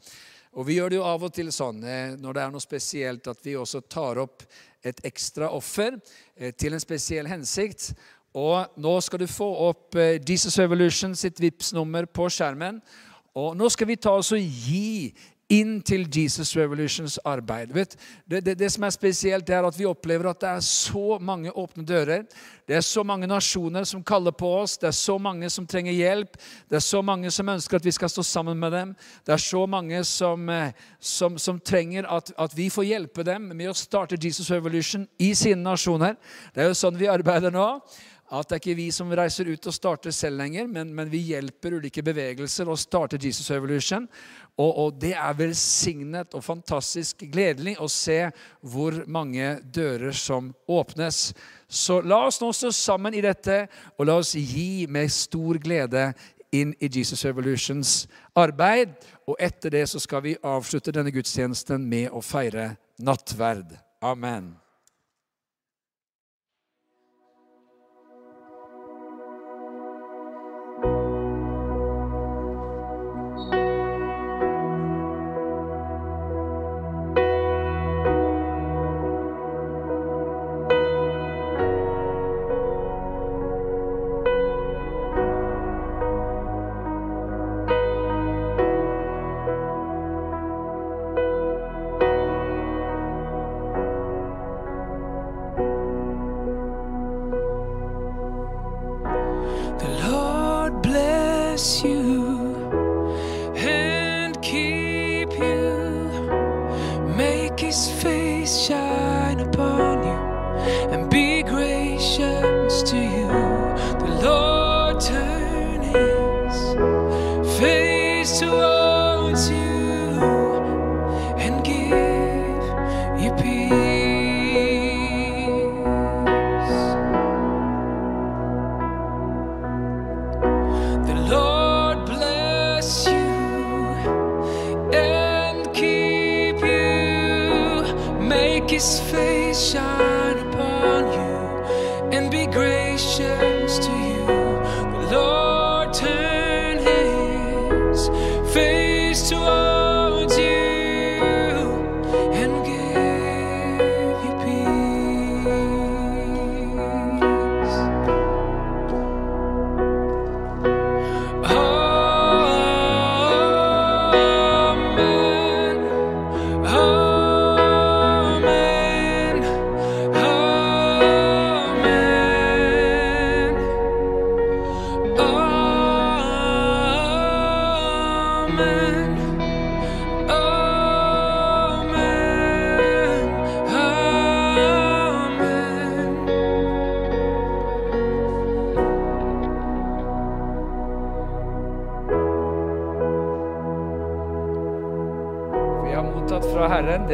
Og 0.51 0.67
vi 0.67 0.75
gjør 0.75 0.91
det 0.91 0.99
jo 0.99 1.05
av 1.07 1.23
og 1.23 1.31
til 1.31 1.47
sånn 1.55 1.79
eh, 1.87 2.17
når 2.19 2.35
det 2.35 2.41
er 2.43 2.51
noe 2.51 2.63
spesielt, 2.63 3.27
at 3.31 3.39
vi 3.45 3.55
også 3.55 3.79
tar 3.87 4.19
opp 4.19 4.43
et 4.83 4.99
ekstra 5.07 5.47
offer 5.55 5.95
eh, 6.35 6.51
til 6.51 6.75
en 6.75 6.83
spesiell 6.83 7.29
hensikt. 7.31 7.93
Og 8.35 8.75
nå 8.79 8.97
skal 9.03 9.23
du 9.23 9.29
få 9.31 9.47
opp 9.69 9.95
eh, 9.95 10.17
Jesus 10.19 10.59
Evolution 10.59 11.15
sitt 11.15 11.39
Vipps-nummer 11.39 12.07
på 12.11 12.27
skjermen. 12.27 12.81
Og 13.39 13.55
nå 13.55 13.69
skal 13.71 13.87
vi 13.87 13.99
ta 14.03 14.17
oss 14.19 14.33
og 14.35 14.43
gi 14.43 15.13
inn 15.51 15.81
til 15.83 16.05
Jesus 16.07 16.53
Revolutions 16.55 17.17
arbeid. 17.27 17.73
Vet, 17.75 17.97
det, 18.29 18.41
det, 18.45 18.55
det, 18.59 18.69
som 18.71 18.85
er 18.87 18.93
spesielt, 18.95 19.49
er 19.49 19.67
at 19.67 19.77
vi 19.77 19.87
opplever 19.89 20.29
at 20.31 20.39
det 20.41 20.49
er 20.49 20.63
så 20.65 21.17
mange 21.21 21.51
åpne 21.51 21.83
dører. 21.87 22.23
Det 22.67 22.77
er 22.77 22.85
så 22.85 23.03
mange 23.03 23.27
nasjoner 23.27 23.83
som 23.87 24.03
kaller 24.03 24.31
på 24.31 24.47
oss. 24.61 24.77
Det 24.79 24.87
er 24.87 24.95
så 24.95 25.17
mange 25.19 25.49
som 25.51 25.67
trenger 25.67 25.91
hjelp. 25.91 26.37
Det 26.69 26.79
er 26.79 26.85
så 26.85 27.01
mange 27.03 27.31
som 27.31 27.49
ønsker 27.51 27.77
at 27.81 27.85
vi 27.85 27.91
skal 27.91 28.09
stå 28.09 28.23
sammen 28.23 28.59
med 28.59 28.71
dem. 28.71 28.93
Det 29.27 29.35
er 29.35 29.43
så 29.43 29.65
mange 29.67 30.03
som, 30.07 30.49
eh, 30.49 30.71
som, 30.99 31.37
som 31.37 31.59
trenger 31.59 32.07
at, 32.07 32.31
at, 32.37 32.55
vi 32.55 32.69
får 32.69 32.87
hjelpe 32.87 33.25
dem 33.27 33.51
med 33.51 33.71
å 33.71 33.75
starte 33.75 34.19
Jesus 34.21 34.51
Revolution 34.51 35.07
i 35.19 35.33
sine 35.35 35.63
nasjoner. 35.63 36.15
Det 36.55 36.63
er 36.63 36.71
jo 36.71 36.79
sånn 36.79 36.99
vi 36.99 37.11
arbeider 37.11 37.51
nå 37.51 37.67
at 38.31 38.47
det 38.47 38.55
er 38.55 38.61
ikke 38.61 38.77
vi 38.77 38.87
som 38.95 39.11
reiser 39.11 39.49
ut 39.51 39.65
og 39.67 39.75
starter 39.75 40.13
selv 40.15 40.39
lenger, 40.39 40.67
men, 40.71 40.93
men 40.95 41.09
vi 41.11 41.19
hjelper 41.33 41.75
ulike 41.75 42.03
bevegelser 42.05 42.69
å 42.71 42.77
starte 42.79 43.19
Jesus 43.19 43.49
Revolution. 43.51 44.05
Og, 44.55 44.69
og, 44.69 44.93
det 45.01 45.13
er 45.19 45.35
velsignet 45.35 46.35
og 46.37 46.45
fantastisk 46.45 47.25
gledelig 47.31 47.75
å 47.83 47.89
se 47.91 48.19
hvor 48.61 49.01
mange 49.11 49.57
dører 49.63 50.15
som 50.15 50.53
åpnes. 50.71 51.31
Så 51.67 51.99
la 52.07 52.21
oss 52.29 52.39
nå 52.43 52.53
stå 52.55 52.71
sammen 52.75 53.15
i 53.17 53.23
dette, 53.25 53.65
og 53.97 54.07
la 54.07 54.19
oss 54.21 54.35
gi 54.35 54.87
med 54.87 55.11
stor 55.11 55.59
glede 55.59 56.11
inn 56.55 56.71
i 56.79 56.87
Jesus 56.91 57.25
Revolutions 57.27 58.05
arbeid. 58.35 58.95
Og 59.27 59.35
etter 59.39 59.75
det 59.75 59.85
så 59.91 59.99
skal 60.03 60.23
vi 60.23 60.39
avslutte 60.39 60.95
denne 60.95 61.11
gudstjenesten 61.11 61.83
med 61.83 62.11
å 62.15 62.23
feire 62.23 62.75
nattverd. 63.01 63.75
Amen. 64.01 64.60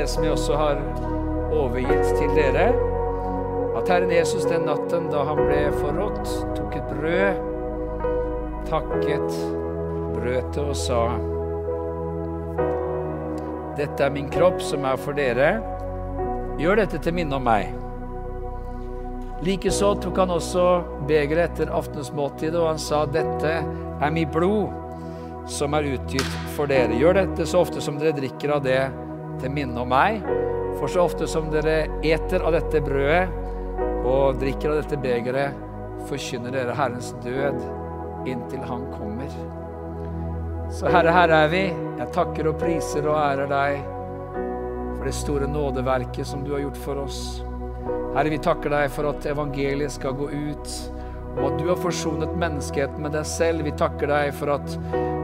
Det 0.07 0.11
som 0.11 0.23
jeg 0.23 0.31
også 0.31 0.55
har 0.55 0.77
overgitt 1.51 2.11
til 2.19 2.29
dere. 2.37 2.69
At 3.77 3.89
Herren 3.89 4.11
Jesus 4.11 4.45
den 4.47 4.67
natten 4.67 5.09
da 5.11 5.23
han 5.27 5.41
ble 5.41 5.63
forrådt, 5.81 6.29
tok 6.55 6.75
et 6.77 6.91
brød, 6.91 7.41
takket, 8.69 9.39
brøt 10.27 10.59
og 10.59 10.75
sa 10.75 11.01
Dette 13.77 14.03
er 14.03 14.13
min 14.13 14.29
kropp 14.33 14.57
som 14.65 14.87
er 14.89 14.97
for 14.97 15.13
dere. 15.13 15.59
Gjør 16.57 16.79
dette 16.81 16.97
til 17.05 17.13
minne 17.13 17.37
om 17.37 17.43
meg. 17.45 17.69
Likeså 19.45 19.91
tok 20.01 20.17
han 20.17 20.33
også 20.33 20.63
begeret 21.05 21.51
etter 21.51 21.69
aftensmåltidet, 21.77 22.57
og 22.57 22.71
han 22.71 22.81
sa, 22.81 23.03
Dette 23.05 23.51
er 23.61 24.15
mitt 24.15 24.31
blod, 24.33 24.73
som 25.45 25.77
er 25.77 25.91
utgitt 25.91 26.39
for 26.55 26.65
dere. 26.73 26.97
Gjør 26.97 27.19
dette 27.19 27.45
så 27.45 27.61
ofte 27.61 27.83
som 27.85 28.01
dere 28.01 28.17
drikker 28.17 28.55
av 28.57 28.65
det 28.65 28.81
til 29.43 29.53
minne 29.53 29.85
om 29.85 29.93
meg. 29.93 30.25
For 30.81 30.89
så 30.89 31.05
ofte 31.05 31.29
som 31.29 31.53
dere 31.53 31.83
eter 32.01 32.41
av 32.41 32.57
dette 32.57 32.81
brødet 32.81 33.29
og 34.09 34.41
drikker 34.41 34.73
av 34.73 34.81
dette 34.81 34.97
begeret, 35.05 35.63
forkynner 36.09 36.57
dere 36.57 36.73
Herrens 36.81 37.13
død 37.21 37.61
inntil 38.25 38.65
Han 38.65 38.89
kommer. 38.97 39.66
Så 40.69 40.89
Herre, 40.91 41.11
her 41.15 41.31
er 41.31 41.47
vi. 41.51 41.63
Jeg 41.97 42.11
takker 42.13 42.49
og 42.51 42.57
priser 42.59 43.05
og 43.07 43.15
ærer 43.17 43.47
deg 43.49 43.77
for 44.97 45.05
det 45.07 45.13
store 45.15 45.47
nådeverket 45.49 46.27
som 46.27 46.43
du 46.43 46.51
har 46.53 46.65
gjort 46.65 46.79
for 46.83 46.99
oss. 47.05 47.21
Herre, 48.15 48.31
vi 48.33 48.39
takker 48.43 48.73
deg 48.73 48.91
for 48.91 49.07
at 49.09 49.25
evangeliet 49.31 49.95
skal 49.95 50.15
gå 50.17 50.27
ut, 50.27 50.73
og 51.37 51.43
at 51.47 51.59
du 51.61 51.69
har 51.69 51.79
forsonet 51.79 52.35
menneskeheten 52.41 52.99
med 53.05 53.15
deg 53.15 53.27
selv. 53.29 53.63
Vi 53.63 53.73
takker 53.79 54.11
deg 54.11 54.33
for 54.35 54.57
at 54.57 54.75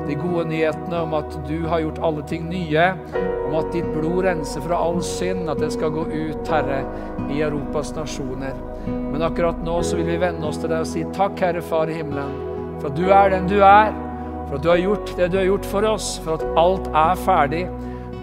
de 0.08 0.16
gode 0.20 0.46
nyhetene 0.50 1.02
om 1.04 1.16
at 1.18 1.36
du 1.48 1.58
har 1.68 1.84
gjort 1.84 2.02
alle 2.08 2.24
ting 2.30 2.48
nye, 2.52 2.88
om 3.44 3.58
at 3.60 3.70
ditt 3.76 3.90
blod 3.96 4.24
renser 4.26 4.64
fra 4.64 4.80
all 4.80 5.02
synd, 5.06 5.52
at 5.52 5.60
det 5.60 5.74
skal 5.76 5.92
gå 5.96 6.06
ut, 6.08 6.54
Herre, 6.54 6.84
i 7.28 7.44
Europas 7.44 7.92
nasjoner. 7.98 8.56
Men 8.88 9.28
akkurat 9.28 9.60
nå 9.66 9.82
så 9.84 10.00
vil 10.00 10.08
vi 10.14 10.22
vende 10.24 10.48
oss 10.48 10.62
til 10.64 10.72
deg 10.72 10.86
og 10.86 10.90
si 10.90 11.04
takk, 11.16 11.36
Herre 11.44 11.64
Far 11.66 11.92
i 11.92 12.00
himmelen, 12.00 12.34
for 12.80 12.92
at 12.92 12.98
du 13.00 13.06
er 13.12 13.36
den 13.36 13.52
du 13.52 13.60
er, 13.60 13.92
for 14.48 14.58
at 14.58 14.64
du 14.64 14.70
har 14.70 14.82
gjort 14.82 15.14
det 15.18 15.28
du 15.34 15.38
har 15.40 15.48
gjort 15.48 15.68
for 15.72 15.88
oss, 15.88 16.14
for 16.24 16.38
at 16.38 16.60
alt 16.60 16.90
er 16.90 17.22
ferdig. 17.26 17.64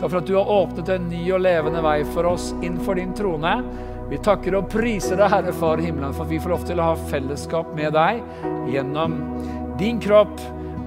Takk 0.01 0.07
for 0.07 0.19
at 0.21 0.29
du 0.29 0.37
har 0.39 0.53
åpnet 0.55 0.93
en 0.95 1.09
ny 1.13 1.23
og 1.35 1.43
levende 1.45 1.83
vei 1.85 1.99
for 2.15 2.29
oss 2.31 2.51
innenfor 2.61 2.97
din 3.01 3.13
trone. 3.17 3.55
Vi 4.11 4.19
takker 4.25 4.57
og 4.59 4.71
priser 4.73 5.21
deg, 5.21 5.31
Herre 5.31 5.53
Far 5.55 5.79
i 5.79 5.87
himmelen, 5.87 6.15
for 6.17 6.25
at 6.25 6.33
vi 6.33 6.41
får 6.43 6.55
lov 6.55 6.65
til 6.67 6.81
å 6.81 6.89
ha 6.89 6.95
fellesskap 7.11 7.75
med 7.79 7.95
deg 7.95 8.23
gjennom 8.73 9.19
din 9.79 10.01
kropp 10.03 10.41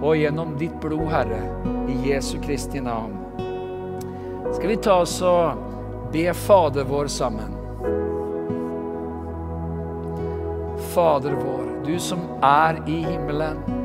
og 0.03 0.17
gjennom 0.19 0.57
ditt 0.59 0.75
blod, 0.83 1.05
Herre, 1.13 1.39
i 1.87 1.95
Jesu 2.09 2.35
Kristi 2.43 2.81
navn. 2.83 3.15
Skal 4.53 4.73
vi 4.73 4.79
ta 4.83 4.99
oss 5.05 5.15
og 5.25 6.09
be 6.13 6.27
Fader 6.35 6.89
vår 6.89 7.07
sammen? 7.13 7.55
Fader 10.93 11.39
vår, 11.39 11.63
du 11.87 11.95
som 11.99 12.27
er 12.43 12.83
i 12.85 12.99
himmelen. 13.07 13.82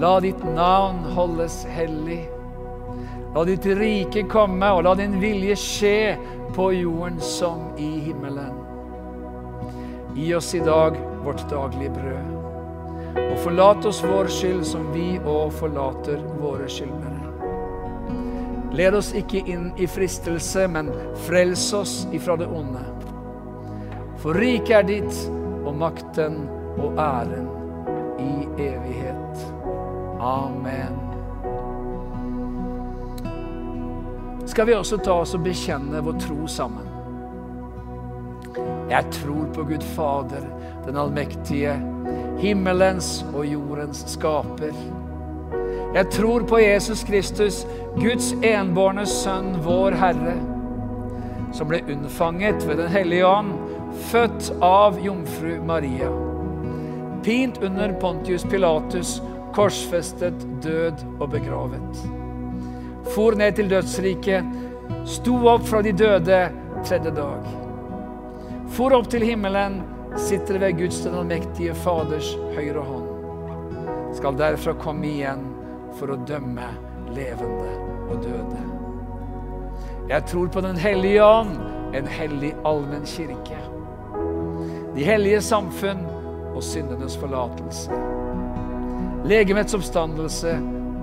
La 0.00 0.20
ditt 0.20 0.44
navn 0.44 1.02
holdes 1.12 1.64
hellig. 1.68 2.22
La 3.34 3.42
ditt 3.44 3.66
rike 3.76 4.22
komme, 4.32 4.70
og 4.72 4.86
la 4.86 4.94
din 4.96 5.18
vilje 5.20 5.56
skje 5.60 5.96
på 6.56 6.70
jorden 6.72 7.18
som 7.20 7.66
i 7.76 7.90
himmelen. 8.06 8.54
Gi 10.16 10.30
oss 10.38 10.54
i 10.56 10.62
dag 10.64 10.96
vårt 11.24 11.44
daglige 11.52 11.92
brød. 11.98 12.32
Og 13.26 13.36
forlat 13.44 13.90
oss 13.92 14.00
vår 14.06 14.32
skyld 14.32 14.64
som 14.72 14.88
vi 14.94 15.18
òg 15.20 15.52
forlater 15.60 16.24
våre 16.40 16.70
skyldnere. 16.70 17.20
Led 18.80 18.96
oss 18.96 19.12
ikke 19.18 19.44
inn 19.52 19.68
i 19.76 19.84
fristelse, 19.90 20.64
men 20.70 20.88
frels 21.28 21.68
oss 21.76 22.06
ifra 22.16 22.40
det 22.40 22.48
onde. 22.48 22.86
For 24.22 24.32
riket 24.32 24.78
er 24.80 24.92
ditt, 24.94 25.24
og 25.60 25.74
makten 25.76 26.46
og 26.80 26.96
æren 26.96 27.50
i 28.16 28.46
evighet. 28.70 29.19
Amen. 30.20 30.98
Skal 34.46 34.66
vi 34.66 34.74
også 34.74 34.98
ta 35.00 35.14
oss 35.22 35.32
og 35.38 35.44
bekjenne 35.46 36.02
vår 36.04 36.18
tro 36.20 36.46
sammen? 36.50 36.88
Jeg 38.90 39.06
tror 39.14 39.46
på 39.54 39.64
Gud 39.64 39.84
Fader, 39.94 40.44
den 40.84 40.98
allmektige, 40.98 41.76
himmelens 42.42 43.22
og 43.30 43.46
jordens 43.46 44.02
skaper. 44.10 44.74
Jeg 45.94 46.10
tror 46.12 46.44
på 46.50 46.58
Jesus 46.58 47.04
Kristus, 47.04 47.62
Guds 47.96 48.32
enbårne 48.42 49.06
Sønn, 49.06 49.54
vår 49.64 49.96
Herre, 50.02 50.36
som 51.56 51.70
ble 51.70 51.80
unnfanget 51.88 52.66
ved 52.68 52.82
Den 52.82 52.92
hellige 52.92 53.26
ånd, 53.26 53.54
født 54.10 54.52
av 54.62 55.00
jomfru 55.00 55.56
Maria. 55.64 56.10
Pint 57.24 57.62
under 57.62 57.92
Pontius 58.00 58.44
Pilatus, 58.44 59.20
korsfestet, 59.54 60.46
død 60.62 61.04
og 61.20 61.30
begravet. 61.30 62.02
For 63.14 63.34
ned 63.38 63.56
til 63.58 63.70
dødsriket, 63.70 64.44
sto 65.08 65.36
opp 65.50 65.66
fra 65.68 65.82
de 65.82 65.92
døde 65.96 66.40
tredje 66.86 67.12
dag. 67.16 67.48
For 68.70 68.94
opp 68.94 69.08
til 69.10 69.24
himmelen, 69.26 69.80
sitter 70.18 70.58
ved 70.58 70.78
Guds 70.78 71.00
den 71.04 71.14
allmektige 71.14 71.74
Faders 71.74 72.32
høyre 72.56 72.84
hånd. 72.84 73.08
Skal 74.14 74.38
derfra 74.38 74.74
komme 74.78 75.10
igjen 75.10 75.42
for 75.98 76.14
å 76.14 76.18
dømme 76.26 76.66
levende 77.14 77.74
og 78.10 78.22
døde. 78.24 78.62
Jeg 80.10 80.26
tror 80.26 80.48
på 80.50 80.60
Den 80.60 80.76
hellige 80.76 81.24
ånd, 81.24 81.54
en 81.94 82.06
hellig 82.06 82.54
allmenn 82.66 83.06
kirke. 83.06 83.58
De 84.94 85.06
hellige 85.06 85.42
samfunn 85.42 86.02
og 86.54 86.62
syndenes 86.66 87.16
forlatelse. 87.18 88.09
Legemets 89.30 89.74
oppstandelse 89.76 90.56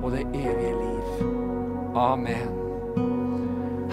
og 0.04 0.12
det 0.12 0.26
evige 0.36 0.74
liv. 0.76 1.28
Amen. 1.96 2.50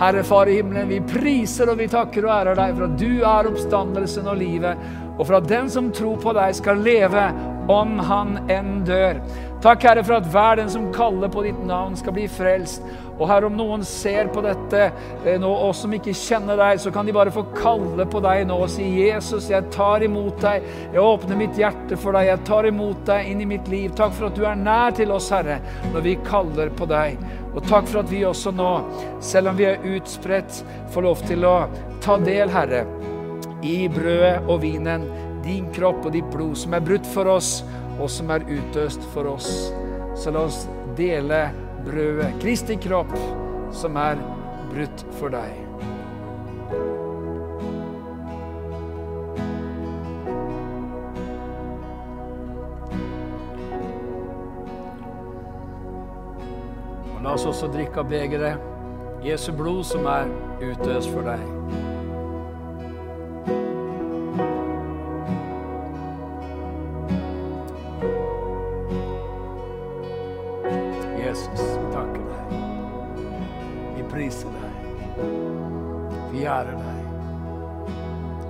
Herre 0.01 0.25
Far 0.27 0.51
i 0.51 0.57
himmelen, 0.57 0.89
vi 0.91 0.99
priser 1.07 1.71
og 1.71 1.79
vi 1.79 1.87
takker 1.87 2.27
og 2.27 2.33
ærer 2.35 2.59
deg 2.59 2.73
for 2.75 2.89
at 2.89 2.97
du 2.99 3.23
er 3.23 3.49
oppstandelsen 3.53 4.27
og 4.27 4.41
livet, 4.41 4.81
og 5.15 5.23
for 5.23 5.39
at 5.39 5.47
den 5.47 5.71
som 5.71 5.93
tror 5.95 6.19
på 6.19 6.35
deg, 6.35 6.51
skal 6.59 6.83
leve 6.83 7.29
om 7.71 7.95
han 8.03 8.41
enn 8.51 8.81
dør. 8.89 9.23
Takk, 9.65 9.81
Herre, 9.89 10.03
for 10.05 10.19
at 10.19 10.27
hver 10.29 10.59
den 10.61 10.69
som 10.69 10.91
kaller 10.93 11.31
på 11.33 11.41
ditt 11.47 11.61
navn, 11.65 11.95
skal 11.97 12.13
bli 12.13 12.27
frelst. 12.29 12.83
Og 13.15 13.23
Herre, 13.31 13.49
om 13.49 13.55
noen 13.57 13.85
ser 13.89 14.29
på 14.35 14.43
dette 14.45 14.81
eh, 14.91 15.39
nå, 15.41 15.49
og 15.49 15.71
som 15.79 15.93
ikke 15.97 16.13
kjenner 16.19 16.59
deg, 16.61 16.83
så 16.83 16.91
kan 16.93 17.07
de 17.09 17.15
bare 17.17 17.33
få 17.33 17.47
kalle 17.57 18.05
på 18.11 18.21
deg 18.21 18.43
nå 18.51 18.59
og 18.61 18.69
si, 18.69 18.85
Jesus, 19.07 19.47
jeg 19.49 19.71
tar 19.73 20.05
imot 20.05 20.37
deg. 20.43 20.67
Jeg 20.93 21.01
åpner 21.01 21.39
mitt 21.41 21.57
hjerte 21.57 21.97
for 21.97 22.13
deg. 22.13 22.29
Jeg 22.29 22.43
tar 22.45 22.69
imot 22.69 23.07
deg 23.09 23.31
inn 23.31 23.41
i 23.41 23.49
mitt 23.55 23.71
liv. 23.73 23.95
Takk 23.97 24.13
for 24.19 24.29
at 24.29 24.37
du 24.37 24.45
er 24.45 24.59
nær 24.61 24.93
til 24.99 25.15
oss, 25.15 25.31
Herre, 25.33 25.57
når 25.95 26.05
vi 26.11 26.17
kaller 26.29 26.73
på 26.77 26.91
deg. 26.91 27.17
Og 27.55 27.63
takk 27.65 27.89
for 27.89 28.03
at 28.03 28.13
vi 28.13 28.21
også 28.29 28.53
nå, 28.53 28.73
selv 29.25 29.55
om 29.55 29.57
vi 29.63 29.71
er 29.71 29.89
utspredt, 29.95 30.61
får 30.93 31.07
lov 31.07 31.25
til 31.25 31.49
å 31.49 31.55
ta 32.05 32.19
del, 32.21 32.53
Herre, 32.53 32.83
i 33.65 33.87
brødet 33.89 34.43
og 34.45 34.61
vinen, 34.67 35.09
din 35.45 35.73
kropp 35.73 36.05
og 36.05 36.13
ditt 36.13 36.29
blod, 36.33 36.53
som 36.61 36.77
er 36.77 36.85
brutt 36.85 37.09
for 37.15 37.33
oss, 37.33 37.63
og 38.01 38.11
som 38.11 38.31
er 38.35 38.47
utøst 38.49 39.05
for 39.15 39.29
oss. 39.35 39.51
Så 40.19 40.33
la 40.35 40.45
oss 40.49 40.65
dele 40.99 41.49
brødet, 41.85 42.35
Kristi 42.43 42.77
kropp, 42.81 43.13
som 43.75 43.97
er 44.01 44.19
brutt 44.71 45.05
for 45.19 45.35
deg. 45.35 45.61
Og 57.15 57.23
la 57.23 57.35
oss 57.35 57.47
også 57.49 57.71
drikke 57.73 58.03
av 58.03 58.11
begeret, 58.11 58.71
Jesu 59.25 59.53
blod, 59.57 59.85
som 59.89 60.07
er 60.11 60.29
utøst 60.61 61.11
for 61.15 61.27
deg. 61.27 61.84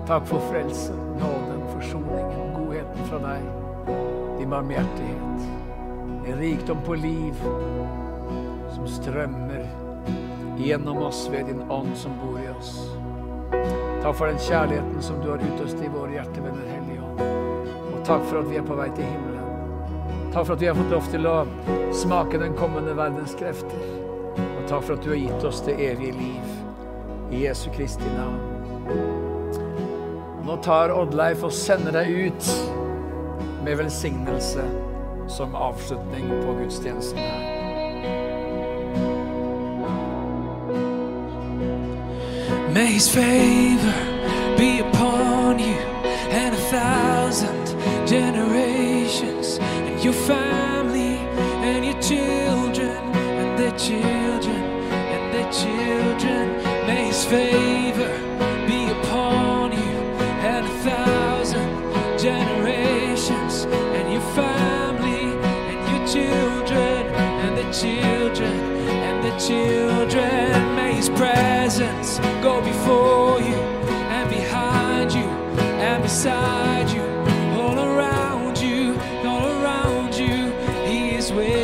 Takk 0.06 0.26
for 0.26 0.40
frelsen, 0.50 0.96
nåden, 0.96 1.62
forsoningen, 1.72 2.54
godheten 2.54 3.04
fra 3.08 3.18
deg. 3.18 3.42
Din 4.38 4.50
barmhjertighet. 4.50 5.46
En 6.26 6.38
rikdom 6.38 6.82
på 6.84 6.94
liv 6.94 7.34
som 8.74 8.88
strømmer 8.88 9.64
gjennom 10.58 10.98
oss 10.98 11.28
ved 11.32 11.46
din 11.46 11.62
ånd 11.70 11.96
som 11.96 12.12
bor 12.20 12.36
i 12.40 12.50
oss. 12.58 12.90
Takk 14.02 14.16
for 14.16 14.26
den 14.26 14.38
kjærligheten 14.38 15.02
som 15.02 15.24
du 15.24 15.30
har 15.30 15.40
utøst 15.40 15.80
i 15.80 15.88
våre 15.88 16.12
hjerter 16.12 16.44
ved 16.44 16.52
Den 16.52 16.68
hellige 16.74 17.00
ånd. 17.08 17.24
Og 17.94 18.04
takk 18.04 18.28
for 18.28 18.42
at 18.42 18.52
vi 18.52 18.60
er 18.60 18.68
på 18.68 18.76
vei 18.76 18.90
til 18.92 19.08
himmelen. 19.08 20.30
Takk 20.34 20.44
for 20.44 20.52
at 20.58 20.60
vi 20.60 20.68
har 20.68 20.80
fått 20.82 20.92
lov 20.92 21.12
til 21.16 21.32
å 21.32 21.36
smake 22.04 22.44
den 22.44 22.60
kommende 22.60 22.92
verdens 22.92 23.32
krefter. 23.40 23.90
Og 24.36 24.68
takk 24.68 24.84
for 24.84 24.98
at 24.98 25.04
du 25.04 25.14
har 25.14 25.22
gitt 25.24 25.48
oss 25.48 25.64
det 25.64 25.80
evige 25.80 26.12
liv. 26.20 26.56
I 27.32 27.46
Jesu 27.48 27.70
Kristi 27.72 28.16
navn. 28.18 29.13
Nå 30.54 30.60
tar 30.62 30.92
Oddleif 30.94 31.40
og 31.42 31.50
sender 31.50 31.96
deg 31.96 32.28
ut 32.28 32.48
med 33.66 33.74
velsignelse 33.80 34.62
som 35.26 35.56
avslutning 35.58 36.28
på 36.30 36.52
gudstjenesten 36.60 37.18
her. 37.18 37.40
May 42.70 42.86
his 42.86 43.08
favor 43.10 43.98
be 44.56 44.78
upon 44.78 45.58
you 45.58 45.74
and 46.30 46.54
a 46.54 46.62
thousand 46.70 47.74
generations, 48.06 49.58
and 49.58 50.04
your 50.04 50.14
family, 50.14 51.18
and 51.66 51.84
your 51.84 52.00
children, 52.00 53.02
and 53.40 53.58
their 53.58 53.76
children, 53.76 54.62
and 55.14 55.34
their 55.34 55.50
children. 55.50 56.46
May 56.86 57.06
his 57.10 57.24
favor 57.24 58.53
children, 66.14 67.06
and 67.44 67.56
the 67.58 67.68
children, 67.72 68.56
and 69.08 69.24
the 69.24 69.36
children. 69.36 70.76
May 70.76 70.92
his 70.94 71.08
presence 71.08 72.18
go 72.40 72.60
before 72.62 73.40
you 73.40 73.60
and 74.16 74.30
behind 74.30 75.12
you 75.12 75.28
and 75.88 76.00
beside 76.04 76.88
you, 76.90 77.02
all 77.60 77.80
around 77.80 78.56
you, 78.58 78.96
all 79.26 79.44
around 79.58 80.14
you. 80.14 80.52
He 80.86 81.16
is 81.16 81.32
with 81.32 81.63